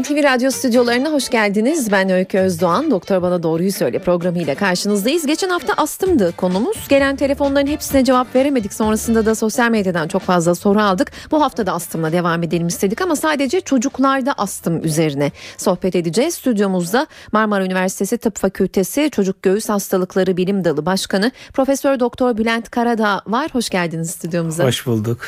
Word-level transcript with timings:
NTV 0.00 0.22
Radyo 0.22 0.50
stüdyolarına 0.50 1.12
hoş 1.12 1.28
geldiniz. 1.28 1.92
Ben 1.92 2.10
Öykü 2.10 2.38
Özdoğan. 2.38 2.90
Doktor 2.90 3.22
Bana 3.22 3.42
Doğruyu 3.42 3.72
Söyle 3.72 3.98
programıyla 3.98 4.54
karşınızdayız. 4.54 5.26
Geçen 5.26 5.48
hafta 5.48 5.72
astımdı 5.76 6.32
konumuz. 6.36 6.88
Gelen 6.88 7.16
telefonların 7.16 7.66
hepsine 7.66 8.04
cevap 8.04 8.34
veremedik. 8.34 8.72
Sonrasında 8.72 9.26
da 9.26 9.34
sosyal 9.34 9.70
medyadan 9.70 10.08
çok 10.08 10.22
fazla 10.22 10.54
soru 10.54 10.80
aldık. 10.80 11.12
Bu 11.30 11.42
hafta 11.42 11.66
da 11.66 11.72
astımla 11.72 12.12
devam 12.12 12.42
edelim 12.42 12.66
istedik 12.66 13.00
ama 13.00 13.16
sadece 13.16 13.60
çocuklarda 13.60 14.32
astım 14.32 14.84
üzerine 14.84 15.32
sohbet 15.56 15.96
edeceğiz. 15.96 16.34
Stüdyomuzda 16.34 17.06
Marmara 17.32 17.64
Üniversitesi 17.64 18.18
Tıp 18.18 18.36
Fakültesi 18.36 19.10
Çocuk 19.12 19.42
Göğüs 19.42 19.68
Hastalıkları 19.68 20.36
Bilim 20.36 20.64
Dalı 20.64 20.86
Başkanı 20.86 21.32
Profesör 21.52 22.00
Doktor 22.00 22.36
Bülent 22.36 22.70
Karadağ 22.70 23.22
var. 23.26 23.50
Hoş 23.52 23.68
geldiniz 23.68 24.10
stüdyomuza. 24.10 24.64
Hoş 24.64 24.86
bulduk. 24.86 25.26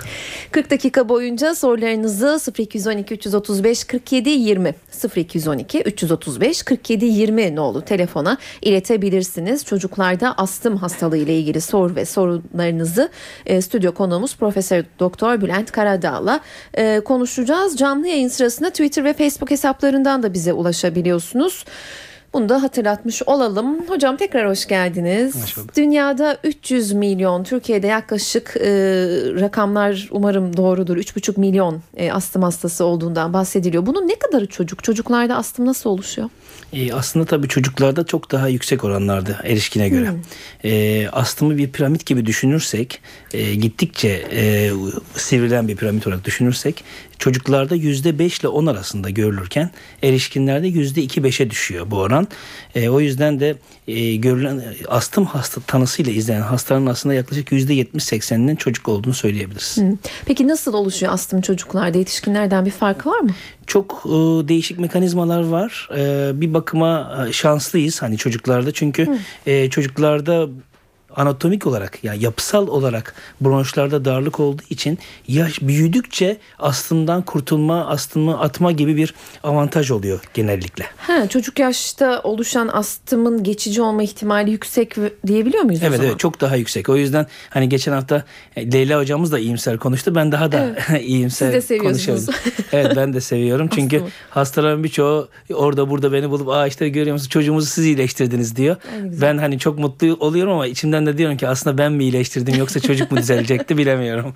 40 0.51 0.71
dakika 0.71 1.09
boyunca 1.09 1.55
sorularınızı 1.55 2.41
0212 2.59 3.15
335 3.15 3.85
47 3.85 4.31
20 4.31 4.54
20 4.55 4.75
0212 5.17 5.83
335 5.83 6.63
47 6.63 7.05
20 7.05 7.57
nolu 7.57 7.83
telefona 7.83 8.37
iletebilirsiniz. 8.63 9.65
Çocuklarda 9.65 10.35
astım 10.39 10.77
hastalığı 10.77 11.17
ile 11.17 11.39
ilgili 11.39 11.61
soru 11.61 11.97
ve 11.97 12.05
sorunlarınızı 12.05 13.09
e, 13.47 13.61
stüdyo 13.61 13.93
konuğumuz 13.93 14.37
Profesör 14.37 14.85
Doktor 14.99 15.41
Bülent 15.41 15.73
Karadağ'la 15.73 16.41
e, 16.75 17.01
konuşacağız. 17.01 17.77
Canlı 17.77 18.09
yayın 18.09 18.29
sırasında 18.29 18.71
Twitter 18.71 19.05
ve 19.05 19.13
Facebook 19.13 19.51
hesaplarından 19.51 20.23
da 20.23 20.33
bize 20.33 20.53
ulaşabiliyorsunuz. 20.53 21.65
Bunu 22.35 22.49
da 22.49 22.63
hatırlatmış 22.63 23.23
olalım. 23.27 23.89
Hocam 23.89 24.17
tekrar 24.17 24.49
hoş 24.49 24.67
geldiniz. 24.67 25.43
Hoş 25.43 25.57
bulduk. 25.57 25.77
Dünyada 25.77 26.39
300 26.45 26.93
milyon, 26.93 27.45
Türkiye'de 27.45 27.87
yaklaşık 27.87 28.57
e, 28.57 28.71
rakamlar 29.41 30.09
umarım 30.11 30.57
doğrudur. 30.57 30.97
3,5 30.97 31.41
milyon 31.41 31.83
e, 31.97 32.13
astım 32.13 32.43
hastası 32.43 32.85
olduğundan 32.85 33.33
bahsediliyor. 33.33 33.87
Bunun 33.87 34.09
ne 34.09 34.19
kadarı 34.19 34.47
çocuk? 34.47 34.85
Çocuklarda 34.85 35.37
astım 35.37 35.67
nasıl 35.67 35.91
oluşuyor? 35.91 36.29
E, 36.73 36.93
aslında 36.93 37.27
tabii 37.27 37.49
çocuklarda 37.49 38.07
çok 38.07 38.31
daha 38.31 38.49
yüksek 38.49 38.85
oranlarda 38.85 39.37
erişkine 39.45 39.89
göre. 39.89 40.11
Hmm. 40.11 40.19
E, 40.65 41.09
astımı 41.09 41.57
bir 41.57 41.73
piramit 41.73 42.07
gibi 42.07 42.27
düşünürsek, 42.27 43.01
e, 43.35 43.55
gittikçe 43.55 44.09
e, 44.33 44.71
sivrilen 45.17 45.69
bir 45.69 45.77
piramit 45.77 46.07
olarak 46.07 46.25
düşünürsek 46.25 46.85
çocuklarda 47.19 47.75
yüzde 47.75 48.19
beş 48.19 48.41
ile 48.41 48.49
on 48.49 48.67
arasında 48.67 49.11
görülürken 49.11 49.71
erişkinlerde 50.03 50.69
yüzde 50.69 51.03
iki 51.03 51.25
beşe 51.25 51.51
düşüyor 51.51 51.91
bu 51.91 51.97
oran. 51.97 52.24
E, 52.75 52.89
o 52.89 53.01
yüzden 53.01 53.41
de 53.41 53.57
e, 53.89 54.17
görülen 54.17 54.63
astım 54.89 55.25
hasta 55.25 55.61
tanısıyla 55.61 56.13
izlenen 56.13 56.41
hastaların 56.41 56.87
aslında 56.87 57.15
yaklaşık 57.15 57.53
yüzde 57.53 57.75
yetmiş 57.75 58.05
sekseninin 58.05 58.57
çocuk 58.57 58.89
olduğunu 58.89 59.15
söyleyebiliriz. 59.15 59.79
Peki 60.27 60.49
nasıl 60.49 60.75
oluşuyor 60.75 61.13
astım 61.13 61.41
çocuklarda? 61.41 61.99
Yetişkinlerden 61.99 62.67
bir 62.67 62.71
farkı 62.71 63.09
var 63.09 63.21
mı? 63.21 63.31
Çok 63.67 64.03
e, 64.07 64.09
değişik 64.49 64.79
mekanizmalar 64.79 65.45
var. 65.45 65.89
E, 65.97 66.31
bir 66.41 66.55
bakıma 66.55 67.25
e, 67.29 67.33
şanslıyız 67.33 68.03
hani 68.03 68.17
çocuklarda 68.17 68.73
çünkü 68.73 69.19
e, 69.47 69.71
çocuklarda 69.71 70.49
anatomik 71.17 71.67
olarak 71.67 72.05
yani 72.05 72.25
yapısal 72.25 72.69
olarak 72.69 73.15
bronşlarda 73.41 74.05
darlık 74.05 74.41
olduğu 74.41 74.63
için 74.71 74.99
yaş 75.29 75.61
büyüdükçe 75.61 76.37
astımdan 76.59 77.23
kurtulma, 77.23 77.87
astımı 77.87 78.41
atma 78.41 78.73
gibi 78.73 78.97
bir 78.97 79.15
avantaj 79.43 79.91
oluyor 79.91 80.21
genellikle. 80.35 80.87
Ha, 80.97 81.29
çocuk 81.29 81.59
yaşta 81.59 82.21
oluşan 82.23 82.69
astımın 82.69 83.43
geçici 83.43 83.83
olma 83.83 84.03
ihtimali 84.03 84.51
yüksek 84.51 84.97
diyebiliyor 85.27 85.65
muyuz 85.65 85.81
evet, 85.83 85.93
o 85.93 85.97
zaman? 85.97 86.11
Evet 86.11 86.19
çok 86.19 86.41
daha 86.41 86.57
yüksek. 86.57 86.89
O 86.89 86.97
yüzden 86.97 87.27
hani 87.51 87.69
geçen 87.69 87.93
hafta 87.93 88.25
e, 88.57 88.73
Leyla 88.73 89.01
hocamız 89.01 89.33
da 89.33 89.39
iyimser 89.39 89.79
konuştu. 89.79 90.15
Ben 90.15 90.33
daha 90.33 90.53
da 90.53 90.75
evet. 90.91 91.03
iyimser 91.09 91.47
Siz 91.47 91.55
de 91.55 91.61
seviyorsunuz. 91.61 92.27
evet 92.73 92.93
ben 92.97 93.13
de 93.13 93.21
seviyorum. 93.21 93.69
Çünkü 93.75 94.03
hastaların 94.31 94.85
birçoğu 94.85 95.29
orada 95.55 95.91
burada 95.91 96.13
beni 96.13 96.31
bulup 96.31 96.49
aa 96.49 96.67
işte 96.67 96.89
görüyor 96.89 97.15
musun 97.15 97.29
çocuğumuzu 97.29 97.67
siz 97.67 97.85
iyileştirdiniz 97.85 98.57
diyor. 98.57 98.77
Ben 99.21 99.39
hani 99.39 99.59
çok 99.59 99.79
mutlu 99.79 100.17
oluyorum 100.21 100.53
ama 100.53 100.67
içimden 100.67 101.04
de 101.07 101.19
diyorum 101.19 101.37
ki 101.37 101.49
aslında 101.49 101.79
ben 101.79 101.93
mi 101.93 102.03
iyileştirdim 102.03 102.55
yoksa 102.55 102.81
çocuk 102.81 103.13
mu 103.13 103.19
düzelecekti 103.19 103.79
bilemiyorum. 103.79 104.35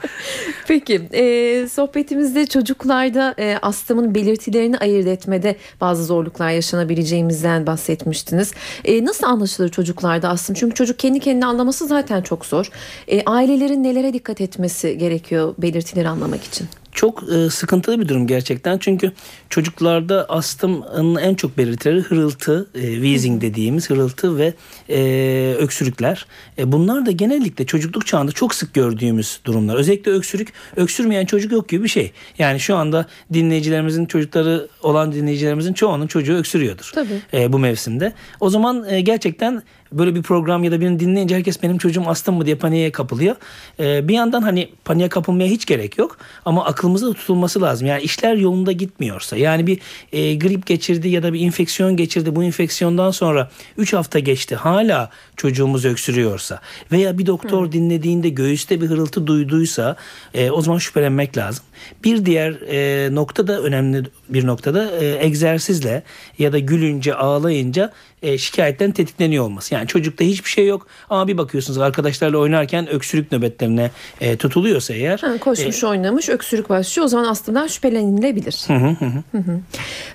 Peki 0.69 1.03
e, 1.13 1.69
sohbetimizde 1.69 2.47
çocuklarda 2.47 3.35
e, 3.39 3.59
astımın 3.63 4.15
belirtilerini 4.15 4.79
ayırt 4.79 5.07
etmede 5.07 5.57
bazı 5.81 6.05
zorluklar 6.05 6.51
yaşanabileceğimizden 6.51 7.67
bahsetmiştiniz. 7.67 8.53
E, 8.85 9.05
nasıl 9.05 9.27
anlaşılır 9.27 9.69
çocuklarda 9.69 10.29
astım? 10.29 10.55
Çünkü 10.55 10.75
çocuk 10.75 10.99
kendi 10.99 11.21
kendini 11.21 11.47
anlaması 11.47 11.87
zaten 11.87 12.23
çok 12.23 12.47
zor. 12.47 12.71
E, 13.09 13.23
ailelerin 13.25 13.83
nelere 13.83 14.13
dikkat 14.13 14.41
etmesi 14.41 14.99
gerekiyor 14.99 15.55
belirtileri 15.59 16.09
anlamak 16.09 16.45
için? 16.45 16.69
Çok 16.99 17.25
e, 17.33 17.51
sıkıntılı 17.51 18.01
bir 18.01 18.09
durum 18.09 18.27
gerçekten. 18.27 18.79
Çünkü 18.79 19.13
çocuklarda 19.51 20.27
astımın 20.29 21.17
en 21.17 21.35
çok 21.35 21.59
belirtileri 21.59 22.01
hırıltı, 22.01 22.67
e, 22.75 22.81
wheezing 22.81 23.43
dediğimiz 23.43 23.91
hırıltı 23.91 24.39
ve 24.39 24.55
e, 24.89 25.55
öksürükler. 25.59 26.27
E, 26.59 26.73
bunlar 26.73 27.07
da 27.07 27.11
genellikle 27.11 27.67
çocukluk 27.67 28.07
çağında 28.07 28.33
çok 28.33 28.55
sık 28.55 28.75
gördüğümüz 28.75 29.41
durumlar. 29.45 29.77
Özellikle 29.77 30.13
öksürük, 30.13 30.53
öksürmeyen 30.77 31.27
çocuk 31.27 31.53
yok 31.53 31.69
gibi 31.69 31.85
bir 31.85 31.89
şey. 31.89 32.13
Yani 32.39 32.61
şu 32.61 32.77
anda 32.77 33.07
dinleyicilerimizin 33.33 34.07
çocukları 34.07 34.69
olan 34.83 35.13
dinleyicilerimizin 35.13 35.73
çoğunun 35.73 36.07
çocuğu 36.07 36.35
öksürüyordur. 36.35 36.91
Tabii. 36.95 37.21
E, 37.33 37.53
bu 37.53 37.59
mevsimde. 37.59 38.13
O 38.41 38.51
zaman 38.51 38.85
e, 38.89 39.01
gerçekten 39.01 39.63
böyle 39.93 40.15
bir 40.15 40.23
program 40.23 40.65
ya 40.65 40.73
da 40.73 40.81
birini 40.81 41.01
dinleyince 41.01 41.37
herkes 41.37 41.63
benim 41.63 41.79
çocuğum 41.79 42.05
astım 42.07 42.35
mı 42.35 42.47
diye 42.47 42.57
paniğe 42.57 42.93
kapılıyor. 42.93 43.37
Ee, 43.81 44.09
bir 44.09 44.15
yandan 44.15 44.43
hani 44.43 44.69
paniğe 44.85 45.09
kapılmaya 45.09 45.49
hiç 45.49 45.67
gerek 45.67 45.99
yok 45.99 46.19
ama 46.45 46.65
aklımızda 46.65 47.13
tutulması 47.13 47.63
lazım. 47.63 47.87
Yani 47.87 48.03
işler 48.03 48.35
yolunda 48.35 48.73
gitmiyorsa 48.73 49.37
yani 49.37 49.67
bir 49.67 49.79
e, 50.13 50.35
grip 50.35 50.67
geçirdi 50.67 51.09
ya 51.09 51.23
da 51.23 51.33
bir 51.33 51.41
infeksiyon 51.41 51.97
geçirdi 51.97 52.37
bu 52.37 52.45
infeksiyondan 52.45 53.11
sonra 53.11 53.51
3 53.77 53.93
hafta 53.93 54.19
geçti 54.19 54.57
hala 54.57 55.11
çocuğumuz 55.37 55.85
öksürüyorsa 55.85 56.61
veya 56.93 57.19
bir 57.19 57.27
doktor 57.27 57.67
Hı. 57.67 57.73
dinlediğinde 57.73 58.29
göğüste 58.29 58.81
bir 58.81 58.87
hırıltı 58.87 59.27
duyduysa 59.27 59.97
e, 60.35 60.51
o 60.51 60.61
zaman 60.61 60.79
şüphelenmek 60.79 61.37
lazım. 61.37 61.65
Bir 62.05 62.27
diğer 62.27 62.53
e, 62.53 63.15
nokta 63.15 63.47
da 63.47 63.63
önemli 63.63 64.03
bir 64.29 64.47
noktada 64.47 64.99
e, 65.01 65.27
egzersizle 65.27 66.03
ya 66.39 66.53
da 66.53 66.59
gülünce 66.59 67.15
ağlayınca 67.15 67.93
e, 68.23 68.39
şikayetten 68.39 68.91
tetikleniyor 68.91 69.45
olması. 69.45 69.75
Yani 69.75 69.87
çocukta 69.87 70.25
hiçbir 70.25 70.51
şey 70.51 70.67
yok 70.67 70.87
ama 71.11 71.29
bir 71.29 71.39
bakıyorsunuz 71.39 71.79
arkadaşlarla 71.79 72.39
oynarken 72.39 72.89
öksürük 72.89 73.33
nöbetlerine 73.33 73.91
e, 74.21 74.37
tutuluyorsa 74.37 74.95
eğer. 74.95 75.19
Ha, 75.19 75.39
koşmuş 75.39 75.83
e, 75.83 75.87
oynamış 75.87 76.29
öksürük 76.29 76.69
başlıyor 76.69 77.05
o 77.05 77.09
zaman 77.09 77.25
astımdan 77.25 77.67
şüphelenilebilir. 77.67 78.65
Hı 78.67 78.75
hı 78.75 78.89
hı. 78.89 79.05
hı, 79.33 79.39
hı. 79.39 79.61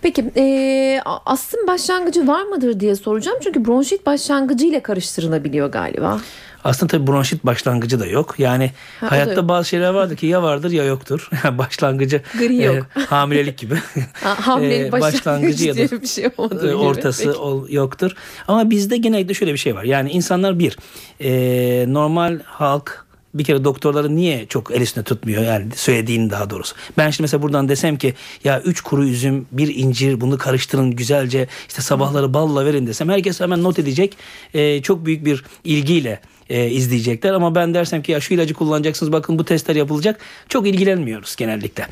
Peki 0.01 0.31
e, 0.37 0.99
astım 1.25 1.67
başlangıcı 1.67 2.27
var 2.27 2.43
mıdır 2.43 2.79
diye 2.79 2.95
soracağım. 2.95 3.37
Çünkü 3.43 3.65
bronşit 3.65 4.05
başlangıcı 4.05 4.65
ile 4.65 4.79
karıştırılabiliyor 4.79 5.71
galiba. 5.71 6.21
Aslında 6.63 6.91
tabii 6.91 7.07
bronşit 7.07 7.45
başlangıcı 7.45 7.99
da 7.99 8.05
yok. 8.05 8.35
Yani 8.37 8.71
ha, 8.99 9.11
hayatta 9.11 9.47
bazı 9.47 9.69
şeyler 9.69 9.89
vardır 9.89 10.17
ki 10.17 10.25
ya 10.25 10.43
vardır 10.43 10.71
ya 10.71 10.83
yoktur. 10.83 11.29
başlangıcı 11.57 12.21
Gri 12.37 12.63
yok. 12.63 12.85
E, 12.97 12.99
hamilelik 12.99 13.57
gibi. 13.57 13.75
ha, 14.23 14.47
hamilelik 14.47 14.91
başlangıcı 15.01 15.67
ya 15.67 15.75
da 15.75 16.01
bir 16.01 16.07
şey 16.07 16.29
ortası 16.75 17.39
ol, 17.39 17.69
yoktur. 17.69 18.15
Ama 18.47 18.69
bizde 18.69 18.97
genellikle 18.97 19.33
şöyle 19.33 19.53
bir 19.53 19.57
şey 19.57 19.75
var. 19.75 19.83
Yani 19.83 20.11
insanlar 20.11 20.59
bir 20.59 20.77
e, 21.19 21.85
normal 21.93 22.39
halk 22.45 23.05
bir 23.33 23.43
kere 23.43 23.63
doktorları 23.63 24.15
niye 24.15 24.45
çok 24.45 24.71
el 24.71 24.81
üstüne 24.81 25.03
tutmuyor 25.03 25.43
yani 25.43 25.67
söylediğin 25.75 26.29
daha 26.29 26.49
doğrusu. 26.49 26.75
Ben 26.97 27.09
şimdi 27.09 27.21
mesela 27.23 27.41
buradan 27.41 27.69
desem 27.69 27.97
ki 27.97 28.13
ya 28.43 28.61
üç 28.61 28.81
kuru 28.81 29.05
üzüm 29.05 29.45
bir 29.51 29.75
incir 29.75 30.21
bunu 30.21 30.37
karıştırın 30.37 30.91
güzelce 30.91 31.47
işte 31.67 31.81
sabahları 31.81 32.33
balla 32.33 32.65
verin 32.65 32.87
desem 32.87 33.09
herkes 33.09 33.39
hemen 33.39 33.63
not 33.63 33.79
edecek. 33.79 34.17
Ee, 34.53 34.81
çok 34.81 35.05
büyük 35.05 35.25
bir 35.25 35.43
ilgiyle 35.63 36.19
e, 36.53 36.69
izleyecekler. 36.69 37.33
Ama 37.33 37.55
ben 37.55 37.73
dersem 37.73 38.01
ki 38.01 38.11
ya 38.11 38.19
şu 38.19 38.33
ilacı 38.33 38.53
kullanacaksınız 38.53 39.11
bakın 39.11 39.39
bu 39.39 39.45
testler 39.45 39.75
yapılacak. 39.75 40.19
Çok 40.49 40.67
ilgilenmiyoruz 40.67 41.35
genellikle. 41.35 41.87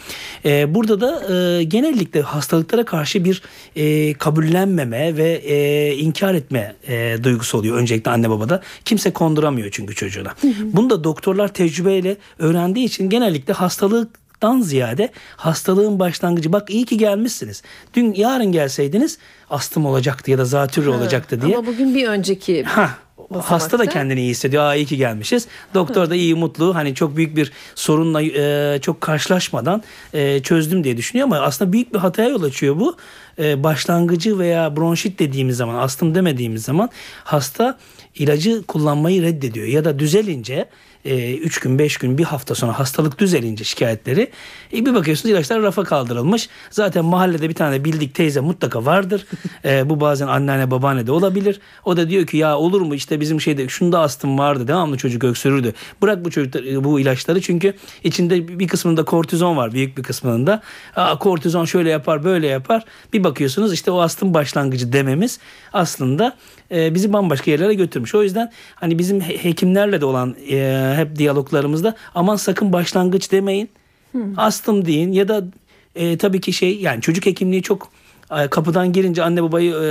E, 0.46 0.76
burada 0.76 1.02
da 1.02 1.34
e, 1.34 1.64
genellikle 1.64 2.22
hastalıklara 2.22 2.86
karşı 2.86 3.26
bir 3.26 3.42
e, 3.76 4.14
kabullenmeme 4.14 5.18
ve 5.18 5.32
e, 5.32 5.96
inkar 5.96 6.34
etme 6.34 6.76
e, 6.88 7.18
duygusu 7.24 7.58
oluyor 7.58 7.78
öncelikle 7.78 8.12
anne 8.12 8.30
babada. 8.30 8.62
Kimse 8.86 9.14
konduramıyor 9.14 9.70
çünkü 9.72 9.96
çocuğuna. 9.96 10.30
Hı 10.42 10.48
hı. 10.48 10.54
Bunu 10.64 10.90
da 10.90 11.04
doktorlar 11.04 11.54
tecrübeyle 11.54 12.18
öğrendiği 12.40 12.86
için 12.86 13.10
genellikle 13.10 13.54
hastalık 13.54 14.22
dan 14.42 14.62
ziyade 14.62 15.10
hastalığın 15.38 16.00
başlangıcı. 16.00 16.54
Bak 16.54 16.70
iyi 16.70 16.86
ki 16.86 16.98
gelmişsiniz. 16.98 17.64
Dün 17.94 18.14
yarın 18.14 18.52
gelseydiniz 18.52 19.18
astım 19.50 19.86
olacaktı 19.86 20.32
ya 20.32 20.38
da 20.38 20.46
zatürre 20.46 20.90
olacaktı 20.90 21.42
diye. 21.42 21.58
Ama 21.58 21.68
bugün 21.68 21.96
bir 21.96 22.08
önceki 22.08 22.64
ha, 22.64 22.98
hasta 23.40 23.80
da 23.80 23.86
kendini 23.86 24.20
iyi 24.20 24.30
hissediyor. 24.30 24.64
Aa 24.64 24.76
iyi 24.76 24.86
ki 24.86 24.98
gelmişiz. 24.98 25.48
Doktor 25.74 26.10
da 26.10 26.16
iyi 26.16 26.36
mutlu. 26.36 26.76
Hani 26.76 26.96
çok 26.96 27.16
büyük 27.16 27.36
bir 27.36 27.52
sorunla 27.76 28.22
e, 28.22 28.80
çok 28.82 29.02
karşılaşmadan 29.02 29.84
e, 30.14 30.40
çözdüm 30.44 30.84
diye 30.84 30.98
düşünüyor 30.98 31.28
ama 31.28 31.40
aslında 31.40 31.74
büyük 31.74 31.94
bir 31.94 32.00
hataya 32.00 32.30
yol 32.30 32.44
açıyor 32.44 32.80
bu. 32.80 32.98
E, 33.40 33.64
başlangıcı 33.64 34.40
veya 34.40 34.78
bronşit 34.78 35.20
dediğimiz 35.20 35.58
zaman, 35.58 35.76
astım 35.76 36.16
demediğimiz 36.16 36.64
zaman 36.64 36.90
hasta 37.24 37.78
ilacı 38.16 38.64
kullanmayı 38.64 39.22
reddediyor 39.22 39.68
ya 39.68 39.86
da 39.86 40.00
düzelince 40.00 40.70
3 41.06 41.60
gün 41.60 41.80
5 41.80 41.98
gün 41.98 42.18
bir 42.18 42.24
hafta 42.24 42.56
sonra 42.56 42.80
hastalık 42.80 43.20
düzelince 43.20 43.64
şikayetleri 43.64 44.32
e, 44.74 44.86
bir 44.86 44.94
bakıyorsunuz 44.94 45.34
ilaçlar 45.34 45.62
rafa 45.62 45.84
kaldırılmış. 45.84 46.50
Zaten 46.70 47.06
mahallede 47.06 47.50
bir 47.50 47.56
tane 47.56 47.86
bildik 47.86 48.16
teyze 48.16 48.40
mutlaka 48.40 48.86
vardır. 48.86 49.26
e, 49.66 49.90
bu 49.90 50.00
bazen 50.00 50.28
anneanne 50.28 50.72
babaanne 50.72 51.08
de 51.08 51.12
olabilir. 51.12 51.60
O 51.86 51.98
da 51.98 52.10
diyor 52.10 52.26
ki 52.26 52.38
ya 52.38 52.58
olur 52.58 52.82
mu 52.82 52.96
işte 52.96 53.20
bizim 53.20 53.42
şeyde 53.42 53.68
şunda 53.68 54.00
astım 54.00 54.40
vardı 54.40 54.68
devamlı 54.68 54.98
çocuk 54.98 55.24
öksürürdü. 55.24 55.74
Bırak 56.02 56.26
bu 56.26 56.32
çocuk 56.32 56.54
bu 56.84 57.00
ilaçları 57.00 57.42
çünkü 57.42 57.74
içinde 58.04 58.60
bir 58.60 58.68
kısmında 58.68 59.06
kortizon 59.06 59.58
var 59.58 59.72
büyük 59.72 59.98
bir 59.98 60.04
kısmında. 60.04 60.62
Aa, 60.96 61.18
kortizon 61.20 61.66
şöyle 61.66 61.90
yapar 61.90 62.24
böyle 62.24 62.48
yapar. 62.48 62.86
Bir 63.14 63.24
bakıyorsunuz 63.24 63.74
işte 63.74 63.92
o 63.92 64.00
astım 64.00 64.34
başlangıcı 64.34 64.94
dememiz 64.94 65.40
aslında 65.74 66.38
e, 66.72 66.96
bizi 66.96 67.14
bambaşka 67.14 67.52
yerlere 67.52 67.74
götürmüş. 67.74 68.16
O 68.16 68.24
yüzden 68.24 68.52
hani 68.76 69.00
bizim 69.00 69.22
hekimlerle 69.22 70.02
de 70.02 70.06
olan 70.06 70.36
e, 70.50 70.91
hep 70.96 71.16
diyaloglarımızda 71.16 71.96
aman 72.16 72.36
sakın 72.36 72.74
başlangıç 72.74 73.32
demeyin. 73.32 73.70
Hmm. 74.12 74.40
Astım 74.40 74.86
deyin 74.86 75.12
ya 75.12 75.28
da 75.28 75.44
e, 75.96 76.18
tabii 76.18 76.42
ki 76.42 76.54
şey 76.54 76.80
yani 76.80 77.02
çocuk 77.02 77.26
hekimliği 77.26 77.62
çok 77.62 77.90
e, 78.38 78.48
kapıdan 78.48 78.94
girince 78.94 79.24
anne 79.24 79.44
babayı 79.44 79.74
e, 79.74 79.90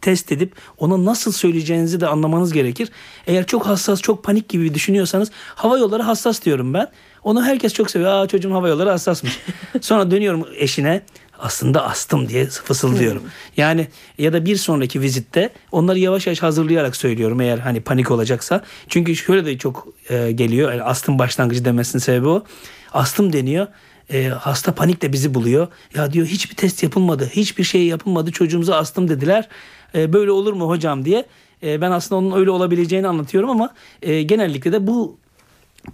test 0.00 0.32
edip 0.32 0.52
ona 0.78 1.04
nasıl 1.04 1.32
söyleyeceğinizi 1.32 2.00
de 2.00 2.06
anlamanız 2.06 2.52
gerekir. 2.52 2.90
Eğer 3.26 3.46
çok 3.46 3.66
hassas, 3.66 4.02
çok 4.02 4.24
panik 4.24 4.48
gibi 4.48 4.74
düşünüyorsanız 4.74 5.30
hava 5.54 5.78
yolları 5.78 6.02
hassas 6.02 6.44
diyorum 6.44 6.74
ben. 6.74 6.88
Onu 7.24 7.44
herkes 7.44 7.74
çok 7.74 7.90
seviyor. 7.90 8.10
Aa 8.12 8.28
çocuğun 8.28 8.50
hava 8.50 8.68
yolları 8.68 8.90
hassasmış. 8.90 9.38
Sonra 9.80 10.10
dönüyorum 10.10 10.46
eşine 10.56 11.02
aslında 11.40 11.84
astım 11.84 12.28
diye 12.28 12.46
fısıldıyorum. 12.46 13.22
Yani 13.56 13.88
ya 14.18 14.32
da 14.32 14.44
bir 14.44 14.56
sonraki 14.56 15.00
vizitte 15.00 15.50
onları 15.72 15.98
yavaş 15.98 16.26
yavaş 16.26 16.42
hazırlayarak 16.42 16.96
söylüyorum 16.96 17.40
eğer 17.40 17.58
hani 17.58 17.80
panik 17.80 18.10
olacaksa. 18.10 18.64
Çünkü 18.88 19.16
şöyle 19.16 19.46
de 19.46 19.58
çok 19.58 19.88
e, 20.10 20.32
geliyor. 20.32 20.72
Yani 20.72 20.82
astım 20.82 21.18
başlangıcı 21.18 21.64
demesinin 21.64 22.00
sebebi 22.00 22.28
o. 22.28 22.44
Astım 22.92 23.32
deniyor. 23.32 23.66
E, 24.12 24.28
hasta 24.28 24.74
panikle 24.74 25.12
bizi 25.12 25.34
buluyor. 25.34 25.68
Ya 25.94 26.12
diyor 26.12 26.26
hiçbir 26.26 26.56
test 26.56 26.82
yapılmadı. 26.82 27.30
Hiçbir 27.32 27.64
şey 27.64 27.86
yapılmadı. 27.86 28.32
Çocuğumuza 28.32 28.76
astım 28.76 29.08
dediler. 29.08 29.48
E, 29.94 30.12
böyle 30.12 30.30
olur 30.30 30.52
mu 30.52 30.68
hocam 30.68 31.04
diye. 31.04 31.26
E, 31.62 31.80
ben 31.80 31.90
aslında 31.90 32.18
onun 32.18 32.38
öyle 32.38 32.50
olabileceğini 32.50 33.08
anlatıyorum 33.08 33.50
ama 33.50 33.74
e, 34.02 34.22
genellikle 34.22 34.72
de 34.72 34.86
bu 34.86 35.18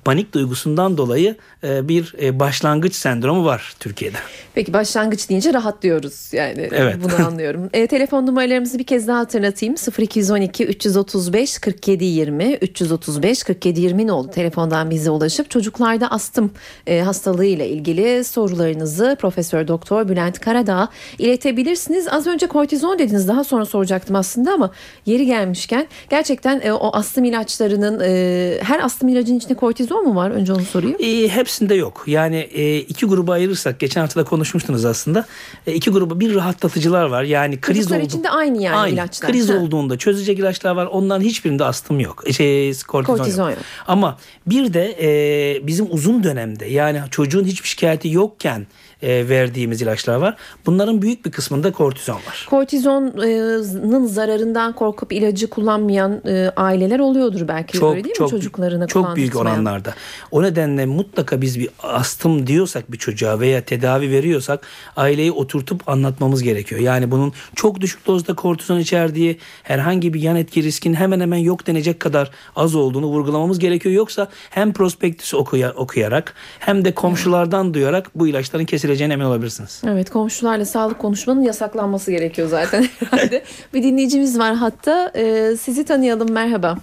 panik 0.04 0.34
duygusundan 0.34 0.96
dolayı 0.96 1.36
e, 1.64 1.88
bir 1.88 2.14
e, 2.22 2.40
başlangıç 2.40 2.94
sendromu 2.94 3.44
var 3.44 3.74
Türkiye'de. 3.80 4.16
Peki 4.54 4.72
başlangıç 4.72 5.28
deyince 5.28 5.52
rahatlıyoruz 5.52 6.32
yani 6.32 6.68
evet. 6.72 6.96
bunu 7.02 7.26
anlıyorum. 7.26 7.70
E, 7.72 7.86
telefon 7.86 8.26
numaralarımızı 8.26 8.78
bir 8.78 8.84
kez 8.84 9.08
daha 9.08 9.18
hatırlatayım. 9.18 9.74
0212 9.98 10.66
335 10.66 11.58
47 11.58 12.04
20 12.04 12.54
335 12.54 13.42
47 13.42 13.80
20 13.80 14.12
oldu 14.12 14.30
telefondan 14.30 14.90
bize 14.90 15.10
ulaşıp 15.10 15.50
çocuklarda 15.50 16.10
astım 16.10 16.50
e, 16.86 17.00
hastalığı 17.00 17.44
ile 17.44 17.68
ilgili 17.68 18.24
sorularınızı 18.24 19.16
Profesör 19.20 19.68
Doktor 19.68 20.08
Bülent 20.08 20.40
Karadağ 20.40 20.88
iletebilirsiniz. 21.18 22.08
Az 22.10 22.26
önce 22.26 22.46
kortizon 22.46 22.98
dediniz 22.98 23.28
daha 23.28 23.44
sonra 23.44 23.64
soracaktım 23.64 24.16
aslında 24.16 24.52
ama 24.52 24.70
yeri 25.06 25.26
gelmişken 25.26 25.86
gerçekten 26.10 26.60
e, 26.64 26.72
o 26.72 26.96
astım 26.96 27.24
ilaçlarının 27.24 28.00
e, 28.04 28.58
her 28.62 28.80
astım 28.80 29.08
ilacının 29.08 29.38
içinde 29.38 29.54
kortizon 29.54 29.75
mu 29.84 30.14
var? 30.14 30.31
Önce 30.31 30.52
onu 30.52 30.64
sorayım. 30.64 30.96
E, 31.00 31.28
hepsinde 31.28 31.75
yok. 31.75 32.05
Yani 32.06 32.37
e, 32.37 32.78
iki 32.78 33.06
gruba 33.06 33.32
ayırırsak 33.32 33.81
geçen 33.81 34.00
hafta 34.00 34.20
da 34.20 34.25
konuşmuştunuz 34.25 34.84
aslında. 34.84 35.26
E, 35.67 35.75
iki 35.75 35.90
gruba 35.90 36.20
bir 36.20 36.34
rahatlatıcılar 36.34 37.05
var. 37.05 37.23
Yani 37.23 37.61
kriz 37.61 37.76
Çocuklar 37.76 37.96
oldu. 37.96 38.06
için 38.06 38.25
de 38.25 38.31
aynı 38.31 38.62
yani 38.62 38.76
aynı. 38.76 38.94
ilaçlar. 38.94 39.31
Kriz 39.31 39.49
ha. 39.49 39.55
olduğunda 39.55 39.99
çözecek 39.99 40.38
ilaçlar 40.38 40.76
var. 40.76 40.87
Onların 40.87 41.25
hiçbirinde 41.25 41.64
astım 41.64 42.00
yok. 42.00 42.23
E, 42.26 42.32
şey, 42.32 42.73
kortizon, 42.88 43.17
kortizon 43.17 43.49
yok. 43.49 43.56
yok. 43.56 43.64
Ama 43.87 44.19
bir 44.46 44.75
de 44.75 44.96
e, 45.00 45.67
bizim 45.67 45.87
uzun 45.90 46.25
dönemde 46.25 46.67
yani 46.67 47.00
çocuğun 47.11 47.44
hiçbir 47.44 47.69
şikayeti 47.69 48.08
yokken 48.08 48.67
e, 49.02 49.28
verdiğimiz 49.28 49.82
ilaçlar 49.82 50.16
var. 50.16 50.37
Bunların 50.66 51.02
büyük 51.02 51.26
bir 51.26 51.31
kısmında 51.31 51.72
kortizon 51.72 52.14
var. 52.14 52.46
Kortizonun 52.50 54.06
zararından 54.06 54.72
korkup 54.72 55.12
ilacı 55.12 55.50
kullanmayan 55.50 56.22
e, 56.28 56.52
aileler 56.56 56.98
oluyordur 56.98 57.48
belki 57.48 57.78
çok, 57.78 57.94
öyle 57.94 58.04
değil 58.04 58.14
çok, 58.14 58.26
mi 58.26 58.31
çocuklarına 58.31 58.87
Çok 58.87 59.16
büyük 59.16 59.37
oranlarda. 59.37 59.94
O 60.31 60.43
nedenle 60.43 60.87
mutlaka 60.87 61.40
biz 61.40 61.58
bir 61.58 61.69
astım 61.82 62.46
diyorsak 62.46 62.93
bir 62.93 62.98
çocuğa 62.98 63.40
veya 63.40 63.64
tedavi 63.64 64.10
veriyorsak 64.10 64.66
aileyi 64.96 65.32
oturtup 65.32 65.88
anlatmamız 65.88 66.43
gerekiyor. 66.43 66.81
Yani 66.81 67.10
bunun 67.10 67.32
çok 67.54 67.81
düşük 67.81 68.06
dozda 68.06 68.34
kortizon 68.34 68.78
içerdiği 68.78 69.38
herhangi 69.62 70.14
bir 70.14 70.20
yan 70.20 70.37
etki 70.37 70.62
riskin 70.62 70.94
hemen 70.94 71.20
hemen 71.20 71.38
yok 71.38 71.66
denecek 71.66 72.00
kadar 72.00 72.31
az 72.56 72.75
olduğunu 72.75 73.06
vurgulamamız 73.06 73.58
gerekiyor. 73.58 73.94
Yoksa 73.94 74.28
hem 74.50 74.72
prospektüs 74.72 75.34
okuya, 75.34 75.72
okuyarak 75.72 76.34
hem 76.58 76.84
de 76.84 76.94
komşulardan 76.94 77.75
duyarak 77.75 78.10
bu 78.14 78.28
ilaçların 78.28 78.64
kesileceğini 78.64 78.85
geçileceğine 78.86 79.12
emin 79.12 79.24
olabilirsiniz. 79.24 79.82
Evet 79.86 80.10
komşularla 80.10 80.64
sağlık 80.64 80.98
konuşmanın 80.98 81.40
yasaklanması 81.42 82.10
gerekiyor 82.10 82.48
zaten 82.48 82.84
herhalde. 83.10 83.42
bir 83.74 83.82
dinleyicimiz 83.82 84.38
var 84.38 84.54
hatta. 84.54 85.12
Ee, 85.16 85.56
sizi 85.58 85.84
tanıyalım 85.84 86.32
merhaba. 86.32 86.76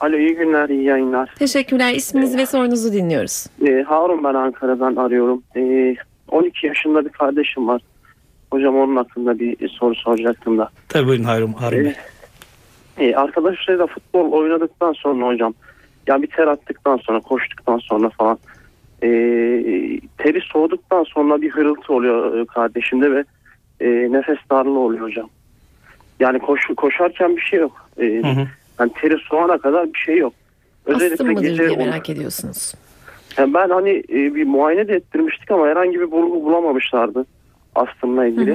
Alo 0.00 0.16
iyi 0.16 0.34
günler 0.34 0.68
iyi 0.68 0.84
yayınlar. 0.84 1.34
Teşekkürler 1.38 1.94
isminizi 1.94 2.38
ve 2.38 2.46
sorunuzu 2.46 2.92
dinliyoruz. 2.92 3.46
Ee, 3.66 3.84
Harun 3.88 4.24
ben 4.24 4.34
Ankara'dan 4.34 4.96
arıyorum. 4.96 5.42
Ee, 5.56 5.96
12 6.28 6.66
yaşında 6.66 7.04
bir 7.04 7.10
kardeşim 7.10 7.68
var. 7.68 7.82
Hocam 8.52 8.76
onun 8.76 8.96
hakkında 8.96 9.38
bir 9.38 9.68
soru 9.68 9.94
soracaktım 9.94 10.58
da. 10.58 10.68
Tabii 10.88 11.06
buyurun 11.06 11.24
Harun, 11.24 11.52
Harun 11.52 11.84
Bey. 11.84 11.94
Ee, 12.98 13.04
e, 13.06 13.14
arkadaşlarıyla 13.14 13.86
futbol 13.86 14.32
oynadıktan 14.32 14.92
sonra 14.92 15.26
hocam 15.26 15.54
ya 16.06 16.22
bir 16.22 16.26
ter 16.26 16.46
attıktan 16.46 16.96
sonra 16.96 17.20
koştuktan 17.20 17.78
sonra 17.78 18.08
falan 18.08 18.38
e, 19.02 19.08
teri 20.18 20.40
soğuduktan 20.40 21.04
sonra 21.04 21.42
bir 21.42 21.50
hırıltı 21.50 21.92
oluyor 21.92 22.38
e, 22.38 22.46
kardeşimde 22.46 23.12
ve 23.12 23.24
e, 23.80 24.12
nefes 24.12 24.38
darlığı 24.50 24.78
oluyor 24.78 25.06
hocam. 25.06 25.28
Yani 26.20 26.38
koş, 26.38 26.60
koşarken 26.76 27.36
bir 27.36 27.42
şey 27.42 27.58
yok. 27.58 27.88
E, 27.98 28.06
hı 28.06 28.26
hı. 28.26 28.46
Yani 28.80 28.92
teri 29.00 29.16
soğana 29.18 29.58
kadar 29.58 29.92
bir 29.92 29.98
şey 29.98 30.16
yok. 30.16 30.32
Özellikle 30.86 31.32
gece 31.32 31.68
diye 31.68 31.76
merak 31.76 32.10
ediyorsunuz. 32.10 32.74
Yani 33.36 33.54
ben 33.54 33.68
hani 33.68 33.90
e, 33.90 34.34
bir 34.34 34.46
muayene 34.46 34.88
de 34.88 34.94
ettirmiştik 34.94 35.50
ama 35.50 35.66
herhangi 35.66 36.00
bir 36.00 36.10
bulgu 36.10 36.44
bulamamışlardı 36.44 37.26
astımla 37.74 38.26
ilgili. 38.26 38.54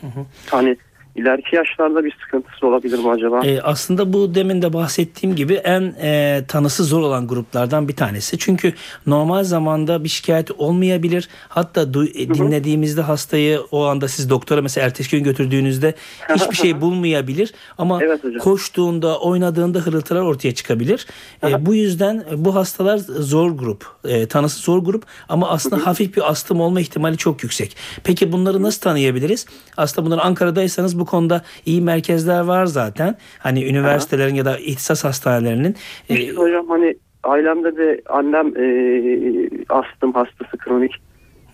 Hı 0.00 0.06
hı. 0.06 0.26
Hani 0.50 0.76
İleriki 1.16 1.56
yaşlarda 1.56 2.04
bir 2.04 2.16
sıkıntısı 2.24 2.66
olabilir 2.66 2.98
mi 2.98 3.10
acaba? 3.10 3.46
E, 3.46 3.60
aslında 3.60 4.12
bu 4.12 4.34
demin 4.34 4.62
de 4.62 4.72
bahsettiğim 4.72 5.36
gibi 5.36 5.54
en 5.54 5.94
e, 6.02 6.42
tanısı 6.48 6.84
zor 6.84 7.00
olan 7.00 7.28
gruplardan 7.28 7.88
bir 7.88 7.96
tanesi. 7.96 8.38
Çünkü 8.38 8.72
normal 9.06 9.44
zamanda 9.44 10.04
bir 10.04 10.08
şikayet 10.08 10.50
olmayabilir. 10.50 11.28
Hatta 11.48 11.82
du- 11.82 12.18
e, 12.22 12.34
dinlediğimizde 12.34 13.02
hastayı 13.02 13.60
o 13.70 13.84
anda 13.84 14.08
siz 14.08 14.30
doktora 14.30 14.62
mesela 14.62 14.86
ertesi 14.86 15.10
gün 15.10 15.24
götürdüğünüzde 15.24 15.94
hiçbir 16.34 16.56
şey 16.56 16.72
bulmayabilir. 16.80 17.54
Ama 17.78 18.00
evet 18.02 18.20
koştuğunda, 18.40 19.20
oynadığında 19.20 19.78
hırıltılar 19.78 20.20
ortaya 20.20 20.54
çıkabilir. 20.54 21.06
e, 21.46 21.66
bu 21.66 21.74
yüzden 21.74 22.24
bu 22.36 22.54
hastalar 22.54 22.98
zor 22.98 23.50
grup. 23.50 23.86
E, 24.04 24.26
tanısı 24.26 24.60
zor 24.62 24.78
grup 24.78 25.04
ama 25.28 25.48
aslında 25.48 25.86
hafif 25.86 26.16
bir 26.16 26.30
astım 26.30 26.60
olma 26.60 26.80
ihtimali 26.80 27.16
çok 27.16 27.42
yüksek. 27.42 27.76
Peki 28.04 28.32
bunları 28.32 28.62
nasıl 28.62 28.80
tanıyabiliriz? 28.80 29.46
Aslında 29.76 30.06
bunları 30.06 30.20
Ankara'daysanız 30.22 30.98
bu 30.98 31.01
konuda 31.04 31.42
iyi 31.66 31.80
merkezler 31.80 32.40
var 32.40 32.66
zaten. 32.66 33.16
Hani 33.38 33.64
üniversitelerin 33.64 34.30
Aha. 34.30 34.38
ya 34.38 34.44
da 34.44 34.58
ihtisas 34.58 35.04
hastanelerinin. 35.04 35.76
İşte 36.08 36.32
hocam 36.32 36.68
hani 36.68 36.94
ailemde 37.24 37.76
de 37.76 38.00
annem 38.08 38.46
e, 38.46 39.64
astım 39.68 40.12
hastası 40.12 40.58
kronik 40.58 40.92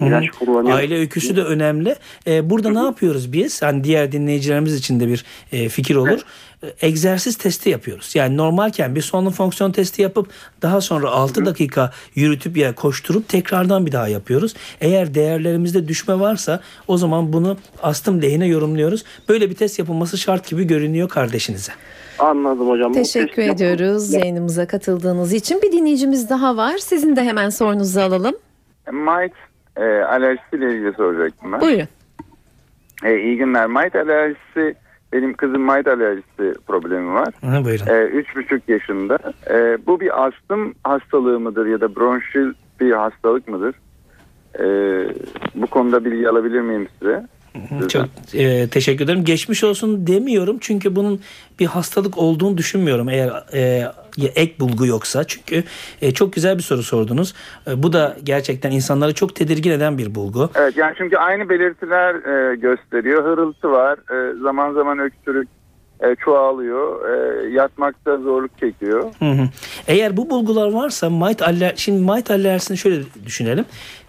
ilaç 0.00 0.31
kullanıyor. 0.31 0.78
Aile 0.78 0.99
öyküsü 0.99 1.37
de 1.37 1.43
önemli. 1.43 1.95
Ee, 2.26 2.50
burada 2.50 2.69
Hı-hı. 2.69 2.76
ne 2.76 2.83
yapıyoruz 2.83 3.33
biz? 3.33 3.62
Hani 3.62 3.85
diğer 3.85 4.12
dinleyicilerimiz 4.12 4.75
için 4.75 5.00
de 5.00 5.09
bir 5.09 5.25
e, 5.52 5.69
fikir 5.69 5.97
olur. 5.97 6.21
Egzersiz 6.82 7.36
testi 7.36 7.70
yapıyoruz. 7.70 8.14
Yani 8.14 8.36
normalken 8.36 8.94
bir 8.94 9.00
solunum 9.00 9.32
fonksiyon 9.32 9.72
testi 9.72 10.02
yapıp 10.02 10.28
daha 10.62 10.80
sonra 10.80 11.10
6 11.10 11.46
dakika 11.46 11.90
yürütüp 12.14 12.56
ya 12.56 12.74
koşturup 12.74 13.28
tekrardan 13.28 13.86
bir 13.86 13.92
daha 13.92 14.08
yapıyoruz. 14.08 14.54
Eğer 14.80 15.14
değerlerimizde 15.14 15.88
düşme 15.88 16.20
varsa 16.20 16.60
o 16.88 16.96
zaman 16.96 17.32
bunu 17.32 17.56
astım 17.82 18.22
lehine 18.22 18.46
yorumluyoruz. 18.46 19.04
Böyle 19.28 19.50
bir 19.50 19.54
test 19.54 19.78
yapılması 19.78 20.18
şart 20.18 20.48
gibi 20.48 20.66
görünüyor 20.66 21.08
kardeşinize. 21.08 21.72
Anladım 22.18 22.68
hocam. 22.68 22.92
Teşekkür 22.92 23.42
ediyoruz 23.42 24.12
yayınımıza 24.12 24.66
katıldığınız 24.66 25.32
için. 25.32 25.62
Bir 25.62 25.72
dinleyicimiz 25.72 26.30
daha 26.30 26.56
var. 26.56 26.78
Sizin 26.78 27.16
de 27.16 27.24
hemen 27.24 27.48
sorunuzu 27.48 28.00
alalım. 28.00 28.34
Mike 28.92 29.34
e, 29.76 29.82
alerjisiyle 29.84 30.74
ilgili 30.74 30.92
soracaktım 30.92 31.52
ben. 31.52 31.60
Buyurun. 31.60 31.88
E, 33.04 33.18
iyi 33.20 33.36
günler. 33.36 33.66
Mite 33.66 34.00
alerjisi 34.00 34.74
benim 35.12 35.34
kızım 35.34 35.62
mite 35.62 35.92
alerjisi 35.92 36.54
problemi 36.66 37.14
var. 37.14 37.34
Ha, 37.40 37.64
buyurun. 37.64 37.86
E, 37.86 38.04
üç 38.04 38.36
buçuk 38.36 38.68
yaşında. 38.68 39.18
E, 39.50 39.86
bu 39.86 40.00
bir 40.00 40.26
astım 40.26 40.74
hastalığı 40.84 41.40
mıdır 41.40 41.66
ya 41.66 41.80
da 41.80 41.96
bronşil 41.96 42.52
bir 42.80 42.92
hastalık 42.92 43.48
mıdır? 43.48 43.74
E, 44.60 44.64
bu 45.54 45.66
konuda 45.66 46.04
bilgi 46.04 46.28
alabilir 46.28 46.60
miyim 46.60 46.88
size? 46.98 47.26
Çok 47.88 48.04
e, 48.34 48.68
teşekkür 48.68 49.04
ederim. 49.04 49.24
Geçmiş 49.24 49.64
olsun 49.64 50.06
demiyorum 50.06 50.56
çünkü 50.60 50.96
bunun 50.96 51.20
bir 51.58 51.66
hastalık 51.66 52.18
olduğunu 52.18 52.58
düşünmüyorum. 52.58 53.08
Eğer 53.08 53.44
e, 53.54 53.92
ek 54.36 54.54
bulgu 54.60 54.86
yoksa 54.86 55.24
çünkü 55.24 55.64
e, 56.02 56.14
çok 56.14 56.32
güzel 56.32 56.58
bir 56.58 56.62
soru 56.62 56.82
sordunuz. 56.82 57.34
E, 57.66 57.82
bu 57.82 57.92
da 57.92 58.16
gerçekten 58.24 58.70
insanları 58.70 59.14
çok 59.14 59.34
tedirgin 59.34 59.70
eden 59.70 59.98
bir 59.98 60.14
bulgu. 60.14 60.50
Evet 60.54 60.76
yani 60.76 60.94
çünkü 60.98 61.16
aynı 61.16 61.48
belirtiler 61.48 62.14
e, 62.14 62.56
gösteriyor. 62.56 63.24
Hırıltı 63.24 63.70
var. 63.70 63.98
E, 63.98 64.38
zaman 64.42 64.72
zaman 64.72 64.98
öksürük 64.98 65.48
e, 66.00 66.14
çoğalıyor. 66.14 67.10
E, 67.10 67.48
yatmakta 67.50 68.16
zorluk 68.16 68.58
çekiyor. 68.60 69.04
Hı 69.18 69.30
hı. 69.30 69.48
Eğer 69.86 70.16
bu 70.16 70.30
bulgular 70.30 70.72
varsa 70.72 71.10
might 71.10 71.42
aller 71.42 71.72
şimdi 71.76 72.12
might 72.12 72.30
alerjisini 72.30 72.78
şöyle 72.78 73.02
düşünelim 73.26 73.64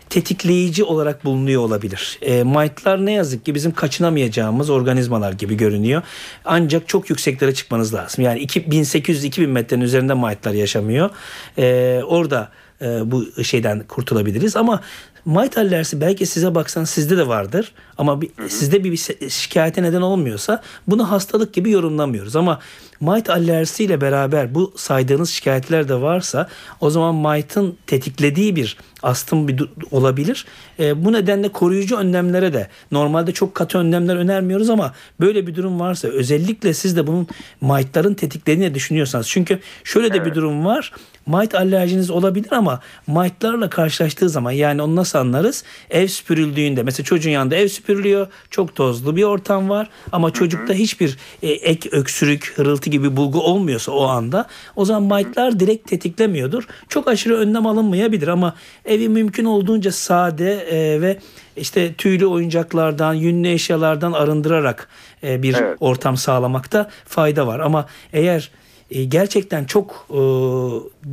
tetikleyici 0.09 0.83
olarak 0.83 1.25
bulunuyor 1.25 1.61
olabilir. 1.61 2.19
E, 2.21 2.43
might'lar 2.43 3.05
ne 3.05 3.11
yazık 3.11 3.45
ki 3.45 3.55
bizim 3.55 3.71
kaçınamayacağımız 3.71 4.69
organizmalar 4.69 5.33
gibi 5.33 5.57
görünüyor. 5.57 6.01
Ancak 6.45 6.87
çok 6.87 7.09
yükseklere 7.09 7.53
çıkmanız 7.53 7.93
lazım. 7.93 8.23
Yani 8.23 8.45
1800-2000 8.45 9.47
metrenin 9.47 9.83
üzerinde 9.83 10.13
might'lar 10.13 10.53
yaşamıyor. 10.53 11.09
E, 11.57 12.01
orada 12.05 12.49
e, 12.81 13.11
bu 13.11 13.43
şeyden 13.43 13.83
kurtulabiliriz 13.87 14.55
ama 14.55 14.81
Might 15.25 15.57
alerjisi 15.57 16.01
belki 16.01 16.25
size 16.25 16.55
baksan 16.55 16.83
sizde 16.83 17.17
de 17.17 17.27
vardır 17.27 17.71
ama 17.97 18.21
bir, 18.21 18.29
sizde 18.47 18.83
bir, 18.83 18.91
bir 18.91 19.29
şikayete 19.29 19.83
neden 19.83 20.01
olmuyorsa 20.01 20.61
bunu 20.87 21.11
hastalık 21.11 21.53
gibi 21.53 21.71
yorumlamıyoruz 21.71 22.35
ama 22.35 22.59
Might 23.01 23.29
alerjisiyle 23.29 24.01
beraber 24.01 24.55
bu 24.55 24.73
saydığınız 24.75 25.29
şikayetler 25.29 25.89
de 25.89 26.01
varsa 26.01 26.49
o 26.81 26.89
zaman 26.89 27.15
Might'ın 27.15 27.77
tetiklediği 27.87 28.55
bir 28.55 28.77
astım 29.03 29.47
bir 29.47 29.63
olabilir. 29.91 30.45
E, 30.79 31.05
bu 31.05 31.13
nedenle 31.13 31.49
koruyucu 31.49 31.97
önlemlere 31.97 32.53
de 32.53 32.67
normalde 32.91 33.31
çok 33.31 33.55
katı 33.55 33.77
önlemler 33.77 34.15
önermiyoruz 34.15 34.69
ama 34.69 34.93
böyle 35.19 35.47
bir 35.47 35.55
durum 35.55 35.79
varsa 35.79 36.07
özellikle 36.07 36.73
siz 36.73 36.97
de 36.97 37.07
bunun 37.07 37.27
Might'ların 37.61 38.13
tetiklediğini 38.13 38.73
düşünüyorsanız 38.73 39.27
çünkü 39.27 39.59
şöyle 39.83 40.13
de 40.13 40.25
bir 40.25 40.35
durum 40.35 40.65
var. 40.65 40.91
Might 41.25 41.55
alerjiniz 41.55 42.09
olabilir 42.09 42.51
ama 42.51 42.79
Might'larla 43.07 43.69
karşılaştığı 43.69 44.29
zaman 44.29 44.51
yani 44.51 44.81
onu 44.81 44.95
nasıl 44.95 45.19
anlarız? 45.19 45.63
Ev 45.89 46.07
süpürüldüğünde 46.07 46.83
mesela 46.83 47.05
çocuğun 47.05 47.31
yanında 47.31 47.55
ev 47.55 47.67
süpürülüyor. 47.67 48.27
Çok 48.49 48.75
tozlu 48.75 49.15
bir 49.15 49.23
ortam 49.23 49.69
var 49.69 49.89
ama 50.11 50.31
çocukta 50.31 50.73
hiçbir 50.73 51.17
e, 51.43 51.49
ek 51.49 51.89
öksürük, 51.91 52.53
hırıltı 52.55 52.88
gibi 52.89 53.17
bulgu 53.17 53.41
olmuyorsa 53.41 53.91
o 53.91 54.03
anda 54.03 54.47
o 54.75 54.85
zaman 54.85 55.03
Might'lar 55.03 55.59
direkt 55.59 55.89
tetiklemiyordur. 55.89 56.67
Çok 56.89 57.07
aşırı 57.07 57.37
önlem 57.37 57.65
alınmayabilir 57.65 58.27
ama 58.27 58.55
evi 58.85 59.09
mümkün 59.09 59.45
olduğunca 59.45 59.91
sade 59.91 60.53
e, 60.53 61.01
ve 61.01 61.17
işte 61.55 61.93
tüylü 61.93 62.25
oyuncaklardan, 62.25 63.13
yünlü 63.13 63.47
eşyalardan 63.47 64.11
arındırarak 64.11 64.87
e, 65.23 65.43
bir 65.43 65.55
evet. 65.61 65.77
ortam 65.79 66.17
sağlamakta 66.17 66.89
fayda 67.05 67.47
var. 67.47 67.59
Ama 67.59 67.85
eğer 68.13 68.51
e, 68.91 69.03
gerçekten 69.03 69.65
çok 69.65 70.07
e, 70.09 70.19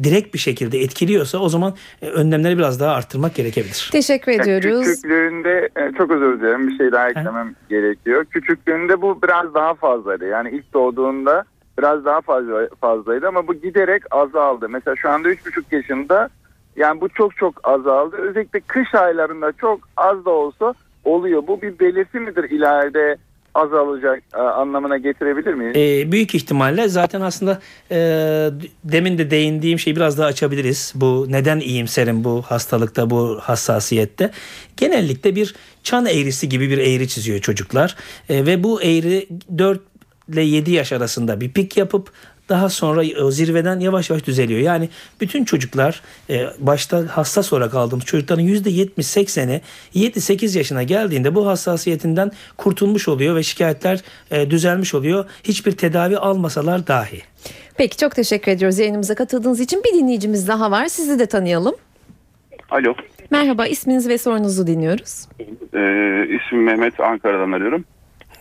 direkt 0.04 0.34
bir 0.34 0.38
şekilde 0.38 0.78
etkiliyorsa 0.78 1.38
o 1.38 1.48
zaman 1.48 1.74
e, 2.02 2.08
önlemleri 2.08 2.58
biraz 2.58 2.80
daha 2.80 2.94
arttırmak 2.94 3.34
gerekebilir. 3.34 3.88
Teşekkür 3.92 4.32
ediyoruz. 4.32 4.86
Küçüklüğünde 4.86 5.68
e, 5.76 5.92
çok 5.98 6.10
özür 6.10 6.40
dilerim 6.40 6.68
bir 6.68 6.78
şey 6.78 6.92
daha 6.92 7.10
eklemem 7.10 7.48
He. 7.48 7.54
gerekiyor. 7.68 8.24
Küçüklüğünde 8.24 9.02
bu 9.02 9.22
biraz 9.22 9.54
daha 9.54 9.74
fazlaydı. 9.74 10.26
Yani 10.26 10.50
ilk 10.50 10.74
doğduğunda 10.74 11.44
biraz 11.78 12.04
daha 12.04 12.20
fazla 12.20 12.68
fazlaydı 12.80 13.28
ama 13.28 13.46
bu 13.46 13.54
giderek 13.54 14.02
azaldı. 14.10 14.68
Mesela 14.68 14.96
şu 14.96 15.10
anda 15.10 15.28
3,5 15.28 15.62
yaşında 15.70 16.28
yani 16.76 17.00
bu 17.00 17.08
çok 17.08 17.36
çok 17.36 17.68
azaldı. 17.68 18.16
Özellikle 18.16 18.60
kış 18.60 18.94
aylarında 18.94 19.52
çok 19.52 19.80
az 19.96 20.24
da 20.24 20.30
olsa 20.30 20.74
oluyor. 21.04 21.46
Bu 21.46 21.62
bir 21.62 21.78
belirti 21.78 22.20
midir 22.20 22.50
ileride 22.50 23.16
azalacak 23.56 24.22
e, 24.34 24.38
anlamına 24.38 24.98
getirebilir 24.98 25.54
miyiz? 25.54 25.76
E, 25.76 26.12
büyük 26.12 26.34
ihtimalle 26.34 26.88
zaten 26.88 27.20
aslında 27.20 27.60
e, 27.90 27.98
demin 28.84 29.18
de 29.18 29.30
değindiğim 29.30 29.78
şeyi 29.78 29.96
biraz 29.96 30.18
daha 30.18 30.26
açabiliriz. 30.26 30.92
Bu 30.96 31.26
neden 31.28 31.60
iyimserim 31.60 32.24
bu 32.24 32.42
hastalıkta, 32.42 33.10
bu 33.10 33.38
hassasiyette. 33.42 34.30
Genellikle 34.76 35.36
bir 35.36 35.54
çan 35.82 36.06
eğrisi 36.06 36.48
gibi 36.48 36.70
bir 36.70 36.78
eğri 36.78 37.08
çiziyor 37.08 37.38
çocuklar. 37.38 37.96
E, 38.28 38.46
ve 38.46 38.62
bu 38.64 38.82
eğri 38.82 39.28
4 39.58 39.80
ile 40.28 40.42
7 40.42 40.70
yaş 40.70 40.92
arasında 40.92 41.40
bir 41.40 41.52
pik 41.52 41.76
yapıp 41.76 42.10
daha 42.48 42.68
sonra 42.68 43.02
o 43.22 43.30
zirveden 43.30 43.80
yavaş 43.80 44.10
yavaş 44.10 44.26
düzeliyor. 44.26 44.60
Yani 44.60 44.88
bütün 45.20 45.44
çocuklar 45.44 46.02
e, 46.30 46.46
başta 46.58 47.04
hassas 47.10 47.52
olarak 47.52 47.74
aldığımız 47.74 48.04
çocukların 48.04 48.44
%70-80'i 48.44 49.60
7-8 49.94 50.58
yaşına 50.58 50.82
geldiğinde 50.82 51.34
bu 51.34 51.46
hassasiyetinden 51.46 52.30
kurtulmuş 52.56 53.08
oluyor 53.08 53.36
ve 53.36 53.42
şikayetler 53.42 54.00
e, 54.30 54.50
düzelmiş 54.50 54.94
oluyor. 54.94 55.24
Hiçbir 55.44 55.72
tedavi 55.72 56.18
almasalar 56.18 56.86
dahi. 56.86 57.22
Peki 57.76 57.96
çok 57.96 58.14
teşekkür 58.14 58.52
ediyoruz 58.52 58.78
yayınımıza 58.78 59.14
katıldığınız 59.14 59.60
için. 59.60 59.82
Bir 59.84 59.98
dinleyicimiz 59.98 60.48
daha 60.48 60.70
var. 60.70 60.86
Sizi 60.86 61.18
de 61.18 61.26
tanıyalım. 61.26 61.74
Alo. 62.70 62.94
Merhaba 63.30 63.66
isminiz 63.66 64.08
ve 64.08 64.18
sorunuzu 64.18 64.66
dinliyoruz. 64.66 65.28
Ee, 65.74 66.36
ismim 66.36 66.64
Mehmet 66.64 67.00
Ankara'dan 67.00 67.52
arıyorum. 67.52 67.84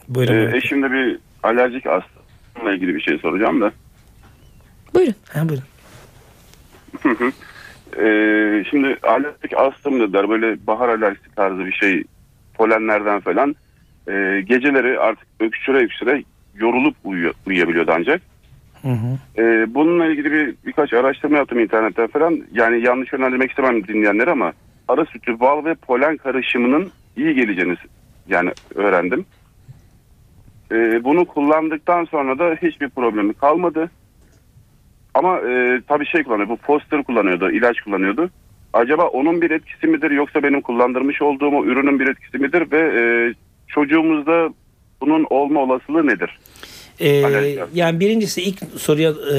Buyurun. 0.07 0.33
Ee, 0.33 0.57
eşimde 0.57 0.91
bir 0.91 1.19
alerjik 1.45 1.85
astımla 1.85 2.73
ilgili 2.73 2.95
bir 2.95 3.01
şey 3.01 3.17
soracağım 3.17 3.61
da. 3.61 3.71
Buyurun. 4.93 5.15
Ha, 5.33 5.41
buyurun. 5.49 5.65
ee, 7.97 8.63
şimdi 8.69 8.97
alerjik 9.03 9.57
astım 9.57 9.99
dediler. 9.99 10.29
Böyle 10.29 10.67
bahar 10.67 10.89
alerjisi 10.89 11.35
tarzı 11.35 11.65
bir 11.65 11.71
şey. 11.71 12.03
Polenlerden 12.53 13.19
falan. 13.19 13.55
Ee, 14.07 14.43
geceleri 14.49 14.99
artık 14.99 15.27
öksüre 15.39 15.77
öksüre 15.77 16.23
yorulup 16.55 16.95
uyuyor, 17.03 17.33
uyuyabiliyordu 17.45 17.91
ancak. 17.95 18.21
Hı 18.81 18.91
hı. 18.91 19.41
Ee, 19.41 19.75
bununla 19.75 20.05
ilgili 20.05 20.31
bir 20.31 20.55
birkaç 20.65 20.93
araştırma 20.93 21.37
yaptım 21.37 21.59
internetten 21.59 22.07
falan. 22.07 22.39
Yani 22.51 22.85
yanlış 22.85 23.13
yönlendirmek 23.13 23.49
istemem 23.49 23.87
dinleyenler 23.87 24.27
ama 24.27 24.53
ara 24.87 25.05
sütü, 25.05 25.39
bal 25.39 25.65
ve 25.65 25.75
polen 25.75 26.17
karışımının 26.17 26.91
iyi 27.17 27.35
geleceğini 27.35 27.75
yani 28.27 28.51
öğrendim. 28.75 29.25
Ee, 30.71 31.03
bunu 31.03 31.25
kullandıktan 31.25 32.05
sonra 32.05 32.39
da 32.39 32.55
hiçbir 32.61 32.89
problemi 32.89 33.33
kalmadı. 33.33 33.89
Ama 35.13 35.39
e, 35.39 35.81
tabii 35.87 36.05
şey 36.05 36.23
kullanıyor. 36.23 36.49
Bu 36.49 36.57
poster 36.57 37.03
kullanıyordu. 37.03 37.51
ilaç 37.51 37.81
kullanıyordu. 37.81 38.29
Acaba 38.73 39.03
onun 39.03 39.41
bir 39.41 39.51
etkisi 39.51 39.87
midir 39.87 40.11
yoksa 40.11 40.43
benim 40.43 40.61
kullandırmış 40.61 41.21
olduğum 41.21 41.65
ürünün 41.65 41.99
bir 41.99 42.07
etkisi 42.07 42.37
midir 42.37 42.71
ve 42.71 42.79
e, 42.79 43.03
çocuğumuzda 43.67 44.49
bunun 45.01 45.27
olma 45.29 45.59
olasılığı 45.59 46.07
nedir? 46.07 46.39
Ee, 46.99 47.57
yani 47.73 47.99
birincisi 47.99 48.41
ilk 48.41 48.59
soruya 48.77 49.13
e, 49.35 49.37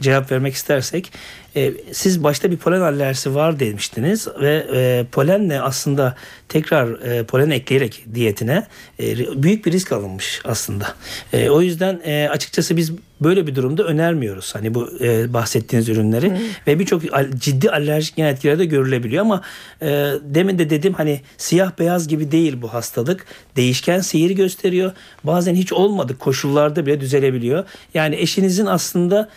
cevap 0.00 0.32
vermek 0.32 0.54
istersek 0.54 1.12
e, 1.56 1.72
siz 1.92 2.24
başta 2.24 2.50
bir 2.50 2.56
polen 2.56 2.80
alerjisi 2.80 3.34
var 3.34 3.60
demiştiniz 3.60 4.28
ve 4.40 4.66
e, 4.74 5.04
polenle 5.12 5.60
aslında 5.60 6.16
tekrar 6.48 7.00
e, 7.00 7.24
polen 7.24 7.50
ekleyerek 7.50 8.04
diyetine 8.14 8.66
e, 9.00 9.42
büyük 9.42 9.66
bir 9.66 9.72
risk 9.72 9.92
alınmış 9.92 10.40
aslında. 10.44 10.94
E, 11.32 11.50
o 11.50 11.62
yüzden 11.62 12.00
e, 12.04 12.28
açıkçası 12.28 12.76
biz 12.76 12.92
böyle 13.20 13.46
bir 13.46 13.54
durumda 13.54 13.84
önermiyoruz. 13.84 14.54
Hani 14.54 14.74
bu 14.74 14.90
e, 15.00 15.32
bahsettiğiniz 15.32 15.88
ürünleri 15.88 16.30
Hı. 16.30 16.36
ve 16.66 16.78
birçok 16.78 17.02
ciddi 17.36 17.70
alerjik 17.70 18.18
yan 18.18 18.28
etkiler 18.28 18.58
de 18.58 18.64
görülebiliyor 18.64 19.22
ama 19.22 19.42
e, 19.82 19.86
demin 20.22 20.58
de 20.58 20.70
dedim 20.70 20.94
hani 20.94 21.20
siyah 21.38 21.78
beyaz 21.78 22.08
gibi 22.08 22.32
değil 22.32 22.62
bu 22.62 22.74
hastalık. 22.74 23.26
Değişken 23.56 24.00
seyir 24.00 24.30
gösteriyor. 24.30 24.92
Bazen 25.24 25.54
hiç 25.54 25.72
olmadık 25.72 26.20
koşullarda 26.20 26.86
bile 26.86 27.00
düzelebiliyor. 27.00 27.64
Yani 27.94 28.16
eşinizin 28.16 28.66
aslında 28.66 29.28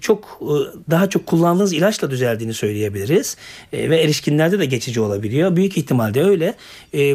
çok 0.00 0.40
e, 0.42 0.54
daha 0.90 1.08
çok 1.08 1.26
kullandığınız 1.26 1.72
ilaçla 1.72 2.10
düzeldiğini 2.10 2.54
söyleyebiliriz. 2.54 3.36
E, 3.72 3.90
ve 3.90 4.00
erişkinlerde 4.00 4.58
de 4.58 4.66
geçici 4.66 5.00
olabiliyor. 5.00 5.56
Büyük 5.56 5.76
ihtimalle 5.76 6.24
öyle. 6.24 6.54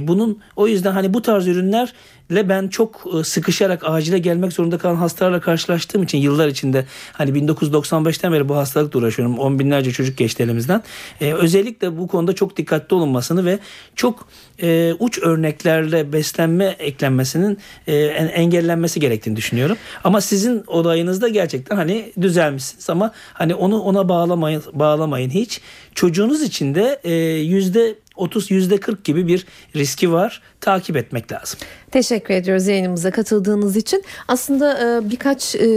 Bunun 0.07 0.39
o 0.55 0.67
yüzden 0.67 0.91
hani 0.91 1.13
bu 1.13 1.21
tarz 1.21 1.47
ürünler 1.47 1.93
ile 2.29 2.50
ben 2.50 2.67
çok 2.67 3.05
sıkışarak 3.24 3.81
acile 3.86 4.17
gelmek 4.17 4.53
zorunda 4.53 4.77
kalan 4.77 4.96
hastalarla 4.96 5.39
karşılaştığım 5.39 6.03
için 6.03 6.17
yıllar 6.17 6.48
içinde 6.48 6.86
hani 7.13 7.31
1995'ten 7.31 8.34
beri 8.34 8.50
bu 8.50 8.55
hastalıkla 8.55 9.00
uğraşıyorum. 9.00 9.39
On 9.39 9.60
binlerce 9.60 9.91
çocuk 9.91 10.17
geçti 10.17 10.43
elimizden. 10.43 10.84
Ee, 11.22 11.34
özellikle 11.34 11.98
bu 11.98 12.07
konuda 12.07 12.36
çok 12.36 12.57
dikkatli 12.57 12.96
olunmasını 12.96 13.46
ve 13.46 13.60
çok 13.96 14.27
e, 14.62 14.93
uç 15.00 15.19
örneklerle 15.19 16.13
beslenme 16.13 16.65
eklenmesinin 16.79 17.57
e, 17.88 17.96
engellenmesi 17.96 19.00
gerektiğini 19.00 19.36
düşünüyorum. 19.36 19.77
Ama 20.03 20.22
sizin 20.22 20.63
olayınızda 20.67 21.27
gerçekten 21.27 21.75
hani 21.75 22.12
düzelmişsiniz 22.22 22.89
ama 22.89 23.12
hani 23.34 23.55
onu 23.55 23.81
ona 23.81 24.10
bağlamayın 24.10 24.63
bağlamayın 24.74 25.29
hiç. 25.29 25.62
Çocuğunuz 25.96 26.41
için 26.41 26.75
de 26.75 27.00
e, 27.03 27.13
yüzde 27.39 27.96
30 28.17 28.51
yüzde 28.51 28.77
40 28.77 29.03
gibi 29.03 29.27
bir 29.27 29.45
riski 29.75 30.12
var. 30.12 30.41
Takip 30.62 30.97
etmek 30.97 31.31
lazım. 31.31 31.59
Teşekkür 31.91 32.33
ediyoruz 32.33 32.67
yayınımıza 32.67 33.12
katıldığınız 33.12 33.75
için. 33.75 34.03
Aslında 34.27 34.97
e, 34.97 35.09
birkaç 35.09 35.55
e, 35.55 35.67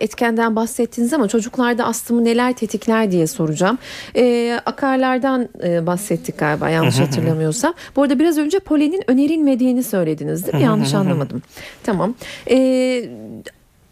etkenden 0.00 0.56
bahsettiniz 0.56 1.12
ama 1.12 1.28
çocuklarda 1.28 1.84
astımı 1.84 2.24
neler 2.24 2.52
tetikler 2.52 3.10
diye 3.10 3.26
soracağım. 3.26 3.78
E, 4.16 4.60
akarlardan 4.66 5.48
bahsettik 5.86 6.38
galiba 6.38 6.70
yanlış 6.70 6.98
hatırlamıyorsam. 7.00 7.74
Bu 7.96 8.02
arada 8.02 8.18
biraz 8.18 8.38
önce 8.38 8.58
polenin 8.58 9.10
önerilmediğini 9.10 9.82
söylediniz 9.82 10.46
değil 10.46 10.54
mi? 10.54 10.62
yanlış 10.62 10.94
anlamadım. 10.94 11.42
Tamam. 11.82 12.14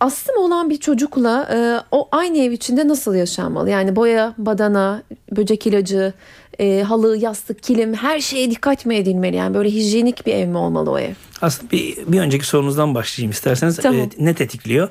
Astım 0.00 0.36
olan 0.36 0.70
bir 0.70 0.76
çocukla 0.76 1.48
o 1.90 2.08
aynı 2.12 2.38
ev 2.38 2.50
içinde 2.52 2.88
nasıl 2.88 3.14
yaşanmalı? 3.14 3.70
Yani 3.70 3.96
boya, 3.96 4.34
badana, 4.38 5.02
böcek 5.36 5.66
ilacı, 5.66 6.12
e, 6.58 6.82
halı, 6.82 7.16
yastık, 7.16 7.62
kilim 7.62 7.94
her 7.94 8.20
şeye 8.20 8.50
dikkat 8.50 8.86
mi 8.86 8.96
edilmeli? 8.96 9.36
Yani 9.36 9.54
böyle 9.54 9.70
hijyenik 9.70 10.26
bir 10.26 10.34
ev 10.34 10.48
mi 10.48 10.58
olmalı 10.58 10.90
o 10.90 10.98
ev? 10.98 11.12
Aslında 11.42 11.72
bir, 11.72 11.96
bir 12.06 12.20
önceki 12.20 12.46
sorunuzdan 12.46 12.94
başlayayım 12.94 13.30
isterseniz. 13.30 13.76
Tamam. 13.76 14.00
E, 14.00 14.08
ne 14.18 14.34
tetikliyor? 14.34 14.88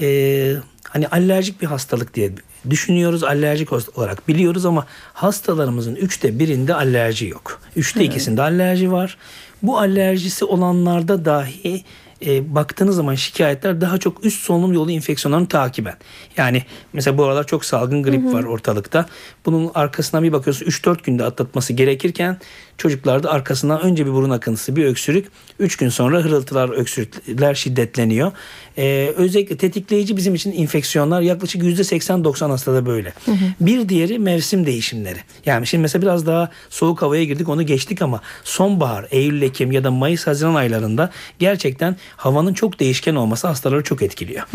E, 0.00 0.56
hani 0.84 1.08
alerjik 1.08 1.62
bir 1.62 1.66
hastalık 1.66 2.14
diye 2.14 2.32
düşünüyoruz. 2.70 3.24
Alerjik 3.24 3.72
olarak 3.72 4.28
biliyoruz 4.28 4.66
ama 4.66 4.86
hastalarımızın 5.12 5.94
üçte 5.94 6.38
birinde 6.38 6.74
alerji 6.74 7.26
yok. 7.26 7.60
Üçte 7.76 8.04
ikisinde 8.04 8.42
alerji 8.42 8.92
var. 8.92 9.16
Bu 9.62 9.78
alerjisi 9.78 10.44
olanlarda 10.44 11.24
dahi 11.24 11.84
e, 12.26 12.54
baktığınız 12.54 12.96
zaman 12.96 13.14
şikayetler 13.14 13.80
daha 13.80 13.98
çok 13.98 14.24
üst 14.24 14.42
solunum 14.42 14.72
yolu 14.72 14.92
enfeksiyonlarını 14.92 15.48
takiben. 15.48 15.94
Yani 16.36 16.62
mesela 16.92 17.18
bu 17.18 17.24
aralar 17.24 17.46
çok 17.46 17.64
salgın 17.64 18.02
grip 18.02 18.32
var 18.32 18.44
ortalıkta. 18.44 19.06
Bunun 19.46 19.70
arkasına 19.74 20.22
bir 20.22 20.32
bakıyorsun 20.32 20.66
3-4 20.66 21.02
günde 21.02 21.24
atlatması 21.24 21.72
gerekirken 21.72 22.38
çocuklarda 22.78 23.30
arkasından 23.30 23.80
önce 23.80 24.06
bir 24.06 24.12
burun 24.12 24.30
akıntısı 24.30 24.76
bir 24.76 24.84
öksürük 24.84 25.26
3 25.58 25.76
gün 25.76 25.88
sonra 25.88 26.20
hırıltılar 26.20 26.68
öksürükler 26.68 27.54
şiddetleniyor. 27.54 28.32
E, 28.78 29.12
özellikle 29.16 29.56
tetikleyici 29.56 30.16
bizim 30.16 30.34
için 30.34 30.52
enfeksiyonlar 30.52 31.20
yaklaşık 31.20 31.62
%80-90 31.62 32.50
hastada 32.50 32.86
böyle. 32.86 33.12
Bir 33.60 33.88
diğeri 33.88 34.18
mevsim 34.18 34.66
değişimleri. 34.66 35.18
Yani 35.46 35.66
şimdi 35.66 35.82
mesela 35.82 36.02
biraz 36.02 36.26
daha 36.26 36.50
soğuk 36.70 37.02
havaya 37.02 37.24
girdik 37.24 37.48
onu 37.48 37.62
geçtik 37.62 38.02
ama 38.02 38.20
sonbahar, 38.44 39.06
Eylül, 39.10 39.42
Ekim 39.42 39.72
ya 39.72 39.84
da 39.84 39.90
Mayıs, 39.90 40.26
Haziran 40.26 40.54
aylarında 40.54 41.10
gerçekten 41.38 41.96
havanın 42.16 42.54
çok 42.54 42.80
değişken 42.80 43.14
olması 43.14 43.46
hastaları 43.46 43.82
çok 43.82 44.02
etkiliyor. 44.02 44.46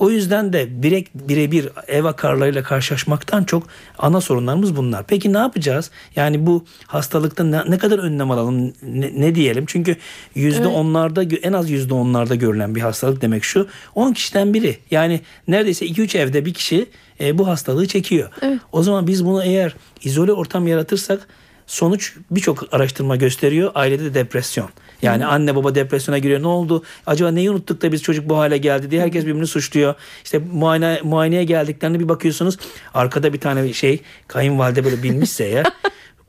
O 0.00 0.10
yüzden 0.10 0.52
de 0.52 0.82
direkt 0.82 1.14
birebir 1.14 1.68
ev 1.88 2.04
akarlarıyla 2.04 2.62
karşılaşmaktan 2.62 3.44
çok 3.44 3.66
ana 3.98 4.20
sorunlarımız 4.20 4.76
bunlar. 4.76 5.04
Peki 5.06 5.32
ne 5.32 5.38
yapacağız? 5.38 5.90
Yani 6.16 6.46
bu 6.46 6.64
hastalıkta 6.86 7.53
ne, 7.54 7.70
ne 7.70 7.78
kadar 7.78 7.98
önlem 7.98 8.30
alalım 8.30 8.72
ne, 8.82 9.10
ne 9.16 9.34
diyelim? 9.34 9.64
Çünkü 9.66 9.96
yüzde 10.34 10.66
onlarda 10.66 11.22
en 11.22 11.52
az 11.52 11.70
yüzde 11.70 11.94
onlarda 11.94 12.34
görülen 12.34 12.74
bir 12.74 12.80
hastalık 12.80 13.22
demek 13.22 13.44
şu. 13.44 13.68
10 13.94 14.12
kişiden 14.12 14.54
biri 14.54 14.76
yani 14.90 15.20
neredeyse 15.48 15.86
2-3 15.86 16.18
evde 16.18 16.44
bir 16.44 16.54
kişi 16.54 16.86
e, 17.20 17.38
bu 17.38 17.48
hastalığı 17.48 17.88
çekiyor. 17.88 18.30
O 18.72 18.82
zaman 18.82 19.06
biz 19.06 19.24
bunu 19.24 19.44
eğer 19.44 19.74
izole 20.04 20.32
ortam 20.32 20.66
yaratırsak 20.66 21.28
sonuç 21.66 22.14
birçok 22.30 22.74
araştırma 22.74 23.16
gösteriyor. 23.16 23.70
Ailede 23.74 24.04
de 24.04 24.14
depresyon. 24.14 24.70
Yani 25.02 25.26
anne 25.26 25.56
baba 25.56 25.74
depresyona 25.74 26.18
giriyor. 26.18 26.42
Ne 26.42 26.46
oldu? 26.46 26.82
Acaba 27.06 27.30
neyi 27.30 27.50
unuttuk 27.50 27.82
da 27.82 27.92
biz 27.92 28.02
çocuk 28.02 28.28
bu 28.28 28.38
hale 28.38 28.58
geldi 28.58 28.90
diye 28.90 29.02
herkes 29.02 29.26
birbirini 29.26 29.46
suçluyor. 29.46 29.94
İşte 30.24 30.38
muayene, 30.52 31.00
muayeneye 31.04 31.44
geldiklerinde 31.44 32.00
bir 32.00 32.08
bakıyorsunuz 32.08 32.56
arkada 32.94 33.32
bir 33.32 33.40
tane 33.40 33.72
şey 33.72 34.00
kayınvalide 34.28 34.84
böyle 34.84 35.02
binmişse 35.02 35.44
ya. 35.44 35.62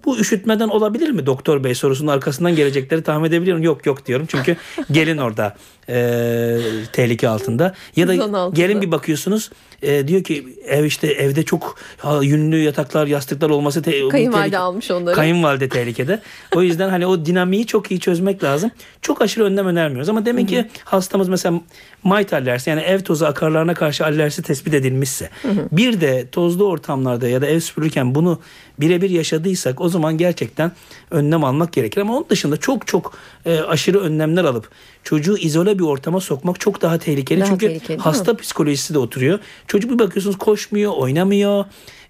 Bu 0.05 0.17
üşütmeden 0.17 0.67
olabilir 0.67 1.09
mi 1.09 1.25
doktor 1.25 1.63
bey 1.63 1.75
sorusunun 1.75 2.11
arkasından 2.11 2.55
gelecekleri 2.55 3.03
tahmin 3.03 3.29
edebiliyorum. 3.29 3.63
Yok 3.63 3.85
yok 3.85 4.05
diyorum 4.05 4.25
çünkü 4.29 4.55
gelin 4.91 5.17
orada 5.17 5.55
e, 5.89 6.57
tehlike 6.93 7.29
altında. 7.29 7.73
Ya 7.95 8.07
da 8.07 8.11
altında. 8.13 8.49
gelin 8.53 8.81
bir 8.81 8.91
bakıyorsunuz 8.91 9.51
e, 9.81 10.07
diyor 10.07 10.23
ki 10.23 10.47
ev 10.67 10.83
işte 10.83 11.07
evde 11.07 11.43
çok 11.43 11.75
ha, 11.97 12.19
yünlü 12.23 12.57
yataklar 12.57 13.07
yastıklar 13.07 13.49
olması 13.49 13.81
te- 13.81 14.07
Kayınvalide 14.09 14.55
tehlike- 14.55 14.57
almış 14.57 14.91
onları. 14.91 15.15
Kayınvalide 15.15 15.69
tehlikede. 15.69 16.19
O 16.55 16.61
yüzden 16.61 16.89
hani 16.89 17.05
o 17.07 17.25
dinamiği 17.25 17.65
çok 17.65 17.91
iyi 17.91 17.99
çözmek 17.99 18.43
lazım. 18.43 18.71
Çok 19.01 19.21
aşırı 19.21 19.43
önlem 19.43 19.67
önermiyoruz 19.67 20.09
ama 20.09 20.25
demek 20.25 20.49
ki 20.49 20.65
hastamız 20.83 21.29
mesela 21.29 21.61
mite 22.03 22.35
alerjisi 22.35 22.69
yani 22.69 22.81
ev 22.81 22.99
tozu 22.99 23.25
akarlarına 23.25 23.73
karşı 23.73 24.05
alerjisi 24.05 24.41
tespit 24.41 24.73
edilmişse 24.73 25.29
bir 25.71 26.01
de 26.01 26.27
tozlu 26.31 26.67
ortamlarda 26.67 27.27
ya 27.27 27.41
da 27.41 27.45
ev 27.47 27.59
süpürürken 27.59 28.15
bunu 28.15 28.39
birebir 28.79 29.09
yaşadıysak 29.09 29.81
o 29.81 29.89
zaman 29.95 30.17
gerçekten 30.17 30.71
önlem 31.11 31.43
almak 31.43 31.73
gerekir. 31.73 32.01
Ama 32.01 32.17
onun 32.17 32.29
dışında 32.29 32.57
çok 32.57 32.87
çok 32.87 33.17
e, 33.45 33.59
aşırı 33.59 33.99
önlemler 33.99 34.43
alıp 34.43 34.69
çocuğu 35.03 35.37
izole 35.37 35.79
bir 35.79 35.83
ortama 35.83 36.19
sokmak 36.19 36.59
çok 36.59 36.81
daha 36.81 36.97
tehlikeli. 36.97 37.39
Daha 37.41 37.49
Çünkü 37.49 37.67
tehlikeli, 37.67 37.97
hasta 37.97 38.37
psikolojisi 38.37 38.93
de 38.93 38.99
oturuyor. 38.99 39.39
Çocuk 39.67 39.91
bir 39.91 39.99
bakıyorsunuz 39.99 40.37
koşmuyor, 40.37 40.91
oynamıyor. 40.91 41.65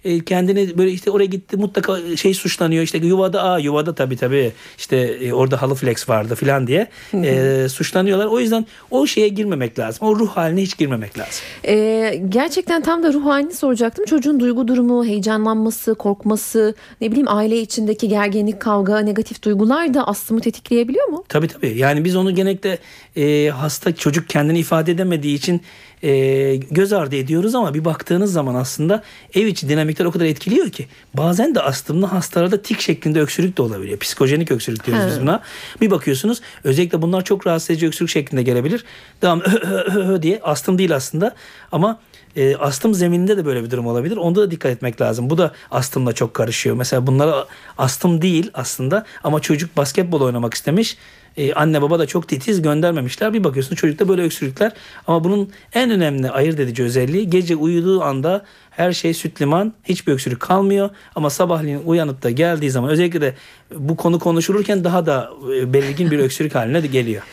E, 0.06 0.26
kendini 0.26 0.78
böyle 0.78 0.92
işte 0.92 1.12
oraya 1.12 1.26
gitti 1.26 1.58
mutlaka 1.58 2.18
şey 2.18 2.34
suçlanıyor 2.34 2.84
işte 2.84 2.98
yuvada 2.98 3.44
aa 3.44 3.60
yuvada 3.60 3.96
tabii 3.96 4.18
tabii 4.18 4.52
işte 4.78 4.98
e, 4.98 5.34
orada 5.34 5.62
halı 5.62 5.76
flex 5.76 6.10
vardı 6.10 6.36
filan 6.36 6.68
diye 6.68 6.88
e, 7.14 7.68
suçlanıyorlar. 7.70 8.26
O 8.26 8.40
yüzden 8.40 8.66
o 8.92 9.08
şeye 9.08 9.28
girmemek 9.28 9.80
lazım. 9.80 10.08
O 10.08 10.16
ruh 10.16 10.30
haline 10.30 10.62
hiç 10.62 10.78
girmemek 10.78 11.18
lazım. 11.18 11.34
Ee, 11.68 12.22
gerçekten 12.30 12.82
tam 12.82 13.04
da 13.04 13.14
ruh 13.14 13.26
halini 13.26 13.54
soracaktım. 13.54 14.06
Çocuğun 14.06 14.40
duygu 14.40 14.68
durumu, 14.68 15.06
heyecanlanması, 15.06 15.96
korkması, 15.96 16.76
ne 17.02 17.12
bileyim 17.12 17.28
aile 17.30 17.62
içindeki 17.62 18.08
gerginlik, 18.08 18.60
kavga, 18.60 19.00
negatif 19.00 19.44
duygular 19.44 19.94
da 19.94 20.08
astımı 20.08 20.42
tetikleyebiliyor 20.42 21.08
mu? 21.08 21.24
Tabii 21.30 21.48
tabii. 21.48 21.74
Yani 21.78 22.06
biz 22.06 22.16
onu 22.16 22.36
genellikle 22.36 22.78
e, 23.16 23.50
hasta 23.50 23.96
çocuk 23.96 24.30
kendini 24.30 24.60
ifade 24.60 24.92
edemediği 24.92 25.36
için 25.36 25.62
e, 26.06 26.56
göz 26.56 26.94
ardı 26.94 27.16
ediyoruz 27.16 27.56
ama 27.56 27.74
bir 27.74 27.86
baktığınız 27.86 28.34
zaman 28.34 28.56
aslında 28.56 29.04
ev 29.34 29.46
içi 29.46 29.70
dinamikler 29.70 30.06
o 30.06 30.12
kadar 30.12 30.26
etkiliyor 30.26 30.70
ki 30.70 30.88
bazen 31.14 31.56
de 31.56 31.62
astımlı 31.62 32.06
hastalarda 32.06 32.62
tik 32.62 32.82
şeklinde 32.82 33.22
öksürük 33.22 33.58
de 33.58 33.62
olabiliyor. 33.62 34.00
Psikojenik 34.00 34.52
öksürük 34.52 34.86
diyoruz 34.86 35.04
He. 35.04 35.10
biz 35.10 35.22
buna. 35.22 35.42
Bir 35.82 35.92
bakıyorsunuz 35.92 36.42
özellikle 36.64 37.02
bunlar 37.02 37.24
çok 37.24 37.48
rahatsız 37.48 37.70
edici 37.70 37.88
öksürük 37.88 38.10
şeklinde 38.10 38.44
gelebilir. 38.44 38.84
Devam 39.22 39.42
diye 40.22 40.40
astım 40.44 40.78
değil 40.78 40.96
aslında 40.96 41.36
ama 41.72 42.00
e, 42.36 42.56
astım 42.56 42.94
zemininde 42.94 43.38
de 43.38 43.46
böyle 43.46 43.64
bir 43.64 43.72
durum 43.72 43.88
olabilir. 43.88 44.18
Onda 44.18 44.42
da 44.42 44.52
dikkat 44.52 44.72
etmek 44.72 45.02
lazım. 45.02 45.30
Bu 45.30 45.38
da 45.38 45.52
astımla 45.72 46.14
çok 46.14 46.34
karışıyor. 46.34 46.76
Mesela 46.76 47.08
bunlara 47.08 47.46
astım 47.78 48.22
değil 48.22 48.52
aslında 48.54 49.06
ama 49.24 49.40
çocuk 49.40 49.78
basketbol 49.78 50.22
oynamak 50.22 50.54
istemiş. 50.54 50.98
E, 51.38 51.54
anne 51.54 51.82
baba 51.82 52.00
da 52.00 52.06
çok 52.06 52.28
titiz 52.28 52.62
göndermemişler. 52.62 53.34
Bir 53.34 53.44
bakıyorsun 53.44 53.76
çocukta 53.76 54.08
böyle 54.08 54.22
öksürükler. 54.22 54.72
Ama 55.08 55.24
bunun 55.24 55.50
en 55.74 55.92
önemli 55.92 56.30
ayırt 56.30 56.60
edici 56.60 56.84
özelliği 56.84 57.30
gece 57.30 57.56
uyuduğu 57.56 58.04
anda 58.04 58.46
her 58.70 58.94
şey 58.94 59.14
süt 59.14 59.42
liman. 59.42 59.74
Hiçbir 59.84 60.14
öksürük 60.14 60.40
kalmıyor. 60.40 60.90
Ama 61.16 61.30
sabahleyin 61.30 61.82
uyanıp 61.86 62.24
da 62.24 62.30
geldiği 62.30 62.72
zaman 62.72 62.90
özellikle 62.90 63.22
de 63.22 63.34
bu 63.76 63.96
konu 63.96 64.20
konuşulurken 64.20 64.84
daha 64.84 65.06
da 65.06 65.32
e, 65.56 65.74
belirgin 65.74 66.12
bir 66.12 66.20
öksürük 66.26 66.56
haline 66.56 66.84
de 66.84 66.88
geliyor. 66.88 67.24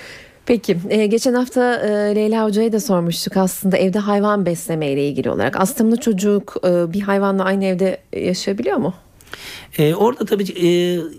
Peki 0.46 0.78
e, 0.88 1.06
geçen 1.06 1.34
hafta 1.34 1.74
e, 1.76 2.16
Leyla 2.16 2.44
Hoca'ya 2.44 2.72
da 2.72 2.80
sormuştuk 2.80 3.36
aslında 3.36 3.76
evde 3.76 3.98
hayvan 3.98 4.46
besleme 4.46 4.90
ile 4.90 5.08
ilgili 5.08 5.30
olarak. 5.30 5.60
Astımlı 5.60 5.96
çocuk 5.96 6.56
e, 6.64 6.92
bir 6.92 7.00
hayvanla 7.00 7.44
aynı 7.44 7.64
evde 7.64 7.98
yaşayabiliyor 8.12 8.76
mu? 8.76 8.94
Ee, 9.78 9.94
orada 9.94 10.24
tabii 10.24 10.42
e, 10.42 10.68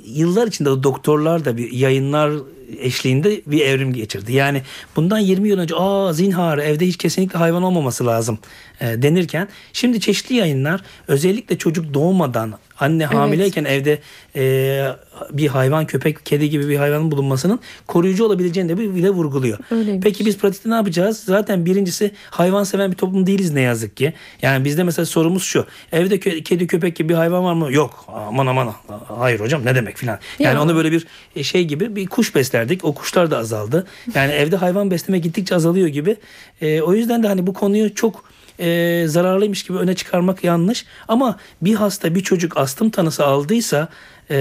yıllar 0.06 0.48
içinde 0.48 0.84
doktorlar 0.84 1.46
da 1.46 1.58
bir 1.58 1.72
yayınlar 1.72 2.32
eşliğinde 2.80 3.42
bir 3.48 3.62
evrim 3.62 3.94
geçirdi. 3.94 4.34
Yani 4.34 4.62
bundan 4.96 5.20
20 5.20 5.50
yıl 5.50 5.60
önce 5.60 5.76
aa 5.76 6.14
zinhar 6.14 6.58
evde 6.58 6.88
hiç 6.88 6.98
kesinlikle 6.98 7.40
hayvan 7.40 7.64
olmaması 7.64 8.06
lazım 8.06 8.40
e, 8.82 9.02
denirken 9.02 9.48
şimdi 9.74 10.00
çeşitli 10.00 10.36
yayınlar 10.36 10.82
özellikle 11.08 11.58
çocuk 11.58 11.94
doğmadan 11.94 12.54
anne 12.80 13.06
hamileyken 13.06 13.66
evde 13.66 14.00
e, 14.36 14.86
bir 15.32 15.48
hayvan 15.48 15.86
köpek 15.86 16.26
kedi 16.26 16.50
gibi 16.50 16.70
bir 16.70 16.76
hayvanın 16.78 17.12
bulunmasının 17.12 17.60
koruyucu 17.88 18.26
olabileceğini 18.26 18.70
de 18.70 18.78
bile 18.96 19.10
vurguluyor. 19.10 19.58
Öyleymiş. 19.72 20.04
Peki 20.04 20.26
biz 20.26 20.38
pratikte 20.38 20.70
ne 20.70 20.74
yapacağız? 20.76 21.24
Zaten 21.26 21.66
birincisi 21.66 22.12
hayvan 22.30 22.64
seven 22.64 22.92
bir 22.92 22.96
toplum 22.98 23.28
değiliz 23.28 23.52
ne 23.54 23.62
yazık 23.62 23.98
ki. 23.98 24.14
Yani 24.42 24.66
bizde 24.66 24.84
mesela 24.84 25.06
sorumuz 25.06 25.44
şu. 25.44 25.66
Evde 25.92 26.16
kö- 26.16 26.44
kedi 26.44 26.68
köpek 26.68 26.96
gibi 26.96 27.10
bir 27.10 27.14
hayvan 27.14 27.44
var 27.44 27.54
mı? 27.54 27.74
Yok. 27.74 28.06
Aman 28.08 28.48
aman. 28.48 28.74
Hayır 29.18 29.40
hocam 29.40 29.66
ne 29.66 29.76
demek 29.76 29.98
filan. 29.98 30.20
Yani 30.40 30.56
Ya. 30.56 30.62
onu 30.64 30.76
böyle 30.76 30.92
bir 30.92 31.06
şey 31.44 31.64
gibi 31.66 31.96
bir 31.96 32.08
kuş 32.08 32.36
beslerdik. 32.36 32.86
O 32.86 32.94
kuşlar 32.94 33.32
da 33.32 33.38
azaldı. 33.38 33.88
Yani 34.16 34.32
evde 34.32 34.56
hayvan 34.56 34.92
besleme 34.92 35.20
gittikçe 35.20 35.56
azalıyor 35.56 35.88
gibi. 35.88 36.16
E, 36.62 36.82
o 36.82 36.94
yüzden 36.94 37.24
de 37.24 37.28
hani 37.28 37.48
bu 37.48 37.54
konuyu 37.54 37.96
çok 37.96 38.33
e, 38.60 39.04
zararlıymış 39.08 39.64
gibi 39.64 39.78
öne 39.78 39.96
çıkarmak 39.96 40.44
yanlış. 40.44 40.86
Ama 41.08 41.38
bir 41.62 41.76
hasta 41.76 42.16
bir 42.16 42.24
çocuk 42.24 42.58
astım 42.58 42.90
tanısı 42.90 43.26
aldıysa 43.26 43.88
e, 44.30 44.38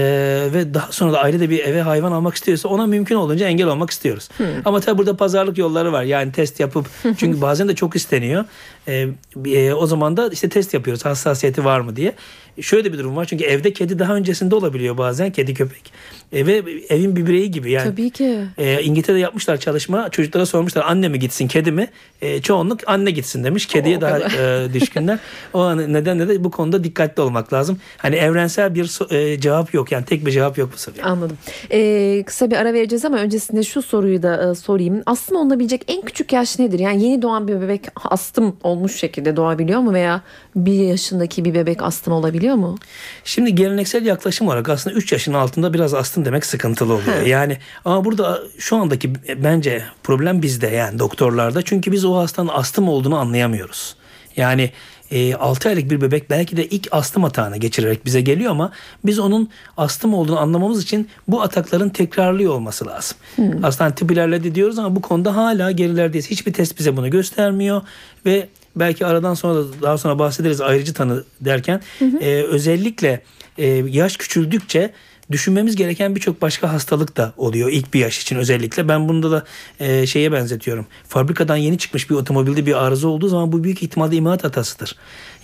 ve 0.53 0.73
daha 0.73 0.91
sonra 0.91 1.13
da 1.13 1.21
ailede 1.21 1.49
bir 1.49 1.59
eve 1.59 1.81
hayvan 1.81 2.11
almak 2.11 2.35
istiyorsa 2.35 2.69
ona 2.69 2.87
mümkün 2.87 3.15
olduğunca 3.15 3.47
engel 3.47 3.67
olmak 3.67 3.89
istiyoruz. 3.89 4.29
Ama 4.65 4.79
tabii 4.79 4.97
burada 4.97 5.17
pazarlık 5.17 5.57
yolları 5.57 5.91
var. 5.91 6.03
Yani 6.03 6.31
test 6.31 6.59
yapıp 6.59 6.89
çünkü 7.17 7.41
bazen 7.41 7.67
de 7.67 7.75
çok 7.75 7.95
isteniyor. 7.95 8.45
E, 8.87 9.07
e, 9.45 9.73
o 9.73 9.87
zaman 9.87 10.17
da 10.17 10.29
işte 10.29 10.49
test 10.49 10.73
yapıyoruz 10.73 11.05
hassasiyeti 11.05 11.65
var 11.65 11.79
mı 11.79 11.95
diye. 11.95 12.13
Şöyle 12.61 12.93
bir 12.93 12.97
durum 12.97 13.15
var 13.15 13.25
çünkü 13.25 13.43
evde 13.43 13.73
kedi 13.73 13.99
daha 13.99 14.15
öncesinde 14.15 14.55
olabiliyor 14.55 14.97
bazen 14.97 15.31
kedi 15.31 15.53
köpek. 15.53 15.93
E, 16.33 16.45
ve 16.45 16.63
evin 16.89 17.15
bir 17.15 17.27
bireyi 17.27 17.51
gibi 17.51 17.71
yani. 17.71 17.89
Tabii 17.89 18.09
ki. 18.09 18.39
E, 18.57 18.81
İngiltere'de 18.83 19.19
yapmışlar 19.19 19.57
çalışma. 19.57 20.09
Çocuklara 20.09 20.45
sormuşlar 20.45 20.83
anne 20.85 21.07
mi 21.07 21.19
gitsin 21.19 21.47
kedi 21.47 21.71
mi? 21.71 21.87
E, 22.21 22.41
çoğunluk 22.41 22.79
anne 22.87 23.11
gitsin 23.11 23.43
demiş. 23.43 23.65
Kediye 23.65 23.97
O 23.97 24.01
daha 24.01 24.19
e, 24.19 24.73
düşkünler. 24.73 25.19
O 25.53 25.77
nedenle 25.77 26.27
de 26.27 26.43
bu 26.43 26.51
konuda 26.51 26.83
dikkatli 26.83 27.21
olmak 27.21 27.53
lazım. 27.53 27.79
Hani 27.97 28.15
evrensel 28.15 28.75
bir 28.75 29.13
e, 29.15 29.39
cevap 29.39 29.72
cevap 29.73 29.89
yok. 29.89 29.91
Yani 29.91 30.05
tek 30.05 30.25
bir 30.25 30.31
cevap 30.31 30.57
yok 30.57 30.69
bu 30.73 30.77
soruya. 30.77 31.05
Anladım. 31.05 31.37
Ee, 31.71 32.23
kısa 32.25 32.51
bir 32.51 32.55
ara 32.55 32.73
vereceğiz 32.73 33.05
ama 33.05 33.17
öncesinde 33.17 33.63
şu 33.63 33.81
soruyu 33.81 34.23
da 34.23 34.51
e, 34.51 34.55
sorayım. 34.55 35.01
Astım 35.05 35.37
olunabilecek 35.37 35.83
en 35.87 36.01
küçük 36.01 36.33
yaş 36.33 36.59
nedir? 36.59 36.79
Yani 36.79 37.03
yeni 37.03 37.21
doğan 37.21 37.47
bir 37.47 37.61
bebek 37.61 37.81
astım 38.05 38.55
olmuş 38.63 38.95
şekilde 38.95 39.35
doğabiliyor 39.35 39.79
mu 39.79 39.93
veya 39.93 40.21
bir 40.55 40.73
yaşındaki 40.73 41.45
bir 41.45 41.53
bebek 41.53 41.83
astım 41.83 42.13
olabiliyor 42.13 42.55
mu? 42.55 42.77
Şimdi 43.23 43.55
geleneksel 43.55 44.05
yaklaşım 44.05 44.47
olarak 44.47 44.69
aslında 44.69 44.95
3 44.95 45.11
yaşın 45.11 45.33
altında 45.33 45.73
biraz 45.73 45.93
astım 45.93 46.25
demek 46.25 46.45
sıkıntılı 46.45 46.93
oluyor. 46.93 47.21
He. 47.23 47.29
Yani 47.29 47.57
ama 47.85 48.05
burada 48.05 48.39
şu 48.57 48.77
andaki 48.77 49.13
bence 49.43 49.83
problem 50.03 50.41
bizde 50.41 50.67
yani 50.67 50.99
doktorlarda. 50.99 51.61
Çünkü 51.61 51.91
biz 51.91 52.05
o 52.05 52.15
hastanın 52.15 52.49
astım 52.49 52.89
olduğunu 52.89 53.17
anlayamıyoruz. 53.17 53.95
Yani 54.37 54.71
e, 55.13 55.35
6 55.35 55.69
aylık 55.69 55.91
bir 55.91 56.01
bebek 56.01 56.29
belki 56.29 56.57
de 56.57 56.67
ilk 56.67 56.87
astım 56.91 57.25
atağını 57.25 57.57
geçirerek 57.57 58.05
bize 58.05 58.21
geliyor 58.21 58.51
ama 58.51 58.71
biz 59.05 59.19
onun 59.19 59.49
astım 59.77 60.13
olduğunu 60.13 60.39
anlamamız 60.39 60.83
için 60.83 61.07
bu 61.27 61.41
atakların 61.41 61.89
tekrarlıyor 61.89 62.53
olması 62.53 62.87
lazım. 62.87 63.17
Aslında 63.63 63.95
tıp 63.95 64.11
ilerledi 64.11 64.55
diyoruz 64.55 64.79
ama 64.79 64.95
bu 64.95 65.01
konuda 65.01 65.35
hala 65.35 65.71
gerilerdeyiz. 65.71 66.31
Hiçbir 66.31 66.53
test 66.53 66.79
bize 66.79 66.97
bunu 66.97 67.09
göstermiyor 67.09 67.81
ve 68.25 68.47
belki 68.75 69.05
aradan 69.05 69.33
sonra 69.33 69.55
da 69.55 69.81
daha 69.81 69.97
sonra 69.97 70.19
bahsederiz 70.19 70.61
ayrıcı 70.61 70.93
tanı 70.93 71.23
derken 71.41 71.81
e, 72.21 72.43
özellikle 72.43 73.21
e, 73.57 73.67
yaş 73.67 74.17
küçüldükçe 74.17 74.93
düşünmemiz 75.33 75.75
gereken 75.75 76.15
birçok 76.15 76.41
başka 76.41 76.73
hastalık 76.73 77.17
da 77.17 77.33
oluyor 77.37 77.69
ilk 77.71 77.93
bir 77.93 77.99
yaş 77.99 78.21
için 78.21 78.35
özellikle. 78.35 78.87
Ben 78.87 79.09
bunda 79.09 79.31
da 79.31 79.43
e, 79.79 80.07
şeye 80.07 80.31
benzetiyorum. 80.31 80.85
Fabrikadan 81.07 81.55
yeni 81.55 81.77
çıkmış 81.77 82.09
bir 82.09 82.15
otomobilde 82.15 82.65
bir 82.65 82.83
arıza 82.85 83.07
olduğu 83.07 83.27
zaman 83.27 83.51
bu 83.51 83.63
büyük 83.63 83.83
ihtimalle 83.83 84.15
imalat 84.15 84.43
hatasıdır. 84.43 84.95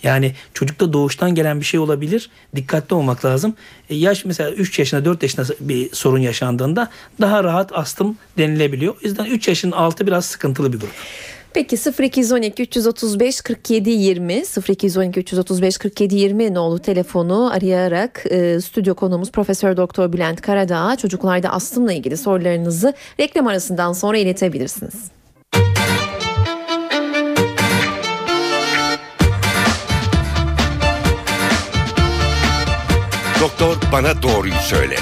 Yani 0.02 0.34
çocukta 0.54 0.92
doğuştan 0.92 1.34
gelen 1.34 1.60
bir 1.60 1.64
şey 1.64 1.80
olabilir. 1.80 2.30
Dikkatli 2.56 2.94
olmak 2.94 3.24
lazım. 3.24 3.54
E, 3.90 3.94
yaş 3.94 4.24
mesela 4.24 4.50
3 4.50 4.78
yaşında 4.78 5.04
4 5.04 5.22
yaşında 5.22 5.46
bir 5.60 5.94
sorun 5.94 6.18
yaşandığında 6.18 6.90
daha 7.20 7.44
rahat 7.44 7.72
astım 7.72 8.16
denilebiliyor. 8.38 8.94
O 8.94 8.98
yüzden 9.02 9.24
3 9.24 9.48
yaşın 9.48 9.70
altı 9.70 10.06
biraz 10.06 10.24
sıkıntılı 10.24 10.72
bir 10.72 10.80
grup. 10.80 10.94
Peki 11.54 11.76
0212 11.76 12.62
335 12.62 13.40
47 13.40 13.90
20 13.90 14.42
0212 14.68 15.20
335 15.20 15.78
47 15.78 16.16
20 16.16 16.54
nolu 16.54 16.78
telefonu 16.78 17.50
arayarak 17.52 18.22
e, 18.30 18.60
stüdyo 18.60 18.94
konuğumuz 18.94 19.32
Profesör 19.32 19.76
Doktor 19.76 20.12
Bülent 20.12 20.40
Karadağ 20.40 20.96
çocuklarda 20.96 21.50
astımla 21.50 21.92
ilgili 21.92 22.16
sorularınızı 22.16 22.94
reklam 23.20 23.46
arasından 23.46 23.92
sonra 23.92 24.18
iletebilirsiniz. 24.18 24.94
Doktor 33.40 33.76
bana 33.92 34.22
doğruyu 34.22 34.54
söyle. 34.54 34.96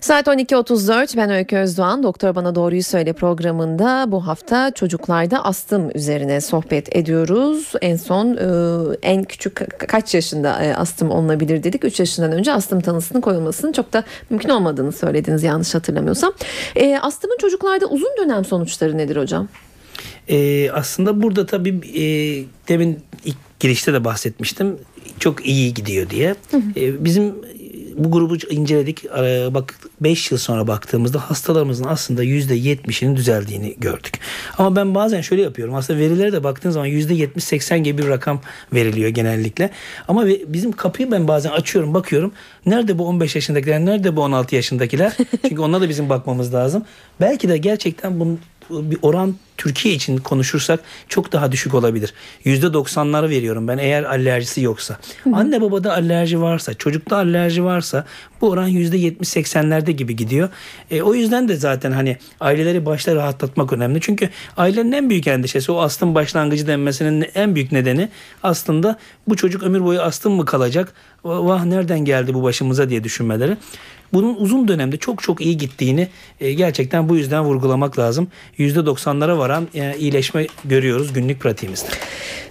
Saat 0.00 0.26
12.34 0.26 1.16
ben 1.16 1.30
Öykü 1.30 1.56
Özdoğan 1.56 2.02
Doktor 2.02 2.34
Bana 2.34 2.54
Doğruyu 2.54 2.82
Söyle 2.82 3.12
programında 3.12 4.04
bu 4.08 4.26
hafta 4.26 4.70
çocuklarda 4.70 5.44
astım 5.44 5.90
üzerine 5.94 6.40
sohbet 6.40 6.96
ediyoruz. 6.96 7.72
En 7.82 7.96
son 7.96 8.36
e, 8.36 8.96
en 9.02 9.24
küçük 9.24 9.56
ka- 9.58 9.86
kaç 9.86 10.14
yaşında 10.14 10.64
e, 10.64 10.74
astım 10.74 11.10
olunabilir 11.10 11.62
dedik. 11.62 11.84
3 11.84 12.00
yaşından 12.00 12.32
önce 12.32 12.52
astım 12.52 12.80
tanısının 12.80 13.20
koyulmasının 13.20 13.72
çok 13.72 13.92
da 13.92 14.04
mümkün 14.30 14.48
olmadığını 14.48 14.92
söylediniz 14.92 15.42
yanlış 15.42 15.74
hatırlamıyorsam. 15.74 16.32
E, 16.76 16.98
astımın 16.98 17.36
çocuklarda 17.40 17.86
uzun 17.86 18.10
dönem 18.18 18.44
sonuçları 18.44 18.98
nedir 18.98 19.16
hocam? 19.16 19.48
Ee, 20.28 20.70
aslında 20.70 21.22
burada 21.22 21.46
tabii 21.46 21.80
e, 21.94 22.04
demin 22.68 22.98
ilk 23.24 23.36
girişte 23.60 23.92
de 23.92 24.04
bahsetmiştim. 24.04 24.78
Çok 25.18 25.46
iyi 25.46 25.74
gidiyor 25.74 26.10
diye. 26.10 26.34
Ee, 26.76 27.04
bizim 27.04 27.34
bu 27.96 28.10
grubu 28.10 28.36
inceledik. 28.36 29.04
Ee, 29.04 29.48
bak 29.50 29.74
5 30.00 30.30
yıl 30.30 30.38
sonra 30.38 30.66
baktığımızda 30.66 31.30
hastalarımızın 31.30 31.84
aslında 31.84 32.24
%70'inin 32.24 33.16
düzeldiğini 33.16 33.74
gördük. 33.78 34.20
Ama 34.58 34.76
ben 34.76 34.94
bazen 34.94 35.20
şöyle 35.20 35.42
yapıyorum. 35.42 35.74
Aslında 35.74 35.98
verilere 35.98 36.32
de 36.32 36.44
baktığın 36.44 36.70
zaman 36.70 36.88
%70-80 36.88 37.78
gibi 37.78 38.02
bir 38.02 38.08
rakam 38.08 38.40
veriliyor 38.72 39.08
genellikle. 39.08 39.70
Ama 40.08 40.26
bizim 40.26 40.72
kapıyı 40.72 41.10
ben 41.10 41.28
bazen 41.28 41.50
açıyorum 41.50 41.94
bakıyorum. 41.94 42.32
Nerede 42.66 42.98
bu 42.98 43.06
15 43.06 43.34
yaşındakiler? 43.34 43.80
Nerede 43.80 44.16
bu 44.16 44.22
16 44.22 44.54
yaşındakiler? 44.54 45.16
Çünkü 45.48 45.62
onlara 45.62 45.80
da 45.80 45.88
bizim 45.88 46.08
bakmamız 46.08 46.54
lazım. 46.54 46.84
Belki 47.20 47.48
de 47.48 47.58
gerçekten 47.58 48.20
bunun 48.20 48.40
bir 48.70 48.98
oran 49.02 49.34
Türkiye 49.60 49.94
için 49.94 50.16
konuşursak 50.16 50.80
çok 51.08 51.32
daha 51.32 51.52
düşük 51.52 51.74
olabilir. 51.74 52.14
%90'ları 52.44 53.28
veriyorum 53.28 53.68
ben 53.68 53.78
eğer 53.78 54.02
alerjisi 54.02 54.60
yoksa. 54.60 54.98
Anne 55.32 55.60
babada 55.60 55.92
alerji 55.92 56.40
varsa, 56.40 56.74
çocukta 56.74 57.16
alerji 57.16 57.64
varsa 57.64 58.04
bu 58.40 58.50
oran 58.50 58.68
%70-80'lerde 58.68 59.90
gibi 59.90 60.16
gidiyor. 60.16 60.48
E, 60.90 61.02
o 61.02 61.14
yüzden 61.14 61.48
de 61.48 61.56
zaten 61.56 61.92
hani 61.92 62.16
aileleri 62.40 62.86
başta 62.86 63.14
rahatlatmak 63.14 63.72
önemli. 63.72 64.00
Çünkü 64.00 64.30
ailenin 64.56 64.92
en 64.92 65.10
büyük 65.10 65.26
endişesi 65.26 65.72
o 65.72 65.80
astım 65.80 66.14
başlangıcı 66.14 66.66
denmesinin 66.66 67.26
en 67.34 67.54
büyük 67.54 67.72
nedeni 67.72 68.08
aslında 68.42 68.98
bu 69.28 69.36
çocuk 69.36 69.62
ömür 69.62 69.84
boyu 69.84 70.00
astım 70.00 70.32
mı 70.32 70.44
kalacak? 70.44 70.94
Vah 71.24 71.64
nereden 71.64 72.04
geldi 72.04 72.34
bu 72.34 72.42
başımıza 72.42 72.88
diye 72.88 73.04
düşünmeleri. 73.04 73.56
Bunun 74.12 74.34
uzun 74.34 74.68
dönemde 74.68 74.96
çok 74.96 75.22
çok 75.22 75.40
iyi 75.40 75.56
gittiğini 75.56 76.08
e, 76.40 76.52
gerçekten 76.52 77.08
bu 77.08 77.16
yüzden 77.16 77.44
vurgulamak 77.44 77.98
lazım. 77.98 78.28
%90'lara 78.58 79.38
varan 79.38 79.68
e, 79.74 79.96
iyileşme 79.98 80.46
görüyoruz 80.64 81.12
günlük 81.12 81.40
pratiğimizde. 81.40 81.88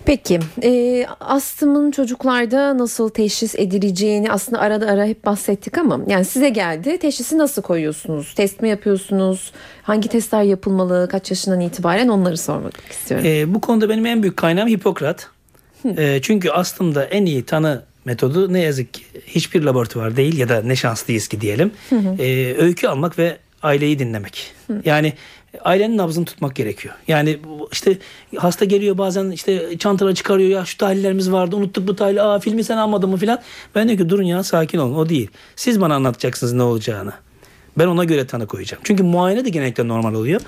Peki 0.06 0.40
e, 0.64 1.06
astımın 1.20 1.92
çocuklarda 1.92 2.78
nasıl 2.78 3.10
teşhis 3.10 3.56
edileceğini 3.56 4.32
aslında 4.32 4.60
arada 4.62 4.88
ara 4.88 5.06
hep 5.06 5.26
bahsettik 5.26 5.78
ama 5.78 6.00
yani 6.08 6.26
size 6.26 6.50
geldi 6.50 6.98
teşhisi 6.98 7.38
nasıl 7.38 7.62
koyuyorsunuz? 7.62 8.34
Test 8.36 8.62
mi 8.62 8.70
yapıyorsunuz? 8.70 9.52
Hangi 9.84 10.10
testler 10.10 10.44
yapılmalı? 10.44 11.08
Kaç 11.12 11.32
yaşından 11.32 11.60
itibaren 11.60 12.08
onları 12.08 12.38
sormak 12.38 12.74
istiyorum. 12.90 13.26
E, 13.28 13.54
bu 13.54 13.62
konuda 13.62 13.90
benim 13.90 14.06
en 14.06 14.24
büyük 14.24 14.38
kaynağım 14.38 14.70
Hipokrat. 14.70 15.30
E, 15.98 16.20
çünkü 16.22 16.50
aslında 16.50 17.04
en 17.06 17.26
iyi 17.26 17.44
tanı 17.44 17.84
metodu 18.10 18.54
ne 18.54 18.60
yazık 18.60 18.94
ki 18.94 19.02
hiçbir 19.28 19.62
laboratuvar 19.62 20.16
değil 20.16 20.38
ya 20.38 20.50
da 20.50 20.62
ne 20.62 20.76
şanslıyız 20.76 21.28
ki 21.28 21.42
diyelim. 21.42 21.72
E, 22.20 22.56
öykü 22.58 22.88
almak 22.88 23.20
ve 23.20 23.38
aileyi 23.64 24.00
dinlemek. 24.00 24.54
Yani 24.86 25.14
ailenin 25.62 25.98
nabzını 25.98 26.26
tutmak 26.26 26.56
gerekiyor. 26.56 26.96
Yani 27.08 27.40
işte 27.72 27.98
hasta 28.38 28.66
geliyor 28.66 28.98
bazen 28.98 29.32
işte 29.32 29.78
çantaları 29.78 30.16
çıkarıyor 30.16 30.50
ya 30.50 30.66
şu 30.66 30.78
tahlillerimiz 30.78 31.32
vardı 31.32 31.56
unuttuk 31.56 31.88
bu 31.88 31.96
tahlili 31.96 32.22
aa 32.22 32.40
filmi 32.40 32.64
sen 32.64 32.78
almadın 32.78 33.10
mı 33.10 33.18
filan. 33.18 33.40
Ben 33.76 33.88
diyorum 33.88 34.06
ki 34.06 34.10
durun 34.10 34.24
ya 34.24 34.44
sakin 34.44 34.78
olun 34.78 34.96
o 34.96 35.10
değil. 35.10 35.30
Siz 35.56 35.82
bana 35.82 35.96
anlatacaksınız 35.96 36.54
ne 36.54 36.64
olacağını. 36.64 37.14
Ben 37.80 37.88
ona 37.88 38.04
göre 38.04 38.28
tanı 38.28 38.48
koyacağım. 38.48 38.82
Çünkü 38.86 39.04
muayene 39.04 39.46
de 39.46 39.50
genellikle 39.50 39.88
normal 39.88 40.14
oluyor. 40.14 40.42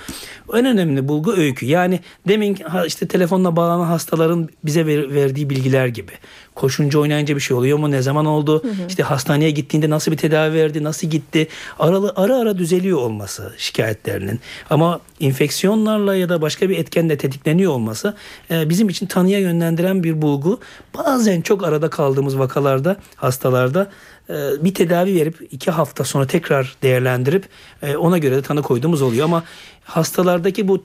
En 0.54 0.66
önemli 0.66 1.08
bulgu 1.08 1.34
öykü. 1.34 1.66
Yani 1.66 2.00
demin 2.28 2.58
işte 2.88 3.08
telefonla 3.08 3.56
bağlanan 3.56 3.86
hastaların 3.86 4.50
bize 4.66 4.86
ver- 4.86 5.14
verdiği 5.14 5.50
bilgiler 5.50 5.88
gibi. 5.88 6.12
Koşunca 6.56 7.00
oynayınca 7.00 7.36
bir 7.36 7.42
şey 7.42 7.58
oluyor 7.58 7.78
mu? 7.78 7.92
Ne 7.92 8.02
zaman 8.02 8.26
oldu? 8.26 8.64
İşte 8.88 9.04
hastaneye 9.04 9.52
gittiğinde 9.52 9.90
nasıl 9.90 10.12
bir 10.12 10.18
tedavi 10.18 10.54
verdi? 10.54 10.84
Nasıl 10.84 11.08
gitti? 11.08 11.48
Aralı, 11.80 12.14
ara 12.16 12.38
ara 12.38 12.58
düzeliyor 12.58 12.98
olması 12.98 13.54
şikayetlerinin. 13.58 14.40
Ama 14.70 15.00
infeksiyonlarla 15.20 16.16
ya 16.16 16.30
da 16.30 16.42
başka 16.42 16.70
bir 16.70 16.78
etkenle 16.78 17.18
tetikleniyor 17.18 17.72
olması 17.72 18.16
e, 18.52 18.70
bizim 18.70 18.90
için 18.90 19.06
tanıya 19.06 19.40
yönlendiren 19.40 20.04
bir 20.04 20.22
bulgu. 20.22 20.60
Bazen 20.98 21.42
çok 21.42 21.64
arada 21.64 21.90
kaldığımız 21.90 22.40
vakalarda, 22.40 22.98
hastalarda 23.16 23.92
bir 24.30 24.74
tedavi 24.74 25.16
verip 25.16 25.48
iki 25.52 25.72
hafta 25.72 26.04
sonra 26.04 26.28
tekrar 26.28 26.76
değerlendirip 26.84 27.46
e, 27.82 27.96
ona 27.96 28.18
göre 28.18 28.36
de 28.36 28.42
tanı 28.42 28.62
koyduğumuz 28.62 29.02
oluyor. 29.02 29.26
Ama 29.26 29.44
hastalardaki 29.84 30.68
bu 30.68 30.84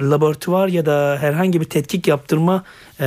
laboratuvar 0.00 0.68
ya 0.68 0.86
da 0.86 1.18
herhangi 1.20 1.60
bir 1.60 1.66
tetkik 1.66 2.08
yaptırma 2.08 2.64
e, 3.00 3.06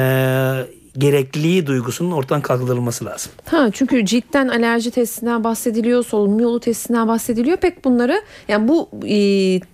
gerekliliği 0.98 1.68
duygusunun 1.68 2.12
ortadan 2.12 2.42
kaldırılması 2.42 3.06
lazım. 3.06 3.32
Ha 3.46 3.70
çünkü 3.74 4.06
ciltten 4.06 4.48
alerji 4.48 4.92
testinden 4.92 5.44
bahsediliyor, 5.44 6.06
solunum 6.06 6.40
yolu 6.40 6.60
testinden 6.60 7.08
bahsediliyor. 7.08 7.58
Pek 7.58 7.86
bunları 7.86 8.22
yani 8.48 8.68
bu 8.68 8.90
e, 9.08 9.16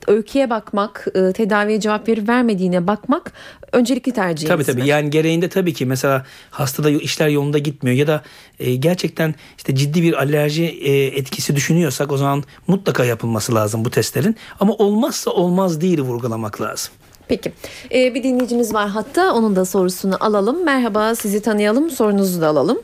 öyküye 0.07 0.49
bakmak, 0.49 1.07
e, 1.15 1.33
tedaviye 1.33 1.79
cevap 1.79 2.07
verip 2.07 2.29
vermediğine 2.29 2.87
bakmak 2.87 3.33
öncelikli 3.71 4.11
tercihimiz. 4.11 4.65
Tabii 4.65 4.77
tabii 4.77 4.87
yani 4.87 5.09
gereğinde 5.09 5.49
tabii 5.49 5.73
ki 5.73 5.85
mesela 5.85 6.25
hastada 6.51 6.89
işler 6.89 7.27
yolunda 7.27 7.57
gitmiyor 7.57 7.97
ya 7.97 8.07
da 8.07 8.21
e, 8.59 8.75
gerçekten 8.75 9.35
işte 9.57 9.75
ciddi 9.75 10.03
bir 10.03 10.13
alerji 10.13 10.63
e, 10.63 11.05
etkisi 11.05 11.55
düşünüyorsak 11.55 12.11
o 12.11 12.17
zaman 12.17 12.43
mutlaka 12.67 13.05
yapılması 13.05 13.55
lazım 13.55 13.85
bu 13.85 13.89
testlerin. 13.89 14.35
Ama 14.59 14.73
olmazsa 14.73 15.31
olmaz 15.31 15.81
değil 15.81 15.99
vurgulamak 15.99 16.61
lazım. 16.61 16.93
Peki 17.27 17.51
E, 17.93 18.15
bir 18.15 18.23
dinleyicimiz 18.23 18.73
var 18.73 18.89
hatta 18.89 19.33
onun 19.33 19.55
da 19.55 19.65
sorusunu 19.65 20.17
alalım. 20.19 20.65
Merhaba 20.65 21.15
sizi 21.15 21.41
tanıyalım 21.41 21.89
sorunuzu 21.89 22.41
da 22.41 22.47
alalım. 22.47 22.79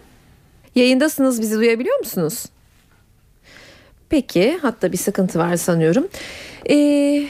Yayındasınız 0.75 1.41
bizi 1.41 1.55
duyabiliyor 1.57 1.99
musunuz? 1.99 2.45
Peki 4.09 4.57
hatta 4.61 4.91
bir 4.91 4.97
sıkıntı 4.97 5.39
var 5.39 5.55
sanıyorum. 5.55 6.07
Ee, 6.69 7.27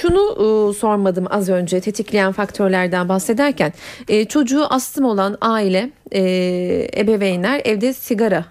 şunu 0.00 0.20
e, 0.70 0.74
sormadım 0.78 1.26
az 1.30 1.48
önce 1.48 1.80
tetikleyen 1.80 2.32
faktörlerden 2.32 3.08
bahsederken. 3.08 3.72
E, 4.08 4.24
çocuğu 4.24 4.64
astım 4.70 5.04
olan 5.04 5.38
aile, 5.40 5.90
e, 6.12 6.20
ebeveynler 6.96 7.62
evde 7.64 7.92
sigara 7.92 8.44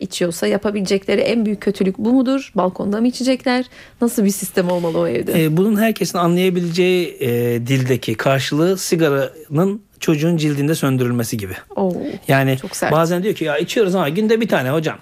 içiyorsa 0.00 0.46
yapabilecekleri 0.46 1.20
en 1.20 1.46
büyük 1.46 1.60
kötülük 1.60 1.98
bu 1.98 2.12
mudur? 2.12 2.52
Balkonda 2.54 3.00
mı 3.00 3.08
içecekler? 3.08 3.64
Nasıl 4.00 4.24
bir 4.24 4.30
sistem 4.30 4.70
olmalı 4.70 4.98
o 4.98 5.06
evde? 5.06 5.44
E, 5.44 5.56
bunun 5.56 5.76
herkesin 5.76 6.18
anlayabileceği 6.18 7.16
e, 7.20 7.28
dildeki 7.66 8.14
karşılığı 8.14 8.78
sigaranın 8.78 9.82
çocuğun 10.00 10.36
cildinde 10.36 10.74
söndürülmesi 10.74 11.36
gibi. 11.36 11.52
Oo, 11.76 11.92
Yani 12.28 12.56
bazen 12.92 13.22
diyor 13.22 13.34
ki 13.34 13.44
ya 13.44 13.58
içiyoruz 13.58 13.94
ama 13.94 14.08
günde 14.08 14.40
bir 14.40 14.48
tane 14.48 14.70
hocam. 14.70 14.98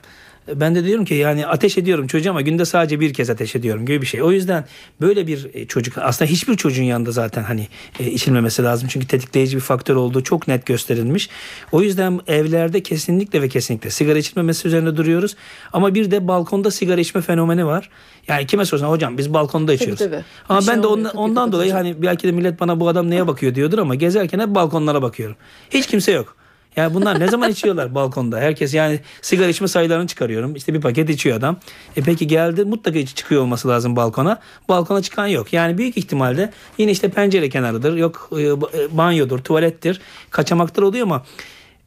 Ben 0.49 0.75
de 0.75 0.85
diyorum 0.85 1.05
ki 1.05 1.15
yani 1.15 1.47
ateş 1.47 1.79
ediyorum 1.79 2.07
çocuğa 2.07 2.31
ama 2.31 2.41
günde 2.41 2.65
sadece 2.65 3.01
bir 3.01 3.15
kez 3.15 3.31
ateş 3.31 3.57
ediyorum 3.57 3.87
gibi 3.87 4.03
bir 4.03 4.07
şey. 4.07 4.23
O 4.23 4.33
yüzden 4.33 4.65
böyle 5.01 5.27
bir 5.27 5.51
e, 5.55 5.67
çocuk 5.67 5.99
aslında 5.99 6.31
hiçbir 6.31 6.57
çocuğun 6.57 6.83
yanında 6.83 7.13
zaten 7.13 7.43
hani 7.43 7.69
e, 8.01 8.11
içilmemesi 8.11 8.63
lazım. 8.63 8.89
Çünkü 8.89 9.07
tetikleyici 9.07 9.57
bir 9.57 9.61
faktör 9.61 9.97
olduğu 9.97 10.23
çok 10.23 10.49
net 10.49 10.67
gösterilmiş. 10.67 11.29
O 11.73 11.83
yüzden 11.83 12.21
evlerde 12.27 12.83
kesinlikle 12.83 13.43
ve 13.43 13.49
kesinlikle 13.49 13.91
sigara 13.91 14.19
içilmemesi 14.19 14.69
üzerine 14.69 14.97
duruyoruz. 14.97 15.37
Ama 15.73 15.95
bir 15.95 16.11
de 16.11 16.29
balkonda 16.29 16.71
sigara 16.71 17.01
içme 17.01 17.21
fenomeni 17.21 17.67
var. 17.67 17.91
Yani 18.29 18.47
kime 18.47 18.65
sorsan 18.65 18.89
hocam 18.89 19.19
biz 19.19 19.35
balkonda 19.35 19.73
içiyoruz. 19.73 19.99
tabii. 19.99 20.25
Ama 20.49 20.59
Aşağı 20.59 20.75
ben 20.75 20.83
de 20.83 20.87
oluyor, 20.87 21.07
ondan, 21.07 21.17
ondan 21.17 21.53
dolayı 21.53 21.73
hani 21.73 22.03
belki 22.03 22.29
de 22.29 22.33
millet 22.33 22.61
bana 22.61 22.81
bu 22.81 22.89
adam 22.89 23.11
neye 23.11 23.27
bakıyor 23.27 23.55
diyordur 23.55 23.79
ama 23.79 23.95
gezerken 23.95 24.39
hep 24.39 24.49
balkonlara 24.49 25.03
bakıyorum. 25.03 25.37
Hiç 25.71 25.87
kimse 25.87 26.13
yok. 26.13 26.37
Yani 26.77 26.95
bunlar 26.95 27.21
ne 27.21 27.29
zaman 27.29 27.51
içiyorlar 27.51 27.95
balkonda? 27.95 28.39
Herkes 28.39 28.75
yani 28.75 29.01
sigara 29.23 29.49
içme 29.49 29.69
sayılarını 29.69 30.07
çıkarıyorum. 30.07 30.57
İşte 30.57 30.75
bir 30.75 30.81
paket 30.81 31.11
içiyor 31.11 31.37
adam. 31.37 31.57
E 31.97 32.03
peki 32.03 32.27
geldi 32.27 32.65
mutlaka 32.65 33.07
çıkıyor 33.07 33.43
olması 33.43 33.69
lazım 33.69 33.97
balkona. 33.97 34.41
Balkona 34.69 35.03
çıkan 35.03 35.27
yok. 35.27 35.53
Yani 35.53 35.79
büyük 35.79 35.97
ihtimalle 35.97 36.53
yine 36.79 36.91
işte 36.91 37.09
pencere 37.09 37.49
kenarıdır. 37.49 37.97
Yok 37.97 38.31
e, 38.39 38.43
e, 38.43 38.57
banyodur, 38.97 39.39
tuvalettir. 39.39 40.01
Kaçamaklar 40.31 40.83
oluyor 40.83 41.07
ama 41.07 41.25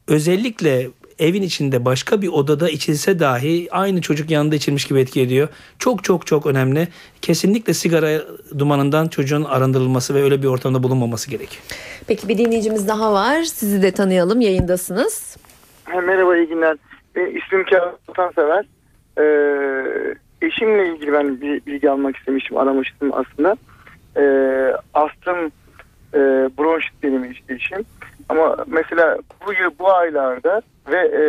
özellikle 0.08 0.90
evin 1.20 1.42
içinde 1.42 1.86
başka 1.86 2.22
bir 2.22 2.28
odada 2.28 2.70
içilse 2.70 3.20
dahi 3.20 3.68
aynı 3.72 4.02
çocuk 4.02 4.30
yanında 4.32 4.56
içilmiş 4.56 4.86
gibi 4.86 5.00
etki 5.00 5.22
ediyor. 5.22 5.48
Çok 5.80 6.04
çok 6.04 6.28
çok 6.28 6.46
önemli. 6.46 6.88
Kesinlikle 7.22 7.74
sigara 7.74 8.22
dumanından 8.60 9.08
çocuğun 9.08 9.44
arındırılması 9.44 10.16
ve 10.16 10.24
öyle 10.24 10.42
bir 10.42 10.48
ortamda 10.48 10.84
bulunmaması 10.84 11.32
gerekiyor. 11.32 11.64
Peki 12.08 12.28
bir 12.28 12.38
dinleyicimiz 12.38 12.88
daha 12.88 13.14
var. 13.14 13.44
Sizi 13.44 13.82
de 13.82 13.92
tanıyalım. 13.92 14.42
Yayındasınız. 14.42 15.38
Ha, 15.84 16.02
Merhaba 16.02 16.38
iyi 16.38 16.48
günler. 16.48 16.78
Benim 17.16 17.38
ismim 17.38 17.64
Kerem 17.64 17.92
Vatansever. 18.10 18.66
Ee, 19.20 20.16
eşimle 20.42 20.94
ilgili 20.94 21.14
ben 21.14 21.42
bir 21.42 21.66
bilgi 21.66 21.90
almak 21.90 22.18
istemiştim, 22.18 22.58
aramıştım 22.58 23.12
aslında. 23.14 23.58
Ee, 24.18 24.74
astım 24.94 25.52
e, 26.14 26.20
bronşit 26.58 26.94
işte 27.32 27.54
eşim. 27.54 27.86
Ama 28.30 28.58
mesela 28.68 29.18
bu 29.46 29.54
yıl 29.54 29.72
bu 29.80 29.94
aylarda 29.94 30.62
ve 30.88 30.98
e, 30.98 31.22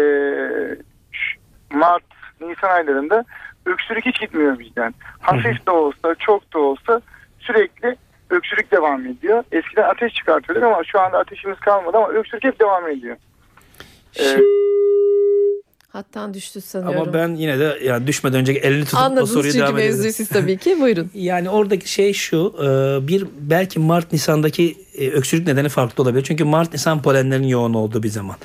Mart, 1.77 2.03
Nisan 2.41 2.71
aylarında 2.71 3.25
öksürük 3.67 4.07
hiç 4.07 4.21
gitmiyor 4.21 4.59
bizden. 4.59 4.95
Hafif 5.21 5.67
de 5.67 5.71
olsa, 5.71 6.15
çok 6.15 6.55
da 6.55 6.59
olsa 6.59 7.01
sürekli 7.39 7.97
öksürük 8.31 8.73
devam 8.73 9.07
ediyor. 9.07 9.45
Eskiden 9.53 9.89
ateş 9.89 10.15
çıkartıyorduk 10.15 10.65
ama 10.65 10.85
şu 10.85 11.01
anda 11.01 11.19
ateşimiz 11.19 11.59
kalmadı 11.61 11.97
ama 11.97 12.09
öksürük 12.09 12.45
hep 12.45 12.61
devam 12.61 12.89
ediyor. 12.89 13.17
Ee, 14.21 14.39
Hattan 15.89 16.35
düştü 16.35 16.61
sanıyorum. 16.61 17.01
Ama 17.03 17.15
ben 17.15 17.35
yine 17.35 17.59
de 17.59 17.79
yani 17.85 18.07
düşmeden 18.07 18.41
önce 18.41 18.53
elini 18.53 18.85
tutup 18.85 18.99
o 18.99 19.03
Anladınız 19.03 19.33
soruyu 19.33 19.53
çünkü 19.53 19.65
devam 19.65 19.79
edelim. 19.79 19.91
mevzuyu 19.91 20.13
siz 20.13 20.29
tabii 20.29 20.59
ki. 20.59 20.77
Buyurun. 20.81 21.11
Yani 21.15 21.51
oradaki 21.51 21.93
şey 21.93 22.13
şu 22.13 22.55
e, 22.63 22.67
bir 23.09 23.27
belki 23.41 23.79
Mart 23.79 24.13
Nisan'daki 24.13 24.77
e, 24.99 25.11
öksürük 25.11 25.47
nedeni 25.47 25.69
farklı 25.69 26.03
olabilir. 26.03 26.25
Çünkü 26.25 26.45
Mart 26.45 26.73
Nisan 26.73 27.03
polenlerin 27.03 27.43
yoğun 27.49 27.75
olduğu 27.75 28.03
bir 28.03 28.09
zaman. 28.09 28.37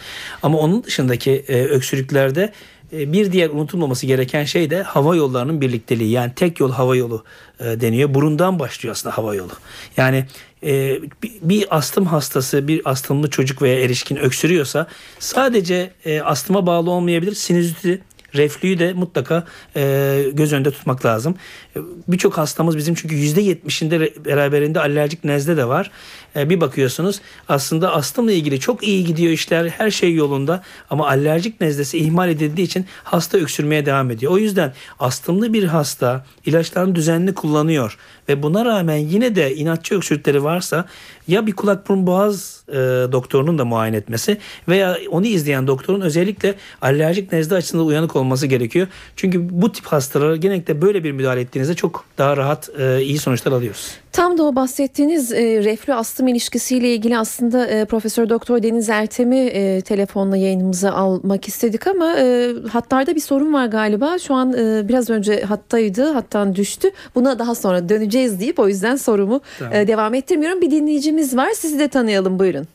Ama 0.43 0.57
onun 0.57 0.83
dışındaki 0.83 1.31
e, 1.47 1.63
öksürüklerde 1.63 2.53
bir 2.91 3.31
diğer 3.31 3.49
unutulmaması 3.49 4.05
gereken 4.05 4.43
şey 4.43 4.69
de 4.69 4.83
hava 4.83 5.15
yollarının 5.15 5.61
birlikteliği. 5.61 6.11
Yani 6.11 6.31
tek 6.35 6.59
yol 6.59 6.71
hava 6.71 6.95
yolu 6.95 7.23
deniyor. 7.59 8.13
Burundan 8.13 8.59
başlıyor 8.59 8.91
aslında 8.95 9.17
hava 9.17 9.35
yolu. 9.35 9.51
Yani 9.97 10.25
e, 10.65 10.99
bir- 11.41 11.77
astım 11.77 12.05
hastası, 12.05 12.67
bir 12.67 12.81
astımlı 12.85 13.29
çocuk 13.29 13.61
veya 13.61 13.79
erişkin 13.79 14.15
öksürüyorsa 14.17 14.87
sadece 15.19 15.91
e, 16.05 16.21
astıma 16.21 16.65
bağlı 16.65 16.89
olmayabilir. 16.91 17.35
Sinüziti 17.35 18.01
reflüyü 18.35 18.79
de 18.79 18.93
mutlaka 18.93 19.43
e, 19.75 20.23
göz 20.33 20.53
önünde 20.53 20.71
tutmak 20.71 21.05
lazım. 21.05 21.35
E, 21.75 21.79
Birçok 22.07 22.37
hastamız 22.37 22.77
bizim 22.77 22.95
çünkü 22.95 23.15
%70'inde 23.15 23.95
re- 23.95 24.25
beraberinde 24.25 24.79
alerjik 24.79 25.23
nezle 25.23 25.57
de 25.57 25.67
var. 25.67 25.91
E, 26.35 26.49
bir 26.49 26.61
bakıyorsunuz 26.61 27.21
aslında 27.49 27.93
astımla 27.93 28.31
ilgili 28.31 28.59
çok 28.59 28.83
iyi 28.87 29.05
gidiyor 29.05 29.31
işler 29.31 29.67
her 29.69 29.91
şey 29.91 30.13
yolunda 30.13 30.63
ama 30.89 31.07
alerjik 31.07 31.61
nezlesi 31.61 31.97
ihmal 31.97 32.29
edildiği 32.29 32.67
için 32.67 32.85
hasta 33.03 33.37
öksürmeye 33.37 33.85
devam 33.85 34.11
ediyor. 34.11 34.31
O 34.31 34.37
yüzden 34.37 34.73
astımlı 34.99 35.53
bir 35.53 35.63
hasta 35.63 36.25
ilaçlarını 36.45 36.95
düzenli 36.95 37.33
kullanıyor 37.33 37.97
ve 38.29 38.43
buna 38.43 38.65
rağmen 38.65 38.95
yine 38.95 39.35
de 39.35 39.55
inatçı 39.55 39.95
öksürükleri 39.95 40.43
varsa 40.43 40.85
ya 41.27 41.47
bir 41.47 41.51
kulak 41.51 41.89
burun 41.89 42.07
boğaz 42.07 42.63
e, 42.69 42.73
doktorunun 43.11 43.57
da 43.57 43.65
muayene 43.65 43.97
etmesi 43.97 44.37
veya 44.67 44.97
onu 45.09 45.25
izleyen 45.25 45.67
doktorun 45.67 46.01
özellikle 46.01 46.55
alerjik 46.81 47.31
nezle 47.31 47.55
açısından 47.55 47.85
uyanık 47.85 48.15
olması 48.15 48.47
gerekiyor. 48.47 48.87
Çünkü 49.15 49.61
bu 49.61 49.71
tip 49.71 49.85
hastalara 49.85 50.35
genellikle 50.35 50.81
böyle 50.81 51.03
bir 51.03 51.11
müdahale 51.11 51.41
ettiğinizde 51.41 51.73
çok 51.73 52.05
daha 52.17 52.37
rahat 52.37 52.69
e, 52.79 53.01
iyi 53.01 53.17
sonuçlar 53.17 53.51
alıyoruz. 53.51 53.91
Tam 54.11 54.37
da 54.37 54.43
o 54.43 54.55
bahsettiğiniz 54.55 55.33
e, 55.33 55.63
reflü 55.63 55.93
astım 55.93 56.27
ilişkisiyle 56.27 56.93
ilgili 56.93 57.17
aslında 57.17 57.67
e, 57.67 57.85
Profesör 57.85 58.29
Doktor 58.29 58.63
Deniz 58.63 58.89
Ertem'i 58.89 59.39
e, 59.39 59.81
telefonla 59.81 60.37
yayınımıza 60.37 60.91
almak 60.91 61.47
istedik 61.47 61.87
ama 61.87 62.15
e, 62.17 62.53
hatlarda 62.71 63.15
bir 63.15 63.19
sorun 63.19 63.53
var 63.53 63.65
galiba. 63.65 64.19
Şu 64.19 64.33
an 64.33 64.53
e, 64.53 64.87
biraz 64.89 65.09
önce 65.09 65.41
hattaydı, 65.41 66.11
hattan 66.11 66.55
düştü. 66.55 66.91
Buna 67.15 67.39
daha 67.39 67.55
sonra 67.55 67.89
döneceğiz 67.89 68.12
deyip 68.13 68.59
o 68.59 68.67
yüzden 68.67 68.95
sorumu 68.95 69.41
Tamam. 69.59 69.73
e, 69.73 69.87
devam 69.87 70.13
ettirmiyorum. 70.13 70.61
Bir 70.61 70.71
dinleyicimiz 70.71 71.37
var. 71.37 71.49
Sizi 71.49 71.79
de 71.79 71.87
tanıyalım 71.87 72.39
buyurun. 72.39 72.67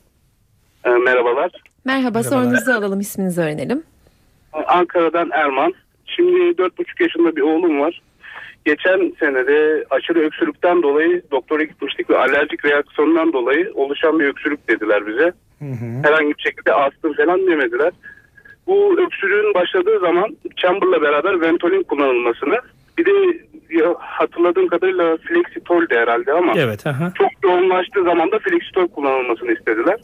Ee, 0.85 0.91
merhabalar. 0.91 1.51
Merhaba, 1.85 2.23
sorunuzu 2.23 2.73
alalım, 2.73 3.01
isminizi 3.01 3.41
öğrenelim. 3.41 3.83
Ankara'dan 4.53 5.31
Erman. 5.33 5.75
Şimdi 6.07 6.31
4,5 6.31 7.03
yaşında 7.03 7.37
bir 7.37 7.41
oğlum 7.43 7.81
var. 7.81 8.03
Geçen 8.65 9.13
senede 9.21 9.85
aşırı 9.91 10.21
öksürükten 10.21 10.83
dolayı 10.83 11.23
doktora 11.31 11.63
gitmiştik 11.65 12.11
ve 12.11 12.19
alerjik 12.19 12.65
reaksiyondan 12.65 13.33
dolayı 13.33 13.73
oluşan 13.75 14.21
bir 14.21 14.29
öksürük 14.29 14.69
dediler 14.69 15.07
bize. 15.07 15.33
Herhangi 16.03 16.29
bir 16.39 16.43
şekilde 16.43 16.73
astım 16.73 17.13
falan 17.13 17.47
demediler. 17.47 17.93
Bu 18.67 19.01
öksürüğün 19.01 19.55
başladığı 19.55 19.99
zaman 20.01 20.37
Chamber'la 20.57 21.03
beraber 21.03 21.41
Ventolin 21.41 21.83
kullanılmasını 21.83 22.59
bir 22.99 23.07
de 23.07 23.39
ya 23.71 23.95
hatırladığım 23.99 24.69
kadarıyla 24.69 25.17
Flexitol 25.17 25.89
de 25.89 25.99
herhalde 25.99 26.33
ama 26.33 26.53
Evet. 26.57 26.87
Aha. 26.87 27.13
çok 27.19 27.31
yoğunlaştığı 27.45 28.03
zaman 28.05 28.33
da 28.33 28.39
Flexitol 28.39 28.89
kullanılmasını 28.89 29.53
istediler. 29.53 30.01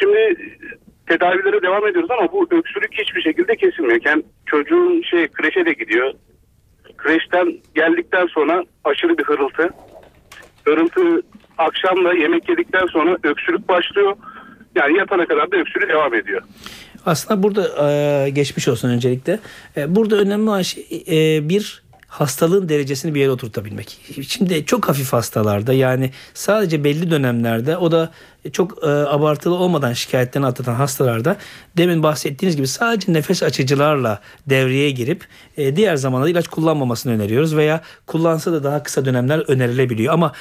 Şimdi 0.00 0.34
tedavilere 1.08 1.62
devam 1.62 1.86
ediyoruz 1.86 2.10
ama 2.10 2.32
bu 2.32 2.46
öksürük 2.50 2.92
hiçbir 2.92 3.22
şekilde 3.22 3.56
kesilmiyor. 3.56 4.00
Yani 4.04 4.22
çocuğun 4.46 5.02
şey 5.02 5.28
kreşe 5.28 5.66
de 5.66 5.72
gidiyor. 5.72 6.12
Kreşten 6.96 7.56
geldikten 7.74 8.26
sonra 8.26 8.64
aşırı 8.84 9.18
bir 9.18 9.24
hırıltı. 9.24 9.70
Hırıltı 10.64 11.22
akşamla 11.58 12.12
yemek 12.14 12.48
yedikten 12.48 12.86
sonra 12.86 13.16
öksürük 13.22 13.68
başlıyor. 13.68 14.16
Yani 14.74 14.98
yatana 14.98 15.26
kadar 15.26 15.50
da 15.52 15.56
öksürük 15.56 15.88
devam 15.88 16.14
ediyor. 16.14 16.42
Aslında 17.06 17.42
burada 17.42 18.28
geçmiş 18.28 18.68
olsun 18.68 18.90
öncelikle. 18.90 19.38
Burada 19.86 20.16
önemli 20.16 20.50
olan 20.50 20.62
şey 20.62 20.84
bir 21.48 21.82
hastalığın 22.10 22.68
derecesini 22.68 23.14
bir 23.14 23.20
yere 23.20 23.30
oturtabilmek. 23.30 23.98
Şimdi 24.28 24.66
çok 24.66 24.88
hafif 24.88 25.12
hastalarda 25.12 25.72
yani 25.72 26.10
sadece 26.34 26.84
belli 26.84 27.10
dönemlerde 27.10 27.76
o 27.76 27.92
da 27.92 28.12
çok 28.52 28.84
e, 28.84 28.86
abartılı 28.86 29.54
olmadan 29.54 29.92
şikayetlerini 29.92 30.46
atlatan 30.46 30.74
hastalarda 30.74 31.36
demin 31.76 32.02
bahsettiğiniz 32.02 32.56
gibi 32.56 32.66
sadece 32.66 33.12
nefes 33.12 33.42
açıcılarla 33.42 34.20
devreye 34.46 34.90
girip 34.90 35.24
e, 35.56 35.76
diğer 35.76 35.96
zamanlarda 35.96 36.30
ilaç 36.30 36.48
kullanmamasını 36.48 37.12
öneriyoruz 37.12 37.56
veya 37.56 37.80
kullansa 38.06 38.52
da 38.52 38.64
daha 38.64 38.82
kısa 38.82 39.04
dönemler 39.04 39.38
önerilebiliyor. 39.38 40.14
Ama 40.14 40.32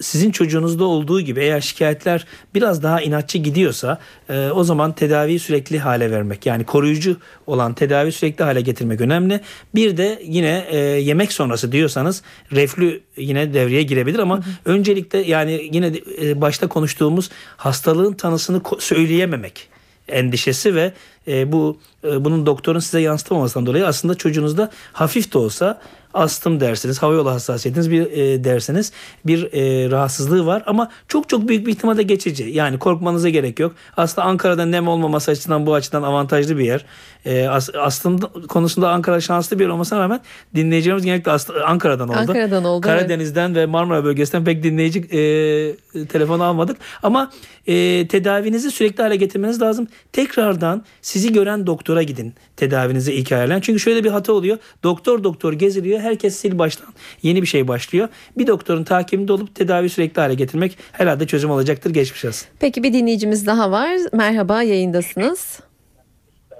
sizin 0.00 0.30
çocuğunuzda 0.30 0.84
olduğu 0.84 1.20
gibi 1.20 1.40
eğer 1.40 1.60
şikayetler 1.60 2.26
biraz 2.54 2.82
daha 2.82 3.00
inatçı 3.00 3.38
gidiyorsa 3.38 3.98
e, 4.28 4.50
o 4.50 4.64
zaman 4.64 4.92
tedaviyi 4.92 5.38
sürekli 5.38 5.78
hale 5.78 6.10
vermek 6.10 6.46
yani 6.46 6.64
koruyucu 6.64 7.16
olan 7.46 7.74
tedavi 7.74 8.12
sürekli 8.12 8.44
hale 8.44 8.60
getirmek 8.60 9.00
önemli. 9.00 9.40
Bir 9.74 9.96
de 9.96 10.22
yine 10.24 10.66
e, 10.70 10.76
yemek 10.78 11.32
sonrası 11.32 11.72
diyorsanız 11.72 12.22
reflü 12.52 13.02
yine 13.16 13.54
devreye 13.54 13.82
girebilir 13.82 14.18
ama 14.18 14.40
öncelikle 14.64 15.18
yani 15.18 15.68
yine 15.72 15.92
e, 16.22 16.40
başta 16.40 16.68
konuştuğumuz 16.68 17.30
hastalığın 17.56 18.12
tanısını 18.12 18.60
söyleyememek 18.78 19.68
endişesi 20.08 20.74
ve 20.74 20.92
e, 21.28 21.52
bu 21.52 21.78
e, 22.04 22.24
bunun 22.24 22.46
doktorun 22.46 22.78
size 22.78 23.00
yansıtamamasından 23.00 23.66
dolayı 23.66 23.86
aslında 23.86 24.14
çocuğunuzda 24.14 24.70
hafif 24.92 25.32
de 25.32 25.38
olsa 25.38 25.80
astım 26.14 26.60
dersiniz, 26.60 27.02
havayolu 27.02 27.30
hassasiyetiniz 27.30 27.90
bir 27.90 28.12
e, 28.12 28.44
dersiniz 28.44 28.92
bir 29.26 29.52
e, 29.52 29.90
rahatsızlığı 29.90 30.46
var 30.46 30.62
ama 30.66 30.90
çok 31.08 31.28
çok 31.28 31.48
büyük 31.48 31.66
bir 31.66 31.72
ihtimalle 31.72 32.02
geçici. 32.02 32.44
Yani 32.44 32.78
korkmanıza 32.78 33.28
gerek 33.28 33.60
yok. 33.60 33.74
Aslında 33.96 34.26
Ankara'da 34.26 34.66
nem 34.66 34.88
olmaması 34.88 35.30
açısından 35.30 35.66
bu 35.66 35.74
açıdan 35.74 36.02
avantajlı 36.02 36.58
bir 36.58 36.64
yer. 36.64 36.84
E, 37.24 37.48
as, 37.48 37.70
astım 37.74 38.20
konusunda 38.48 38.90
Ankara 38.90 39.20
şanslı 39.20 39.58
bir 39.58 39.68
olmasına 39.68 40.00
rağmen 40.00 40.20
dinleyicilerimiz 40.54 41.04
genellikle 41.04 41.32
Ankara'dan 41.66 42.08
oldu. 42.08 42.18
Ankara'dan 42.18 42.64
oldu, 42.64 42.86
evet. 42.88 42.98
Karadeniz'den 42.98 43.54
ve 43.54 43.66
Marmara 43.66 44.04
bölgesinden 44.04 44.44
pek 44.44 44.62
dinleyici 44.62 44.98
e, 44.98 46.06
telefon 46.06 46.40
almadık. 46.40 46.76
Ama 47.02 47.30
e, 47.66 48.06
tedavinizi 48.08 48.70
sürekli 48.70 49.02
hale 49.02 49.16
getirmeniz 49.16 49.62
lazım. 49.62 49.88
Tekrardan 50.12 50.84
sizi 51.02 51.32
gören 51.32 51.66
doktora 51.66 52.02
gidin 52.02 52.34
tedavinizi 52.56 53.12
ilk 53.12 53.32
ayarlayan. 53.32 53.60
Çünkü 53.60 53.80
şöyle 53.80 54.04
bir 54.04 54.10
hata 54.10 54.32
oluyor. 54.32 54.58
Doktor 54.82 55.24
doktor 55.24 55.52
geziliyor. 55.52 56.00
Herkes 56.00 56.36
sil 56.40 56.54
baştan 56.58 56.88
yeni 57.22 57.42
bir 57.42 57.46
şey 57.46 57.68
başlıyor. 57.68 58.08
Bir 58.38 58.46
doktorun 58.46 58.84
takibinde 58.84 59.32
olup 59.32 59.54
tedavi 59.54 59.88
sürekli 59.88 60.20
hale 60.20 60.34
getirmek 60.34 60.78
herhalde 60.92 61.26
çözüm 61.26 61.50
olacaktır. 61.50 61.90
Geçmiş 61.90 62.24
olsun. 62.24 62.48
Peki 62.60 62.82
bir 62.82 62.92
dinleyicimiz 62.92 63.46
daha 63.46 63.70
var. 63.70 63.98
Merhaba 64.12 64.62
yayındasınız. 64.62 65.58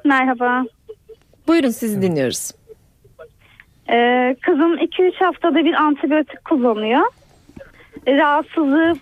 Merhaba. 0.05 0.65
Buyurun 1.49 1.69
sizi 1.69 2.03
dinliyoruz. 2.03 2.51
Ee, 3.93 4.37
kızım 4.43 4.77
2-3 4.79 5.25
haftada 5.25 5.65
bir 5.65 5.75
antibiyotik 5.75 6.45
kullanıyor. 6.45 7.03
Rahatsızlığı 8.09 8.93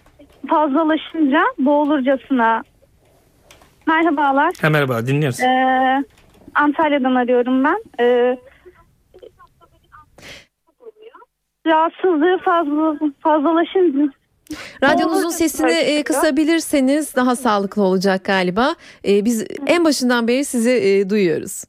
fazlalaşınca 0.50 1.40
boğulurcasına. 1.58 2.62
Merhabalar. 3.86 4.52
Ha, 4.62 4.70
merhaba 4.70 5.06
dinliyoruz. 5.06 5.40
Ee, 5.40 6.04
Antalya'dan 6.54 7.14
arıyorum 7.14 7.64
ben. 7.64 7.82
Ee, 8.00 8.38
rahatsızlığı 11.66 12.38
fazla 12.44 12.98
fazlalaşınca 13.20 14.12
Radyonuzun 14.84 15.28
sesini 15.28 15.72
e, 15.72 16.02
kısabilirseniz 16.02 17.16
daha 17.16 17.36
sağlıklı 17.36 17.82
olacak 17.82 18.24
galiba. 18.24 18.74
E, 19.08 19.24
biz 19.24 19.46
en 19.66 19.84
başından 19.84 20.28
beri 20.28 20.44
sizi 20.44 20.70
e, 20.70 21.10
duyuyoruz. 21.10 21.64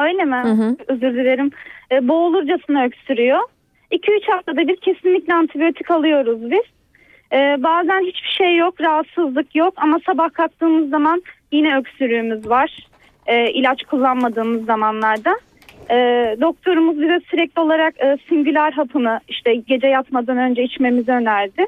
Öyle 0.00 0.24
mi? 0.24 0.36
hı. 0.36 0.76
Özür 0.88 1.14
dilerim. 1.14 1.50
E, 1.92 2.08
boğulurcasına 2.08 2.84
öksürüyor. 2.84 3.40
2-3 3.92 4.32
haftada 4.32 4.68
bir 4.68 4.76
kesinlikle 4.76 5.34
antibiyotik 5.34 5.90
alıyoruz 5.90 6.50
biz. 6.50 6.64
E, 7.32 7.62
bazen 7.62 8.00
hiçbir 8.00 8.34
şey 8.38 8.56
yok, 8.56 8.80
rahatsızlık 8.80 9.56
yok 9.56 9.74
ama 9.76 9.98
sabah 10.06 10.32
kalktığımız 10.32 10.90
zaman 10.90 11.22
yine 11.52 11.76
öksürüğümüz 11.78 12.48
var. 12.48 12.86
E, 13.26 13.50
ilaç 13.50 13.82
kullanmadığımız 13.82 14.64
zamanlarda. 14.64 15.38
E, 15.90 15.96
doktorumuz 16.40 17.00
bize 17.00 17.20
sürekli 17.30 17.60
olarak 17.60 17.94
e, 18.00 18.16
singüler 18.28 18.72
hapını 18.72 19.20
işte 19.28 19.54
gece 19.54 19.86
yatmadan 19.86 20.38
önce 20.38 20.62
içmemizi 20.62 21.12
önerdi. 21.12 21.66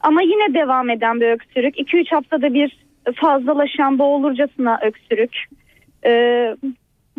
Ama 0.00 0.22
yine 0.22 0.54
devam 0.54 0.90
eden 0.90 1.20
bir 1.20 1.28
öksürük. 1.28 1.78
2-3 1.78 2.10
haftada 2.10 2.54
bir 2.54 2.76
fazlalaşan 3.14 3.98
boğulurcasına 3.98 4.78
öksürük. 4.82 5.44
E, 6.06 6.10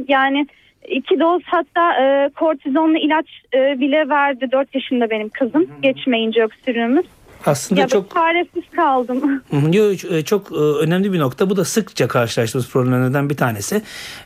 yani 0.07 0.47
iki 0.87 1.19
doz 1.19 1.41
hatta 1.45 1.93
e, 2.03 2.29
kortizonlu 2.29 2.97
ilaç 2.97 3.27
e, 3.53 3.79
bile 3.79 4.09
verdi. 4.09 4.51
4 4.51 4.75
yaşında 4.75 5.09
benim 5.09 5.29
kızım. 5.29 5.67
Geçmeyince 5.81 6.43
öksürüğümüz. 6.43 7.05
Aslında 7.45 7.81
Ya 7.81 7.87
çok 7.87 8.11
çaresiz 8.13 8.63
kaldım. 8.75 9.43
Yo, 9.73 9.91
e, 10.09 10.23
çok 10.23 10.51
e, 10.51 10.55
önemli 10.55 11.13
bir 11.13 11.19
nokta. 11.19 11.49
Bu 11.49 11.57
da 11.57 11.65
sıkça 11.65 12.07
karşılaştığımız 12.07 12.69
problemlerden 12.69 13.29
bir 13.29 13.37
tanesi. 13.37 13.81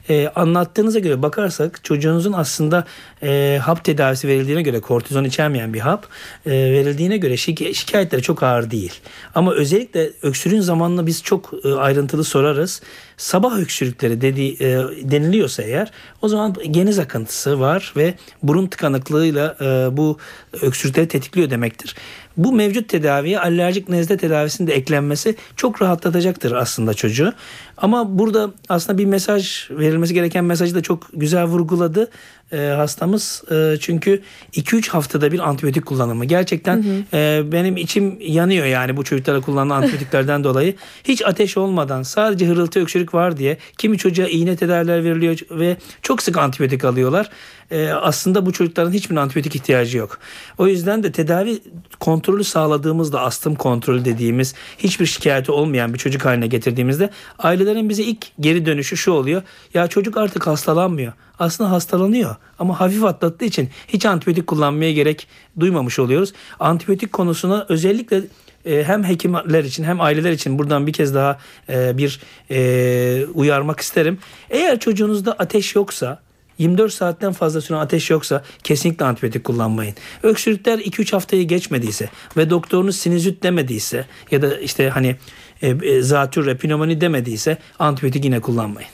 E, 0.10 0.28
anlattığınıza 0.28 0.99
göre 0.99 1.21
bakarsak 1.21 1.84
çocuğunuzun 1.84 2.34
aslında 2.34 2.86
e, 3.23 3.60
hap 3.63 3.84
tedavisi 3.84 4.28
verildiğine 4.28 4.62
göre 4.62 4.80
kortizon 4.80 5.23
içermeyen 5.23 5.73
bir 5.73 5.80
hap 5.80 6.08
e, 6.45 6.51
verildiğine 6.51 7.17
göre 7.17 7.34
şik- 7.34 7.73
şikayetleri 7.73 8.21
çok 8.21 8.43
ağır 8.43 8.71
değil. 8.71 8.93
Ama 9.36 9.54
özellikle 9.54 10.10
öksürüğün 10.21 10.62
zamanını 10.62 11.08
biz 11.08 11.23
çok 11.23 11.51
e, 11.63 11.73
ayrıntılı 11.73 12.23
sorarız. 12.23 12.82
Sabah 13.17 13.58
öksürükleri 13.60 14.21
dediği, 14.21 14.54
e, 14.54 14.78
deniliyorsa 15.12 15.63
eğer 15.63 15.91
o 16.21 16.28
zaman 16.28 16.56
geniz 16.71 16.99
akıntısı 16.99 17.60
var 17.60 17.93
ve 17.97 18.13
burun 18.43 18.67
tıkanıklığıyla 18.67 19.56
e, 19.62 19.97
bu 19.97 20.17
öksürükleri 20.62 21.08
tetikliyor 21.08 21.49
demektir. 21.49 21.95
Bu 22.37 22.53
mevcut 22.53 22.89
tedaviye 22.89 23.39
alerjik 23.39 23.89
nezle 23.89 24.17
tedavisinin 24.17 24.67
de 24.67 24.73
eklenmesi 24.73 25.35
çok 25.55 25.81
rahatlatacaktır 25.81 26.51
aslında 26.51 26.93
çocuğu. 26.93 27.33
Ama 27.77 28.19
burada 28.19 28.51
aslında 28.69 28.97
bir 28.97 29.05
mesaj 29.05 29.69
verilmesi 29.71 30.13
gereken 30.13 30.45
mesajı 30.45 30.75
da 30.75 30.81
çok 30.81 31.07
güzel 31.13 31.45
vurguladı 31.45 32.09
e, 32.51 32.57
hastamız. 32.57 33.43
E, 33.51 33.77
çünkü 33.79 34.21
2-3 34.53 34.89
haftada 34.89 35.31
bir 35.31 35.39
antibiyotik 35.39 35.85
kullanımı. 35.85 36.25
Gerçekten 36.25 37.05
e, 37.13 37.43
benim 37.51 37.77
içim 37.77 38.17
yanıyor 38.21 38.65
yani 38.65 38.97
bu 38.97 39.03
çocuklara 39.03 39.41
kullanılan 39.41 39.75
antibiyotiklerden 39.75 40.43
dolayı. 40.43 40.75
Hiç 41.03 41.25
ateş 41.25 41.57
olmadan 41.57 42.03
sadece 42.03 42.47
hırıltı 42.47 42.79
öksürük 42.79 43.13
var 43.13 43.37
diye 43.37 43.57
kimi 43.77 43.97
çocuğa 43.97 44.27
iğne 44.27 44.55
tedaviler 44.55 45.03
veriliyor 45.03 45.37
ve 45.51 45.77
çok 46.01 46.21
sık 46.21 46.37
antibiyotik 46.37 46.85
alıyorlar. 46.85 47.29
E, 47.71 47.89
aslında 47.89 48.45
bu 48.45 48.54
çocukların 48.54 48.91
hiçbir 48.91 49.15
antibiyotik 49.15 49.56
ihtiyacı 49.56 49.97
yok. 49.97 50.19
O 50.58 50.67
yüzden 50.67 51.04
de 51.04 51.12
tedavi 51.12 51.60
kontrolü 51.99 52.43
sağladığımızda 52.43 53.21
astım 53.21 53.56
kontrolü 53.56 54.06
dediğimiz 54.06 54.56
hiçbir 54.78 55.06
şikayeti 55.06 55.51
olmayan 55.51 55.93
bir 55.93 55.99
çocuk 55.99 56.25
haline 56.25 56.47
getirdiğimizde 56.47 57.10
ailelerin 57.39 57.89
bize 57.89 58.04
ilk 58.04 58.28
geri 58.39 58.65
dönüşü 58.65 58.97
şu 58.97 59.12
oluyor. 59.12 59.41
Ya 59.73 59.88
çocuk 59.88 60.17
artık 60.17 60.47
hastalanmıyor. 60.47 61.13
Aslında 61.39 61.71
hastalanıyor 61.71 62.36
ama 62.60 62.80
hafif 62.80 63.04
atlattığı 63.04 63.45
için 63.45 63.69
hiç 63.88 64.06
antibiyotik 64.06 64.47
kullanmaya 64.47 64.93
gerek 64.93 65.28
duymamış 65.60 65.99
oluyoruz. 65.99 66.34
Antibiyotik 66.60 67.13
konusuna 67.13 67.65
özellikle 67.69 68.21
e, 68.65 68.84
hem 68.84 69.04
hekimler 69.04 69.63
için 69.63 69.84
hem 69.84 70.01
aileler 70.01 70.32
için 70.32 70.60
buradan 70.60 70.88
bir 70.88 70.93
kez 70.93 71.15
daha 71.15 71.39
e, 71.69 71.97
bir 71.97 72.19
e, 72.51 73.25
uyarmak 73.34 73.80
isterim. 73.80 74.19
Eğer 74.49 74.80
çocuğunuzda 74.80 75.32
ateş 75.34 75.75
yoksa 75.75 76.24
24 76.57 76.93
saatten 76.93 77.33
fazla 77.33 77.61
süren 77.61 77.79
ateş 77.79 78.09
yoksa 78.09 78.43
kesinlikle 78.63 79.05
antibiyotik 79.05 79.43
kullanmayın. 79.43 79.93
Öksürükler 80.23 80.79
2-3 80.79 81.11
haftayı 81.11 81.47
geçmediyse 81.47 82.09
ve 82.37 82.49
doktorunuz 82.49 82.95
sinüzit 82.95 83.43
demediyse 83.43 84.05
ya 84.31 84.41
da 84.41 84.57
işte 84.57 84.89
hani 84.89 85.15
e, 85.61 85.69
e, 85.69 86.01
zatürre, 86.01 86.57
pnömoni 86.57 87.01
demediyse 87.01 87.57
antibiyotik 87.79 88.25
yine 88.25 88.39
kullanmayın. 88.39 88.89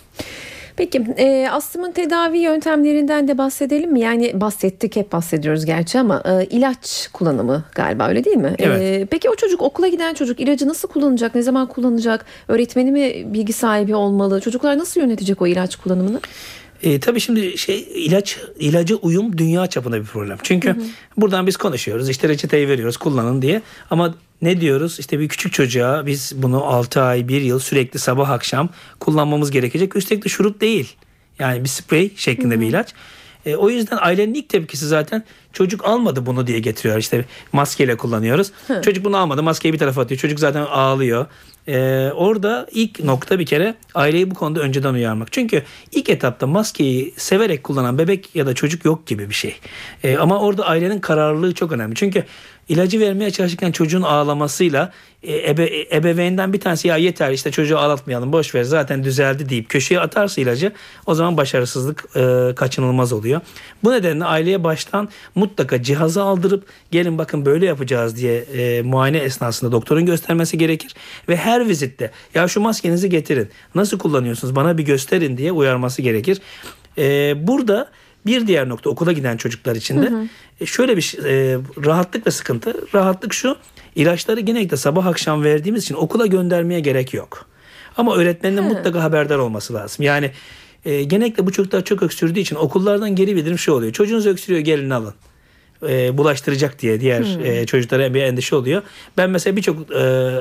Peki 0.75 1.05
e, 1.17 1.49
astımın 1.51 1.91
tedavi 1.91 2.37
yöntemlerinden 2.37 3.27
de 3.27 3.37
bahsedelim 3.37 3.91
mi? 3.91 3.99
Yani 3.99 4.41
bahsettik 4.41 4.95
hep 4.95 5.11
bahsediyoruz 5.11 5.65
gerçi 5.65 5.99
ama 5.99 6.23
e, 6.25 6.45
ilaç 6.45 7.09
kullanımı 7.13 7.63
galiba 7.75 8.07
öyle 8.07 8.23
değil 8.23 8.37
mi? 8.37 8.55
Evet. 8.59 8.81
E, 8.81 9.05
peki 9.05 9.29
o 9.29 9.35
çocuk 9.35 9.61
okula 9.61 9.87
giden 9.87 10.13
çocuk 10.13 10.39
ilacı 10.39 10.67
nasıl 10.67 10.87
kullanacak? 10.87 11.35
Ne 11.35 11.41
zaman 11.41 11.67
kullanacak? 11.67 12.25
Öğretmeni 12.47 12.91
mi 12.91 13.33
bilgi 13.33 13.53
sahibi 13.53 13.95
olmalı? 13.95 14.41
Çocuklar 14.41 14.77
nasıl 14.77 15.01
yönetecek 15.01 15.41
o 15.41 15.47
ilaç 15.47 15.75
kullanımını? 15.75 16.19
E, 16.83 16.99
tabii 16.99 17.19
şimdi 17.19 17.57
şey 17.57 17.87
ilaç 17.95 18.37
ilaca 18.59 18.95
uyum 18.95 19.37
dünya 19.37 19.67
çapında 19.67 19.99
bir 19.99 20.05
problem. 20.05 20.37
Çünkü 20.43 20.75
buradan 21.17 21.47
biz 21.47 21.57
konuşuyoruz 21.57 22.09
işte 22.09 22.29
reçeteyi 22.29 22.67
veriyoruz 22.67 22.97
kullanın 22.97 23.41
diye 23.41 23.61
ama 23.89 24.15
ne 24.41 24.61
diyoruz 24.61 24.99
işte 24.99 25.19
bir 25.19 25.27
küçük 25.27 25.53
çocuğa 25.53 26.05
biz 26.05 26.33
bunu 26.35 26.63
6 26.63 27.01
ay 27.01 27.27
1 27.27 27.41
yıl 27.41 27.59
sürekli 27.59 27.99
sabah 27.99 28.29
akşam 28.29 28.69
kullanmamız 28.99 29.51
gerekecek. 29.51 29.95
Üstelik 29.95 30.25
de 30.25 30.29
şurup 30.29 30.61
değil 30.61 30.95
yani 31.39 31.63
bir 31.63 31.69
sprey 31.69 32.11
şeklinde 32.15 32.59
bir 32.59 32.67
ilaç. 32.67 32.93
E, 33.45 33.55
o 33.55 33.69
yüzden 33.69 33.97
ailenin 34.01 34.33
ilk 34.33 34.49
tepkisi 34.49 34.87
zaten 34.87 35.23
çocuk 35.53 35.85
almadı 35.85 36.25
bunu 36.25 36.47
diye 36.47 36.59
getiriyor. 36.59 36.97
İşte 36.97 37.25
maskeyle 37.53 37.97
kullanıyoruz. 37.97 38.51
Çocuk 38.81 39.05
bunu 39.05 39.17
almadı 39.17 39.43
maskeyi 39.43 39.73
bir 39.73 39.79
tarafa 39.79 40.01
atıyor. 40.01 40.19
Çocuk 40.19 40.39
zaten 40.39 40.61
ağlıyor. 40.61 41.25
E, 41.67 42.09
orada 42.15 42.67
ilk 42.71 43.03
nokta 43.03 43.39
bir 43.39 43.45
kere 43.45 43.75
aileyi 43.95 44.31
bu 44.31 44.35
konuda 44.35 44.59
önceden 44.59 44.93
uyarmak. 44.93 45.31
Çünkü 45.31 45.63
ilk 45.91 46.09
etapta 46.09 46.47
maskeyi 46.47 47.13
severek 47.17 47.63
kullanan 47.63 47.97
bebek 47.97 48.35
ya 48.35 48.45
da 48.45 48.53
çocuk 48.53 48.85
yok 48.85 49.07
gibi 49.07 49.29
bir 49.29 49.33
şey. 49.33 49.55
E, 50.03 50.17
ama 50.17 50.39
orada 50.39 50.65
ailenin 50.65 50.99
kararlılığı 50.99 51.53
çok 51.53 51.71
önemli. 51.71 51.95
Çünkü 51.95 52.25
ilacı 52.69 52.99
vermeye 52.99 53.31
çalışırken 53.31 53.71
çocuğun 53.71 54.01
ağlamasıyla 54.01 54.91
e, 55.23 55.49
ebe, 55.51 55.85
ebeveynden 55.91 56.53
bir 56.53 56.59
tanesi 56.59 56.87
ya 56.87 56.97
yeter 56.97 57.31
işte 57.31 57.51
çocuğu 57.51 57.77
ağlatmayalım 57.77 58.31
boş 58.33 58.55
ver 58.55 58.63
zaten 58.63 59.03
düzeldi 59.03 59.49
deyip 59.49 59.69
köşeye 59.69 59.99
atarsa 59.99 60.41
ilacı 60.41 60.71
o 61.05 61.15
zaman 61.15 61.37
başarısızlık 61.37 62.05
e, 62.15 62.55
kaçınılmaz 62.55 63.13
oluyor. 63.13 63.41
Bu 63.83 63.91
nedenle 63.91 64.25
aileye 64.25 64.63
baştan 64.63 65.09
mutlaka 65.35 65.83
cihazı 65.83 66.23
aldırıp 66.23 66.65
gelin 66.91 67.17
bakın 67.17 67.45
böyle 67.45 67.65
yapacağız 67.65 68.17
diye 68.17 68.37
e, 68.37 68.81
muayene 68.81 69.17
esnasında 69.17 69.71
doktorun 69.71 70.05
göstermesi 70.05 70.57
gerekir 70.57 70.95
ve 71.29 71.35
her 71.35 71.60
vizitte 71.67 72.11
ya 72.35 72.47
şu 72.47 72.61
maskenizi 72.61 73.09
getirin 73.09 73.49
nasıl 73.75 73.99
kullanıyorsunuz 73.99 74.55
bana 74.55 74.77
bir 74.77 74.83
gösterin 74.83 75.37
diye 75.37 75.51
uyarması 75.51 76.01
gerekir. 76.01 76.41
E, 76.97 77.33
burada 77.47 77.89
bir 78.25 78.47
diğer 78.47 78.69
nokta 78.69 78.89
okula 78.89 79.11
giden 79.11 79.37
çocuklar 79.37 79.75
için 79.75 80.01
de 80.01 80.11
e, 80.61 80.65
şöyle 80.65 80.97
bir 80.97 81.17
e, 81.25 81.59
rahatlık 81.85 82.27
ve 82.27 82.31
sıkıntı. 82.31 82.75
Rahatlık 82.95 83.33
şu 83.33 83.57
ilaçları 83.95 84.39
genellikle 84.39 84.77
sabah 84.77 85.05
akşam 85.05 85.43
verdiğimiz 85.43 85.83
için 85.83 85.95
okula 85.95 86.25
göndermeye 86.25 86.79
gerek 86.79 87.13
yok. 87.13 87.45
Ama 87.97 88.15
öğretmenin 88.15 88.63
mutlaka 88.63 89.03
haberdar 89.03 89.37
olması 89.37 89.73
lazım. 89.73 90.05
Yani 90.05 90.31
e, 90.85 91.03
genellikle 91.03 91.45
bu 91.45 91.51
çocuklar 91.51 91.83
çok 91.83 92.03
öksürdüğü 92.03 92.39
için 92.39 92.55
okullardan 92.55 93.15
geri 93.15 93.35
bildirim 93.35 93.57
şu 93.57 93.73
oluyor. 93.73 93.93
Çocuğunuz 93.93 94.27
öksürüyor 94.27 94.61
gelin 94.61 94.89
alın. 94.89 95.13
E, 95.89 96.17
bulaştıracak 96.17 96.81
diye 96.81 97.01
diğer 97.01 97.45
e, 97.45 97.65
çocuklara 97.65 98.13
bir 98.13 98.21
endişe 98.21 98.55
oluyor. 98.55 98.81
Ben 99.17 99.29
mesela 99.29 99.55
birçok 99.55 99.95
e, 99.95 100.31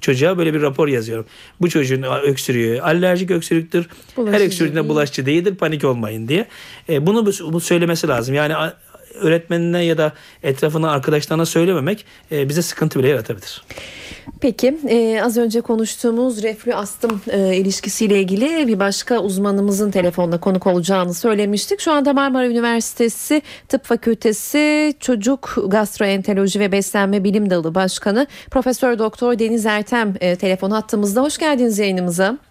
çocuğa 0.00 0.38
böyle 0.38 0.54
bir 0.54 0.62
rapor 0.62 0.88
yazıyorum. 0.88 1.26
Bu 1.60 1.68
çocuğun 1.68 2.02
öksürüğü 2.02 2.80
alerjik 2.80 3.30
öksürüktür. 3.30 3.86
Her 4.16 4.16
Bulaşıcı 4.16 4.44
öksürüğünde 4.44 4.74
değil. 4.76 4.88
bulaşıcı 4.88 5.26
değildir. 5.26 5.54
Panik 5.54 5.84
olmayın 5.84 6.28
diye. 6.28 6.46
E, 6.88 7.06
bunu 7.06 7.26
bu, 7.26 7.52
bu 7.52 7.60
söylemesi 7.60 8.08
lazım. 8.08 8.34
Yani 8.34 8.54
öğretmenine 9.14 9.84
ya 9.84 9.98
da 9.98 10.12
etrafına 10.42 10.90
arkadaşlarına 10.90 11.46
söylememek 11.46 12.04
e, 12.32 12.48
bize 12.48 12.62
sıkıntı 12.62 12.98
bile 12.98 13.08
yaratabilir. 13.08 13.62
Peki 14.40 14.78
e, 14.88 15.22
az 15.22 15.36
önce 15.36 15.60
konuştuğumuz 15.60 16.42
reflü 16.42 16.74
astım 16.74 17.20
e, 17.28 17.56
ilişkisiyle 17.56 18.20
ilgili 18.20 18.68
bir 18.68 18.78
başka 18.78 19.18
uzmanımızın 19.18 19.90
telefonda 19.90 20.40
konuk 20.40 20.66
olacağını 20.66 21.14
söylemiştik. 21.14 21.80
Şu 21.80 21.92
anda 21.92 22.12
Marmara 22.12 22.46
Üniversitesi 22.46 23.42
Tıp 23.68 23.84
Fakültesi 23.84 24.94
Çocuk 25.00 25.56
Gastroenteroloji 25.66 26.60
ve 26.60 26.72
Beslenme 26.72 27.24
Bilim 27.24 27.50
Dalı 27.50 27.74
Başkanı 27.74 28.26
Profesör 28.50 28.98
Doktor 28.98 29.38
Deniz 29.38 29.66
Ertem 29.66 30.14
e, 30.20 30.36
telefon 30.36 30.70
hattımızda. 30.70 31.22
Hoş 31.22 31.38
geldiniz 31.38 31.78
yayınımıza. 31.78 32.49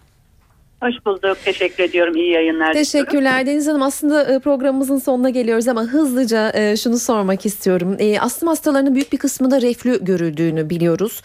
Hoş 0.80 0.94
bulduk. 1.06 1.38
Teşekkür 1.44 1.84
ediyorum. 1.84 2.16
İyi 2.16 2.30
yayınlar. 2.30 2.68
diliyorum. 2.68 2.78
Teşekkürler 2.82 3.46
Deniz 3.46 3.68
Hanım. 3.68 3.82
Aslında 3.82 4.34
e, 4.34 4.38
programımızın 4.38 4.98
sonuna 4.98 5.30
geliyoruz 5.30 5.68
ama 5.68 5.82
hızlıca 5.82 6.52
e, 6.54 6.76
şunu 6.76 6.98
sormak 6.98 7.46
istiyorum. 7.46 7.96
E, 7.98 8.20
Astım 8.20 8.48
hastalarının 8.48 8.94
büyük 8.94 9.12
bir 9.12 9.18
kısmında 9.18 9.60
reflü 9.62 10.04
görüldüğünü 10.04 10.70
biliyoruz. 10.70 11.22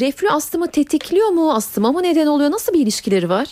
Reflü 0.00 0.28
astımı 0.28 0.70
tetikliyor 0.70 1.28
mu? 1.28 1.52
Astıma 1.52 1.92
mı 1.92 2.02
neden 2.02 2.26
oluyor? 2.26 2.50
Nasıl 2.50 2.72
bir 2.74 2.80
ilişkileri 2.80 3.28
var? 3.28 3.48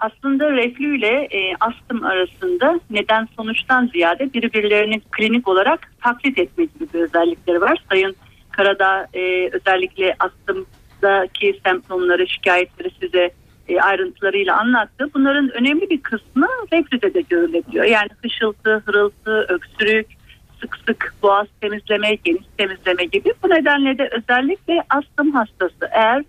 Aslında 0.00 0.52
reflü 0.52 0.98
ile 0.98 1.28
astım 1.60 2.04
arasında 2.04 2.80
neden 2.90 3.28
sonuçtan 3.36 3.90
ziyade 3.92 4.32
birbirlerini 4.32 5.00
klinik 5.00 5.48
olarak 5.48 5.92
taklit 6.02 6.38
etme 6.38 6.64
gibi 6.64 6.92
bir 6.94 7.00
özellikleri 7.00 7.60
var. 7.60 7.82
Sayın 7.90 8.16
Karadağ 8.50 9.06
özellikle 9.52 10.16
astımdaki 10.18 11.60
semptomları, 11.66 12.28
şikayetleri 12.28 12.90
size 13.00 13.30
e, 13.68 13.80
ayrıntılarıyla 13.80 14.60
anlattı. 14.60 15.10
Bunların 15.14 15.50
önemli 15.50 15.90
bir 15.90 16.00
kısmı 16.00 16.48
reflüde 16.72 17.14
de 17.14 17.20
görülebiliyor. 17.20 17.84
Yani 17.84 18.08
hışıltı, 18.22 18.82
hırıltı, 18.86 19.46
öksürük, 19.48 20.06
sık 20.60 20.76
sık 20.86 21.14
boğaz 21.22 21.46
temizleme, 21.60 22.14
geniş 22.14 22.44
temizleme 22.58 23.04
gibi. 23.04 23.32
Bu 23.42 23.50
nedenle 23.50 23.98
de 23.98 24.08
özellikle 24.12 24.82
astım 24.90 25.30
hastası 25.30 25.88
eğer 25.90 26.24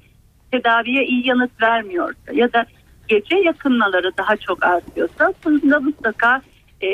tedaviye 0.51 1.05
iyi 1.05 1.27
yanıt 1.27 1.61
vermiyorsa 1.61 2.33
ya 2.33 2.53
da 2.53 2.65
gece 3.07 3.35
yakınmaları 3.35 4.11
daha 4.17 4.37
çok 4.37 4.65
artıyorsa 4.65 5.33
bunda 5.45 5.79
mutlaka 5.79 6.41
e, 6.81 6.89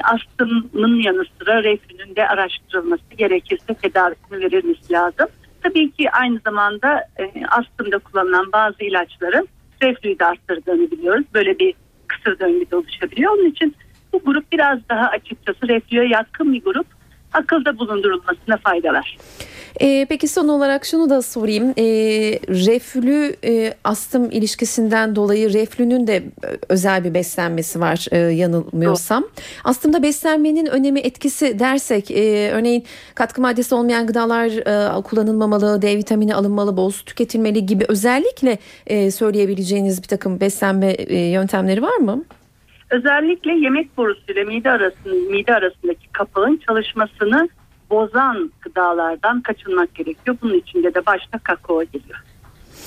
astımın 0.00 1.02
yanı 1.02 1.24
sıra 1.38 1.64
reflünün 1.64 2.16
de 2.16 2.28
araştırılması 2.28 3.14
gerekirse 3.16 3.74
tedavisini 3.74 4.40
verilmesi 4.40 4.92
lazım. 4.92 5.26
Tabii 5.62 5.90
ki 5.90 6.10
aynı 6.10 6.40
zamanda 6.44 7.04
e, 7.18 7.46
astımda 7.46 7.98
kullanılan 7.98 8.52
bazı 8.52 8.84
ilaçların 8.84 9.48
reflüyü 9.84 10.18
de 10.18 10.24
arttırdığını 10.24 10.90
biliyoruz. 10.90 11.24
Böyle 11.34 11.58
bir 11.58 11.74
kısır 12.08 12.38
döngü 12.38 12.70
de 12.70 12.76
oluşabiliyor. 12.76 13.32
Onun 13.32 13.50
için 13.50 13.74
bu 14.12 14.20
grup 14.24 14.52
biraz 14.52 14.78
daha 14.88 15.08
açıkçası 15.08 15.68
reflüye 15.68 16.08
yatkın 16.08 16.52
bir 16.52 16.62
grup. 16.62 16.86
Akılda 17.32 17.78
bulundurulmasına 17.78 18.56
fayda 18.56 18.92
var. 18.92 19.16
E, 19.80 20.06
peki 20.08 20.28
son 20.28 20.48
olarak 20.48 20.84
şunu 20.84 21.10
da 21.10 21.22
sorayım. 21.22 21.70
E, 21.76 21.84
reflü 22.48 23.36
e, 23.44 23.74
astım 23.84 24.30
ilişkisinden 24.30 25.16
dolayı 25.16 25.52
reflünün 25.52 26.06
de 26.06 26.22
özel 26.68 27.04
bir 27.04 27.14
beslenmesi 27.14 27.80
var 27.80 28.06
e, 28.12 28.18
yanılmıyorsam. 28.18 29.24
Astımda 29.64 30.02
beslenmenin 30.02 30.66
önemi 30.66 31.00
etkisi 31.00 31.58
dersek 31.58 32.10
e, 32.10 32.50
örneğin 32.52 32.84
katkı 33.14 33.40
maddesi 33.40 33.74
olmayan 33.74 34.06
gıdalar 34.06 34.46
e, 34.98 35.02
kullanılmamalı, 35.02 35.82
D 35.82 35.96
vitamini 35.96 36.34
alınmalı, 36.34 36.76
bol 36.76 36.90
su 36.90 37.04
tüketilmeli 37.04 37.66
gibi 37.66 37.84
özellikle 37.88 38.58
e, 38.86 39.10
söyleyebileceğiniz 39.10 40.02
bir 40.02 40.08
takım 40.08 40.40
beslenme 40.40 40.90
e, 40.90 41.18
yöntemleri 41.18 41.82
var 41.82 41.96
mı? 41.96 42.24
Özellikle 42.90 43.52
yemek 43.52 43.96
borusuyla 43.96 44.44
mide 44.44 44.70
arasının 44.70 45.30
mide 45.30 45.54
arasındaki 45.54 46.08
kapağın 46.12 46.60
çalışmasını 46.66 47.48
bozan 47.90 48.50
gıdalardan 48.60 49.40
kaçınmak 49.40 49.94
gerekiyor. 49.94 50.36
Bunun 50.42 50.54
içinde 50.54 50.94
de 50.94 51.06
başta 51.06 51.38
kakao 51.38 51.84
geliyor. 51.84 52.18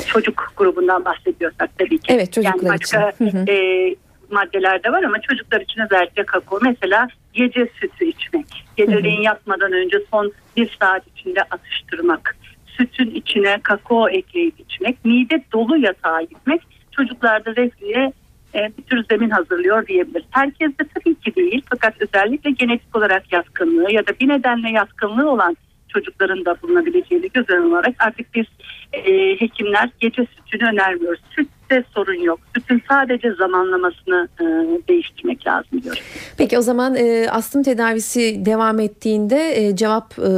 Çocuk 0.08 0.54
grubundan 0.58 1.06
bahsediyorsak 1.06 1.70
tabii 1.78 1.98
ki. 2.00 2.14
Evet, 2.14 2.34
çocuklar 2.34 2.64
yani 2.64 2.70
başka 2.70 3.10
için. 3.10 3.26
Hı 3.26 3.38
hı. 3.38 3.52
e, 3.52 3.96
maddeler 4.32 4.84
de 4.84 4.92
var 4.92 5.04
ama 5.04 5.22
çocuklar 5.22 5.62
için 5.62 5.82
özellikle 5.82 6.24
kakao. 6.24 6.60
Mesela 6.62 7.08
gece 7.34 7.70
sütü 7.80 8.06
içmek. 8.06 8.46
Geceleyin 8.76 9.22
yatmadan 9.22 9.72
önce 9.72 9.98
son 10.12 10.34
bir 10.58 10.78
saat 10.80 11.08
içinde 11.08 11.42
atıştırmak. 11.42 12.38
Sütün 12.78 13.12
içine 13.12 13.60
kakao 13.64 14.10
ekleyip 14.10 14.60
içmek. 14.60 15.06
Mide 15.06 15.44
dolu 15.54 15.78
yatağa 15.78 16.22
gitmek. 16.22 16.62
Çocuklarda 16.92 17.56
reflüye 17.56 18.04
e, 18.06 18.14
bir 18.54 18.84
tür 18.84 19.04
zemin 19.10 19.30
hazırlıyor 19.30 19.88
diyebiliriz. 19.88 20.28
Herkes 20.32 20.70
de 20.70 20.84
tabii 20.96 21.16
ki 21.16 21.36
değil 21.36 21.62
fakat 21.70 21.94
özellikle 22.02 22.52
genetik 22.52 22.98
olarak 22.98 23.34
yatkınlığı 23.34 23.92
ya 23.92 24.08
da 24.08 24.12
bir 24.20 24.28
nedenle 24.28 24.70
yatkınlığı 24.70 25.30
olan 25.32 25.58
çocukların 25.90 26.46
da 26.46 26.62
bulunabileceğini 26.62 27.30
göz 27.34 27.50
önüne 27.50 27.76
alarak 27.76 27.96
artık 28.00 28.36
biz 28.36 28.46
e, 28.94 29.36
hekimler 29.42 29.90
gece 30.00 30.26
sütünü 30.26 30.70
önermiyoruz. 30.70 31.22
Sütte 31.68 31.84
sorun 31.96 32.22
yok. 32.22 32.40
Sütün 32.56 32.82
sadece 32.90 33.32
zamanlamasını 33.34 34.28
e, 34.42 34.44
değiştirmek 34.88 35.48
lazım 35.48 35.84
diyoruz. 35.84 36.02
Peki 36.38 36.58
o 36.58 36.62
zaman 36.62 36.96
e, 36.96 37.30
astım 37.30 37.64
tedavisi 37.64 38.46
devam 38.46 38.80
ettiğinde 38.80 39.54
e, 39.56 39.76
cevap 39.76 40.20
e, 40.20 40.32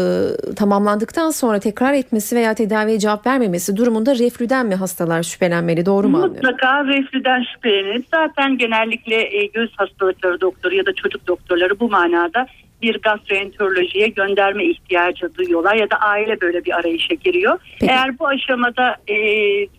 tamamlandıktan 0.55 1.30
sonra 1.30 1.59
tekrar 1.59 1.93
etmesi 1.93 2.36
veya 2.36 2.53
tedaviye 2.53 2.99
cevap 2.99 3.27
vermemesi 3.27 3.77
durumunda 3.77 4.15
reflüden 4.15 4.65
mi 4.65 4.75
hastalar 4.75 5.23
şüphelenmeli 5.23 5.86
doğru 5.86 6.09
mu 6.09 6.17
anlıyorum? 6.17 6.36
Mutlaka 6.36 6.86
reflüden 6.86 7.43
şüphelenir. 7.53 8.03
Zaten 8.11 8.57
genellikle 8.57 9.15
e, 9.15 9.45
göğüs 9.45 9.71
hastalıkları 9.77 10.41
doktoru 10.41 10.75
ya 10.75 10.86
da 10.86 10.93
çocuk 10.93 11.27
doktorları 11.27 11.80
bu 11.80 11.89
manada 11.89 12.47
bir 12.82 13.01
gastroenterolojiye 13.01 14.07
gönderme 14.07 14.65
ihtiyacı 14.65 15.36
duyuyorlar 15.36 15.75
ya 15.75 15.89
da 15.89 15.95
aile 15.95 16.41
böyle 16.41 16.65
bir 16.65 16.80
arayışa 16.80 17.13
giriyor. 17.15 17.59
Peki. 17.80 17.91
Eğer 17.91 18.19
bu 18.19 18.27
aşamada 18.27 18.95
e, 19.07 19.15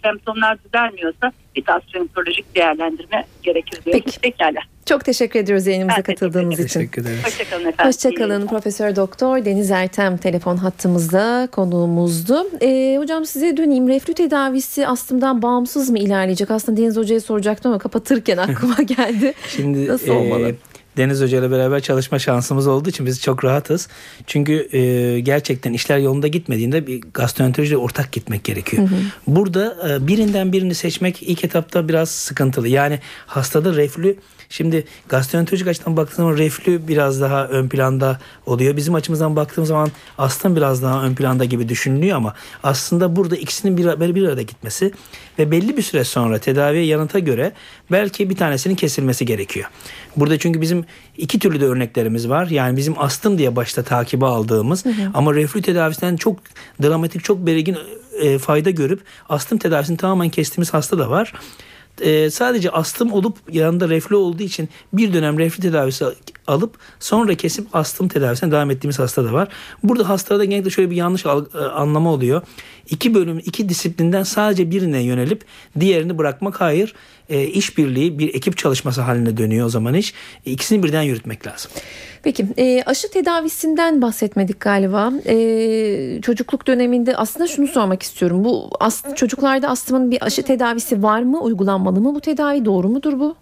semptomlar 0.05 0.59
düzelmiyorsa 0.64 1.32
bir 1.57 1.64
gastroenterolojik 1.64 2.57
değerlendirme 2.57 3.24
gerekir 3.42 3.84
diyoruz. 3.84 4.03
Peki. 4.05 4.20
Pekala. 4.20 4.61
Çok 4.86 5.05
teşekkür 5.05 5.40
ediyoruz 5.40 5.66
yayınımıza 5.66 5.96
Ben 5.96 6.03
katıldığınız 6.03 6.61
için. 6.61 6.80
Teşekkür 6.80 7.03
ederim. 7.03 7.18
Hoşçakalın 7.24 7.61
efendim. 7.64 7.86
Hoşçakalın 7.86 8.46
Profesör 8.46 8.96
Doktor 8.96 9.44
Deniz 9.44 9.70
Ertem 9.70 10.16
telefon 10.16 10.57
hattımızda 10.57 11.48
konuğumuzdu. 11.53 12.46
Ee, 12.62 12.96
hocam 12.98 13.24
size 13.24 13.57
döneyim. 13.57 13.88
Reflü 13.88 14.14
tedavisi 14.14 14.86
astımdan 14.86 15.42
bağımsız 15.42 15.90
mı 15.90 15.98
ilerleyecek? 15.98 16.51
Aslında 16.51 16.80
Deniz 16.80 16.96
Hoca'ya 16.96 17.20
soracaktım 17.20 17.72
ama 17.72 17.78
kapatırken 17.78 18.36
aklıma 18.48 18.82
geldi. 18.82 19.34
Şimdi 19.48 19.86
Nasıl 19.88 20.09
olmalı? 20.09 20.55
Deniz 21.01 21.20
Hoca 21.20 21.38
ile 21.38 21.51
beraber 21.51 21.80
çalışma 21.80 22.18
şansımız 22.18 22.66
olduğu 22.66 22.88
için 22.88 23.07
biz 23.07 23.20
çok 23.22 23.44
rahatız. 23.44 23.88
Çünkü 24.26 24.76
e, 24.76 25.20
gerçekten 25.20 25.72
işler 25.72 25.98
yolunda 25.98 26.26
gitmediğinde 26.26 26.86
bir 26.86 27.01
gastroenterolojiyle 27.14 27.76
ortak 27.76 28.12
gitmek 28.12 28.44
gerekiyor. 28.44 28.88
Burada 29.26 29.76
e, 29.88 30.07
birinden 30.07 30.53
birini 30.53 30.74
seçmek 30.74 31.22
ilk 31.22 31.44
etapta 31.44 31.88
biraz 31.88 32.11
sıkıntılı. 32.11 32.68
Yani 32.68 32.98
hastada 33.26 33.74
reflü 33.74 34.16
Şimdi 34.53 34.84
gastroenterolojik 35.09 35.68
açıdan 35.68 35.96
baktığımız 35.96 36.16
zaman 36.16 36.36
reflü 36.36 36.88
biraz 36.88 37.20
daha 37.20 37.46
ön 37.46 37.68
planda 37.68 38.20
oluyor. 38.46 38.76
Bizim 38.76 38.94
açımızdan 38.94 39.36
baktığımız 39.36 39.68
zaman 39.68 39.90
astım 40.18 40.57
biraz 40.57 40.82
daha 40.82 41.05
ön 41.05 41.14
planda 41.14 41.44
gibi 41.44 41.68
düşünülüyor 41.68 42.16
ama 42.16 42.34
aslında 42.62 43.16
burada 43.16 43.36
ikisinin 43.36 43.76
bir, 43.76 44.14
bir, 44.14 44.28
arada 44.28 44.42
gitmesi 44.42 44.92
ve 45.38 45.51
belli 45.51 45.76
bir 45.76 45.82
süre 45.82 46.05
sonra 46.05 46.38
tedaviye 46.38 46.84
yanıta 46.84 47.18
göre 47.18 47.53
belki 47.90 48.30
bir 48.30 48.36
tanesinin 48.36 48.74
kesilmesi 48.74 49.26
gerekiyor. 49.26 49.70
Burada 50.16 50.38
çünkü 50.38 50.61
bizim 50.61 50.84
iki 51.16 51.38
türlü 51.38 51.61
de 51.61 51.64
örneklerimiz 51.64 52.28
var. 52.28 52.46
Yani 52.46 52.76
bizim 52.76 52.98
astım 52.98 53.38
diye 53.38 53.57
başta 53.57 53.82
takibe 53.82 54.26
aldığımız 54.26 54.84
ama 55.14 55.34
reflü 55.34 55.62
tedavisinden 55.62 56.16
çok 56.16 56.38
dramatik, 56.82 57.24
çok 57.24 57.46
belirgin 57.46 57.76
e, 58.20 58.38
fayda 58.38 58.70
görüp 58.70 59.01
astım 59.28 59.59
tedavisini 59.59 59.96
tamamen 59.96 60.28
kestiğimiz 60.28 60.74
hasta 60.74 60.98
da 60.98 61.11
var 61.11 61.32
e, 62.01 62.30
sadece 62.30 62.70
astım 62.70 63.12
olup 63.12 63.38
yanında 63.53 63.88
reflü 63.88 64.16
olduğu 64.16 64.42
için 64.42 64.68
bir 64.92 65.12
dönem 65.12 65.38
reflü 65.38 65.62
tedavisi 65.62 66.05
alıp 66.46 66.78
sonra 67.01 67.34
kesip 67.34 67.76
astım 67.76 68.09
tedavisine 68.09 68.51
devam 68.51 68.70
ettiğimiz 68.70 68.98
hasta 68.98 69.24
da 69.24 69.32
var. 69.32 69.48
Burada 69.82 70.09
hastalarda 70.09 70.44
genellikle 70.44 70.70
şöyle 70.70 70.90
bir 70.90 70.96
yanlış 70.96 71.26
e, 71.26 71.59
anlama 71.59 72.12
oluyor. 72.12 72.42
İki 72.90 73.14
bölüm, 73.14 73.38
iki 73.38 73.68
disiplinden 73.68 74.22
sadece 74.22 74.70
birine 74.70 75.03
yönelip 75.03 75.44
diğerini 75.80 76.18
bırakmak 76.18 76.61
hayır. 76.61 76.94
E, 77.31 77.45
işbirliği 77.47 78.18
bir 78.18 78.35
ekip 78.35 78.59
çalışması 78.59 79.01
haline 79.01 79.37
dönüyor 79.37 79.66
o 79.66 79.68
zaman 79.68 79.95
iş. 79.95 80.14
E, 80.47 80.51
ikisini 80.51 80.83
birden 80.83 81.03
yürütmek 81.03 81.47
lazım. 81.47 81.70
Peki 82.22 82.47
e, 82.57 82.83
aşı 82.83 83.11
tedavisinden 83.11 84.03
bahsetmedik 84.03 84.61
galiba. 84.61 85.12
E, 85.26 86.20
çocukluk 86.22 86.66
döneminde 86.66 87.16
aslında 87.16 87.47
şunu 87.47 87.66
sormak 87.68 88.03
istiyorum. 88.03 88.45
Bu 88.45 88.70
as, 88.81 89.14
çocuklarda 89.16 89.68
astımın 89.68 90.11
bir 90.11 90.26
aşı 90.26 90.43
tedavisi 90.43 91.03
var 91.03 91.22
mı? 91.22 91.41
Uygulanmalı 91.41 92.01
mı 92.01 92.14
bu 92.14 92.20
tedavi? 92.20 92.64
Doğru 92.64 92.89
mudur 92.89 93.20
bu? 93.20 93.37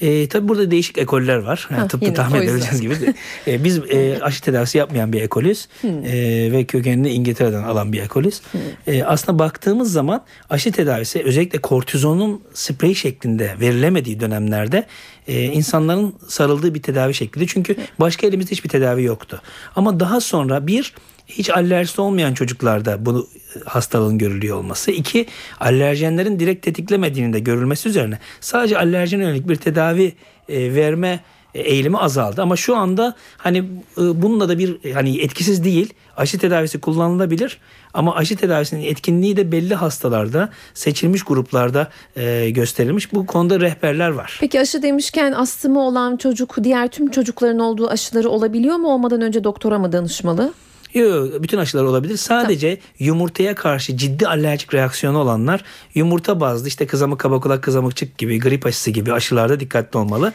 E, 0.00 0.28
tabii 0.28 0.48
burada 0.48 0.70
değişik 0.70 0.98
ekoller 0.98 1.36
var. 1.36 1.68
Yani 1.70 1.80
Hah, 1.80 1.88
tıpta 1.88 2.14
tahmin 2.14 2.42
edebileceğiniz 2.42 2.80
gibi. 2.80 3.14
E, 3.46 3.64
biz 3.64 3.78
e, 3.78 4.18
aşı 4.22 4.42
tedavisi 4.42 4.78
yapmayan 4.78 5.12
bir 5.12 5.22
ekolüz. 5.22 5.68
E, 5.84 6.48
ve 6.52 6.64
kökenini 6.64 7.10
İngiltere'den 7.10 7.62
alan 7.62 7.92
bir 7.92 8.02
ekolüz. 8.02 8.40
E, 8.86 9.04
aslında 9.04 9.38
baktığımız 9.38 9.92
zaman 9.92 10.24
aşı 10.50 10.72
tedavisi 10.72 11.22
özellikle 11.24 11.58
kortizonun 11.58 12.42
sprey 12.54 12.94
şeklinde 12.94 13.54
verilemediği 13.60 14.20
dönemlerde 14.20 14.86
e, 15.28 15.42
insanların 15.42 16.14
sarıldığı 16.28 16.74
bir 16.74 16.82
tedavi 16.82 17.14
şekliydi. 17.14 17.46
Çünkü 17.46 17.76
başka 18.00 18.26
elimizde 18.26 18.50
hiçbir 18.50 18.68
tedavi 18.68 19.02
yoktu. 19.02 19.42
Ama 19.76 20.00
daha 20.00 20.20
sonra 20.20 20.66
bir 20.66 20.94
hiç 21.26 21.50
alerjisi 21.50 22.00
olmayan 22.00 22.34
çocuklarda 22.34 23.06
bu 23.06 23.28
hastalığın 23.64 24.18
görülüyor 24.18 24.56
olması. 24.56 24.90
iki 24.90 25.26
alerjenlerin 25.60 26.40
direkt 26.40 26.64
tetiklemediğinin 26.64 27.32
de 27.32 27.40
görülmesi 27.40 27.88
üzerine 27.88 28.18
sadece 28.40 28.78
alerjene 28.78 29.22
yönelik 29.22 29.48
bir 29.48 29.56
tedavi 29.56 30.12
e, 30.48 30.74
verme 30.74 31.20
e, 31.54 31.60
eğilimi 31.60 31.98
azaldı. 31.98 32.42
Ama 32.42 32.56
şu 32.56 32.76
anda 32.76 33.14
hani 33.36 33.58
e, 33.58 34.22
bununla 34.22 34.48
da 34.48 34.58
bir 34.58 34.92
hani 34.92 35.20
etkisiz 35.20 35.64
değil. 35.64 35.94
Aşı 36.16 36.38
tedavisi 36.38 36.80
kullanılabilir 36.80 37.58
ama 37.94 38.14
aşı 38.14 38.36
tedavisinin 38.36 38.84
etkinliği 38.84 39.36
de 39.36 39.52
belli 39.52 39.74
hastalarda 39.74 40.50
seçilmiş 40.74 41.22
gruplarda 41.22 41.88
e, 42.16 42.50
gösterilmiş. 42.50 43.12
Bu 43.12 43.26
konuda 43.26 43.60
rehberler 43.60 44.08
var. 44.08 44.36
Peki 44.40 44.60
aşı 44.60 44.82
demişken 44.82 45.32
astımı 45.32 45.80
olan 45.80 46.16
çocuk 46.16 46.56
diğer 46.64 46.88
tüm 46.88 47.10
çocukların 47.10 47.58
olduğu 47.58 47.88
aşıları 47.88 48.28
olabiliyor 48.28 48.76
mu? 48.76 48.88
Olmadan 48.88 49.20
önce 49.20 49.44
doktora 49.44 49.78
mı 49.78 49.92
danışmalı? 49.92 50.52
Yok 50.96 51.42
bütün 51.42 51.58
aşılar 51.58 51.84
olabilir. 51.84 52.16
Sadece 52.16 52.78
yumurtaya 52.98 53.54
karşı 53.54 53.96
ciddi 53.96 54.28
alerjik 54.28 54.74
reaksiyonu 54.74 55.18
olanlar 55.18 55.64
yumurta 55.94 56.40
bazlı 56.40 56.68
işte 56.68 56.86
kızamık 56.86 57.20
kaba 57.20 57.40
kulak 57.40 57.62
kızamıkçık 57.62 58.18
gibi 58.18 58.40
grip 58.40 58.66
aşısı 58.66 58.90
gibi 58.90 59.12
aşılarda 59.12 59.60
dikkatli 59.60 59.98
olmalı. 59.98 60.32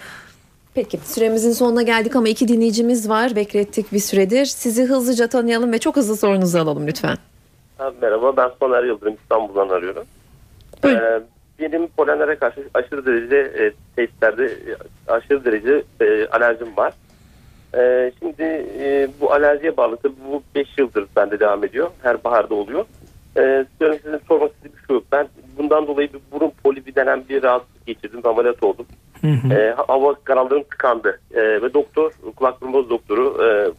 Peki 0.74 1.00
süremizin 1.06 1.52
sonuna 1.52 1.82
geldik 1.82 2.16
ama 2.16 2.30
iki 2.30 2.48
dinleyicimiz 2.48 3.10
var. 3.10 3.36
Beklettik 3.36 3.94
bir 3.94 4.00
süredir. 4.00 4.46
Sizi 4.46 4.84
hızlıca 4.84 5.28
tanıyalım 5.28 5.72
ve 5.72 5.78
çok 5.78 5.96
hızlı 5.96 6.18
sorunuzu 6.18 6.58
alalım 6.58 6.88
lütfen. 6.88 7.18
Abi 7.80 7.96
merhaba 8.02 8.38
ben 8.38 8.52
Soner 8.60 8.84
Yıldırım 8.84 9.14
İstanbul'dan 9.24 9.70
arıyorum. 9.70 10.04
Buyurun. 10.84 11.00
Ee, 11.00 11.22
benim 11.60 11.88
polenlere 11.88 12.36
karşı 12.36 12.70
aşırı 12.74 13.06
derece 13.06 13.36
e, 13.36 13.72
testlerde 13.96 14.46
e, 14.46 14.76
aşırı 15.08 15.46
derece 15.46 15.84
e, 16.02 16.28
alerjim 16.28 16.78
var. 16.78 16.94
E, 17.78 18.12
şimdi 18.20 18.44
e, 18.80 19.10
bu 19.22 19.34
alerjiye 19.34 19.78
bağlı 19.78 19.98
tabii 19.98 20.16
bu 20.32 20.44
5 20.56 20.68
yıldır 20.78 21.06
bende 21.16 21.40
devam 21.40 21.64
ediyor. 21.64 21.92
Her 22.02 22.24
baharda 22.24 22.56
oluyor. 22.56 22.86
E, 23.38 23.66
size 23.80 24.20
sormak 24.28 24.52
istediğim 24.52 24.80
şu. 24.88 25.04
Ben 25.12 25.28
bundan 25.58 25.88
dolayı 25.88 26.14
bir 26.14 26.20
burun 26.32 26.52
polibi 26.64 26.96
denen 26.96 27.24
bir 27.30 27.44
rahatsızlık 27.44 27.86
geçirdim. 27.86 28.22
Ameliyat 28.24 28.64
oldum. 28.64 28.86
E, 29.52 29.74
hava 29.88 30.16
kanallarım 30.24 30.64
tıkandı. 30.64 31.20
E, 31.34 31.42
ve 31.42 31.74
doktor, 31.74 32.12
kulak 32.36 32.62
burun 32.62 32.74
boz 32.74 32.90
doktoru 32.90 33.44
e, 33.44 33.72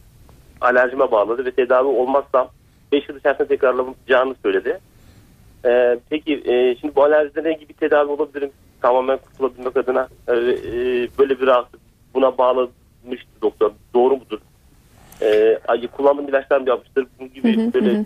alerjime 0.61 1.11
bağladı 1.11 1.45
ve 1.45 1.51
tedavi 1.51 1.87
olmazsam 1.87 2.47
5 2.91 3.09
yıl 3.09 3.17
içerisinde 3.17 3.47
tekrarlanacağını 3.47 4.35
söyledi. 4.43 4.79
Ee, 5.65 5.99
peki 6.09 6.43
e, 6.45 6.75
şimdi 6.75 6.95
bu 6.95 7.03
alerjide 7.03 7.43
ne 7.43 7.53
gibi 7.53 7.73
tedavi 7.73 8.11
olabilirim? 8.11 8.51
Tamamen 8.81 9.17
kurtulabilmek 9.17 9.77
adına 9.77 10.07
e, 10.27 10.33
e, 10.33 11.07
böyle 11.19 11.39
bir 11.39 11.47
rahatsızlık 11.47 11.81
buna 12.13 12.37
bağlamıştı 13.03 13.27
doktor. 13.41 13.71
Doğru 13.93 14.17
mudur? 14.17 14.39
Ee, 15.21 15.59
ay- 15.67 15.87
kullandığım 15.87 16.27
ilaçlar 16.29 16.61
mı 16.61 16.69
yapmıştır? 16.69 17.07
Bu 17.19 17.27
gibi 17.27 17.73
böyle 17.73 18.05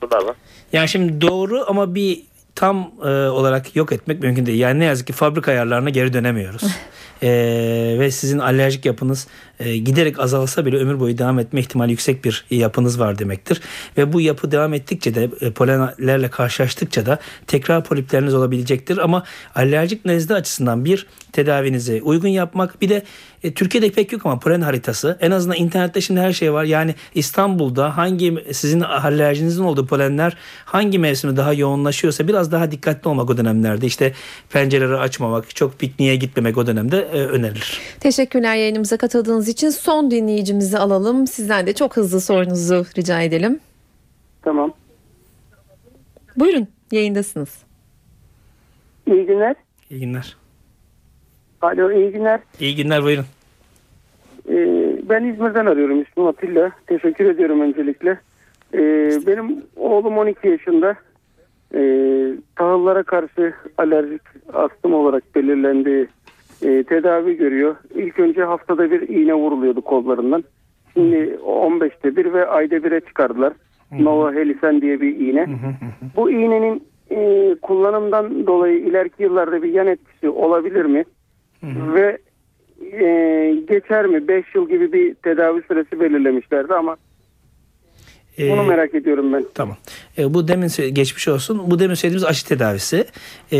sorular 0.00 0.24
var. 0.24 0.36
Yani 0.72 0.88
şimdi 0.88 1.20
doğru 1.20 1.64
ama 1.68 1.94
bir 1.94 2.22
tam 2.54 2.90
e, 3.04 3.08
olarak 3.08 3.76
yok 3.76 3.92
etmek 3.92 4.22
mümkün 4.22 4.46
değil. 4.46 4.60
Yani 4.60 4.80
ne 4.80 4.84
yazık 4.84 5.06
ki 5.06 5.12
fabrika 5.12 5.50
ayarlarına 5.50 5.90
geri 5.90 6.12
dönemiyoruz. 6.12 6.62
E, 7.22 7.28
ve 7.98 8.10
sizin 8.10 8.38
alerjik 8.38 8.84
yapınız 8.86 9.28
e, 9.60 9.76
giderek 9.76 10.20
azalsa 10.20 10.66
bile 10.66 10.76
ömür 10.76 11.00
boyu 11.00 11.18
devam 11.18 11.38
etme 11.38 11.60
ihtimali 11.60 11.90
yüksek 11.90 12.24
bir 12.24 12.44
yapınız 12.50 13.00
var 13.00 13.18
demektir. 13.18 13.60
Ve 13.96 14.12
bu 14.12 14.20
yapı 14.20 14.50
devam 14.50 14.74
ettikçe 14.74 15.14
de 15.14 15.30
e, 15.40 15.50
polenlerle 15.50 16.28
karşılaştıkça 16.28 17.06
da 17.06 17.18
tekrar 17.46 17.84
polipleriniz 17.84 18.34
olabilecektir. 18.34 18.98
Ama 18.98 19.24
alerjik 19.54 20.04
nezle 20.04 20.34
açısından 20.34 20.84
bir 20.84 21.06
tedavinizi 21.32 22.02
uygun 22.02 22.28
yapmak 22.28 22.80
bir 22.80 22.88
de 22.88 23.02
e, 23.44 23.54
Türkiye'de 23.54 23.90
pek 23.90 24.12
yok 24.12 24.26
ama 24.26 24.38
polen 24.38 24.60
haritası 24.60 25.18
en 25.20 25.30
azından 25.30 25.56
internette 25.56 26.00
şimdi 26.00 26.20
her 26.20 26.32
şey 26.32 26.52
var. 26.52 26.64
Yani 26.64 26.94
İstanbul'da 27.14 27.96
hangi 27.96 28.44
sizin 28.52 28.80
alerjinizin 28.80 29.64
olduğu 29.64 29.86
polenler 29.86 30.36
hangi 30.64 30.98
mevsimde 30.98 31.36
daha 31.36 31.52
yoğunlaşıyorsa 31.52 32.28
biraz 32.28 32.52
daha 32.52 32.70
dikkatli 32.70 33.08
olmak 33.08 33.30
o 33.30 33.36
dönemlerde. 33.36 33.86
İşte 33.86 34.12
pencereleri 34.50 34.96
açmamak, 34.96 35.56
çok 35.56 35.78
pikniğe 35.78 36.16
gitmemek 36.16 36.58
o 36.58 36.66
dönemde 36.66 37.08
e, 37.12 37.18
önerilir. 37.18 37.80
Teşekkürler 38.00 38.56
yayınımıza 38.56 38.96
katıldığınız 38.96 39.43
için. 39.48 39.70
Son 39.70 40.10
dinleyicimizi 40.10 40.78
alalım. 40.78 41.26
Sizden 41.26 41.66
de 41.66 41.72
çok 41.72 41.96
hızlı 41.96 42.20
sorunuzu 42.20 42.84
rica 42.98 43.20
edelim. 43.22 43.60
Tamam. 44.42 44.72
Buyurun 46.36 46.68
yayındasınız. 46.92 47.62
İyi 49.06 49.26
günler. 49.26 49.56
İyi 49.90 50.00
günler. 50.00 50.36
Alo 51.62 51.92
iyi 51.92 52.12
günler. 52.12 52.40
İyi 52.60 52.76
günler 52.76 53.02
buyurun. 53.02 53.24
Ee, 54.48 54.96
ben 55.08 55.24
İzmir'den 55.24 55.66
arıyorum. 55.66 56.02
İsmim 56.02 56.26
Atilla. 56.26 56.70
Teşekkür 56.86 57.24
ediyorum 57.30 57.60
öncelikle. 57.60 58.10
Ee, 58.74 58.78
benim 59.26 59.62
oğlum 59.76 60.18
12 60.18 60.48
yaşında. 60.48 60.96
Ee, 61.74 62.32
tahıllara 62.56 63.02
karşı 63.02 63.54
alerjik 63.78 64.22
astım 64.52 64.94
olarak 64.94 65.34
belirlendi. 65.34 66.08
Ee, 66.64 66.82
tedavi 66.84 67.36
görüyor. 67.36 67.76
İlk 67.94 68.18
önce 68.18 68.42
haftada 68.44 68.90
bir 68.90 69.08
iğne 69.08 69.34
vuruluyordu 69.34 69.80
kollarından. 69.82 70.44
Şimdi 70.94 71.16
15'te 71.46 72.16
bir 72.16 72.32
ve 72.32 72.46
ayda 72.46 72.84
bire 72.84 73.00
çıkardılar. 73.00 73.52
Nova 73.92 74.32
Helisen 74.32 74.80
diye 74.80 75.00
bir 75.00 75.16
iğne. 75.16 75.46
Bu 76.16 76.30
iğnenin 76.30 76.82
e, 77.10 77.54
kullanımdan 77.62 78.46
dolayı 78.46 78.78
ileriki 78.78 79.22
yıllarda 79.22 79.62
bir 79.62 79.72
yan 79.72 79.86
etkisi 79.86 80.28
olabilir 80.28 80.84
mi? 80.84 81.04
Ve 81.62 82.18
e, 82.92 83.06
geçer 83.68 84.06
mi? 84.06 84.28
5 84.28 84.54
yıl 84.54 84.68
gibi 84.68 84.92
bir 84.92 85.14
tedavi 85.14 85.62
süresi 85.62 86.00
belirlemişlerdi 86.00 86.74
ama 86.74 86.96
bunu 88.38 88.62
Ee, 88.62 88.68
merak 88.68 88.94
ediyorum 88.94 89.32
ben. 89.32 89.44
Tamam. 89.54 89.76
E, 90.18 90.34
bu 90.34 90.48
demin 90.48 90.68
geçmiş 90.92 91.28
olsun. 91.28 91.70
Bu 91.70 91.78
demin 91.78 91.94
söylediğimiz 91.94 92.24
aşı 92.24 92.46
tedavisi. 92.46 93.06
E, 93.52 93.58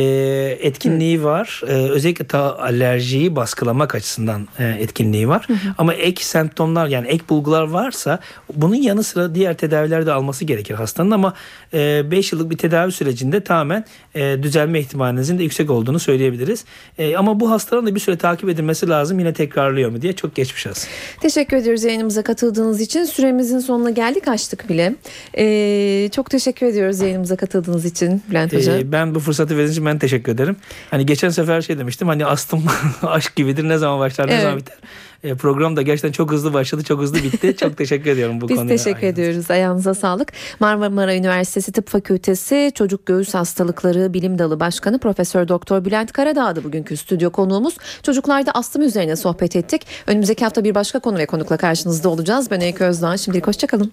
etkinliği 0.61 1.25
var. 1.25 1.61
E, 1.67 1.73
özellikle 1.73 2.27
ta 2.27 2.59
alerjiyi 2.59 3.37
baskılamak 3.37 3.95
açısından 3.95 4.49
e, 4.59 4.65
etkinliği 4.65 5.29
var. 5.29 5.47
Ama 5.79 5.95
ek 5.95 6.25
semptomlar 6.25 6.87
yani 6.87 7.09
ek 7.09 7.25
bulgular 7.29 7.63
varsa 7.63 8.19
bunun 8.55 8.75
yanı 8.75 9.03
sıra 9.03 9.35
diğer 9.35 9.55
tedaviler 9.55 10.07
de 10.07 10.13
alması 10.13 10.45
gerekir 10.45 10.75
hastanın 10.75 11.11
ama 11.11 11.35
5 11.73 12.33
yıllık 12.33 12.51
bir 12.51 12.59
tedavi 12.59 12.93
sürecinde 12.93 13.41
tamamen 13.41 13.85
e, 14.15 14.43
düzelme 14.43 14.81
ihtimalinizin 14.81 15.39
de 15.39 15.43
yüksek 15.43 15.71
olduğunu 15.71 15.99
söyleyebiliriz. 15.99 16.65
E, 16.99 17.17
ama 17.17 17.41
bu 17.41 17.51
hastaların 17.51 17.87
da 17.87 17.95
bir 17.95 18.01
süre 18.01 18.17
takip 18.17 18.49
edilmesi 18.49 18.89
lazım. 18.89 19.19
Yine 19.19 19.33
tekrarlıyor 19.33 19.91
mu 19.91 20.03
diye 20.03 20.13
çok 20.13 20.35
geçmiş 20.35 20.67
olsun. 20.67 20.89
Teşekkür 21.21 21.57
ediyoruz 21.57 21.85
yayınımıza 21.85 22.23
katıldığınız 22.23 22.81
için. 22.81 23.05
Süremizin 23.05 23.59
sonuna 23.59 23.91
geldik 23.91 24.29
açtık 24.29 24.69
bile. 24.69 24.95
Ee, 25.39 26.09
çok 26.13 26.31
teşekkür 26.31 26.44
ediyoruz 26.47 27.01
yayınımıza 27.01 27.37
katıldığınız 27.37 27.85
için 27.85 28.23
Bülent 28.31 28.53
Hocam. 28.53 28.75
Ee, 28.79 28.93
ben 28.93 29.15
bu 29.15 29.21
fırsatı 29.21 29.51
verdiğiniz 29.55 29.73
için 29.73 29.87
ben 29.87 29.99
teşekkür 29.99 30.33
ederim. 30.33 30.57
Hani 30.91 31.07
geçen 31.07 31.29
sefer 31.29 31.63
şey 31.63 31.79
demiştim 31.79 32.09
hani 32.09 32.27
astım 32.27 32.65
aşk 33.03 33.37
gibidir 33.37 33.69
ne 33.69 33.79
zaman 33.79 33.99
başlar 34.01 34.27
ne 34.29 34.33
Evet. 34.33 34.43
zaman 34.43 34.59
biter. 34.59 34.77
Ee, 35.25 35.35
program 35.35 35.77
da 35.77 35.83
gerçekten 35.83 36.13
çok 36.13 36.33
hızlı 36.33 36.53
başladı 36.53 36.83
çok 36.85 37.01
hızlı 37.01 37.17
bitti. 37.17 37.57
çok 37.61 37.77
teşekkür 37.77 38.11
ediyorum 38.11 38.41
bu 38.41 38.49
Biz 38.49 38.57
konuya. 38.57 38.77
teşekkür 38.77 38.97
Aynen. 38.99 39.13
ediyoruz. 39.13 39.51
Ayağınıza 39.51 39.95
sağlık. 39.95 40.33
Marmara 40.61 41.15
Üniversitesi 41.17 41.73
Tıp 41.73 41.89
Fakültesi 41.89 42.73
Çocuk 42.75 43.07
Göğüs 43.07 43.35
Hastalıkları 43.35 44.15
Bilim 44.15 44.39
Dalı 44.39 44.61
Başkanı 44.61 44.99
Profesör 44.99 45.49
Doktor 45.49 45.85
Bülent 45.85 46.13
Karadağ'dı 46.13 46.65
bugünkü 46.65 46.97
stüdyo 46.97 47.31
konuğumuz. 47.31 47.77
Çocuklarda 48.03 48.51
astım 48.51 48.83
üzerine 48.83 49.17
sohbet 49.17 49.57
ettik. 49.57 49.87
Önümüzdeki 50.07 50.45
hafta 50.45 50.65
bir 50.65 50.75
başka 50.75 50.99
konu 50.99 51.19
ve 51.19 51.27
konukla 51.27 51.57
karşınızda 51.57 52.09
olacağız. 52.09 52.51
Ben 52.51 52.61
Öykü 52.63 52.85
Özdoğan. 52.85 53.17
Şimdilik 53.17 53.47
hoşçakalın. 53.47 53.93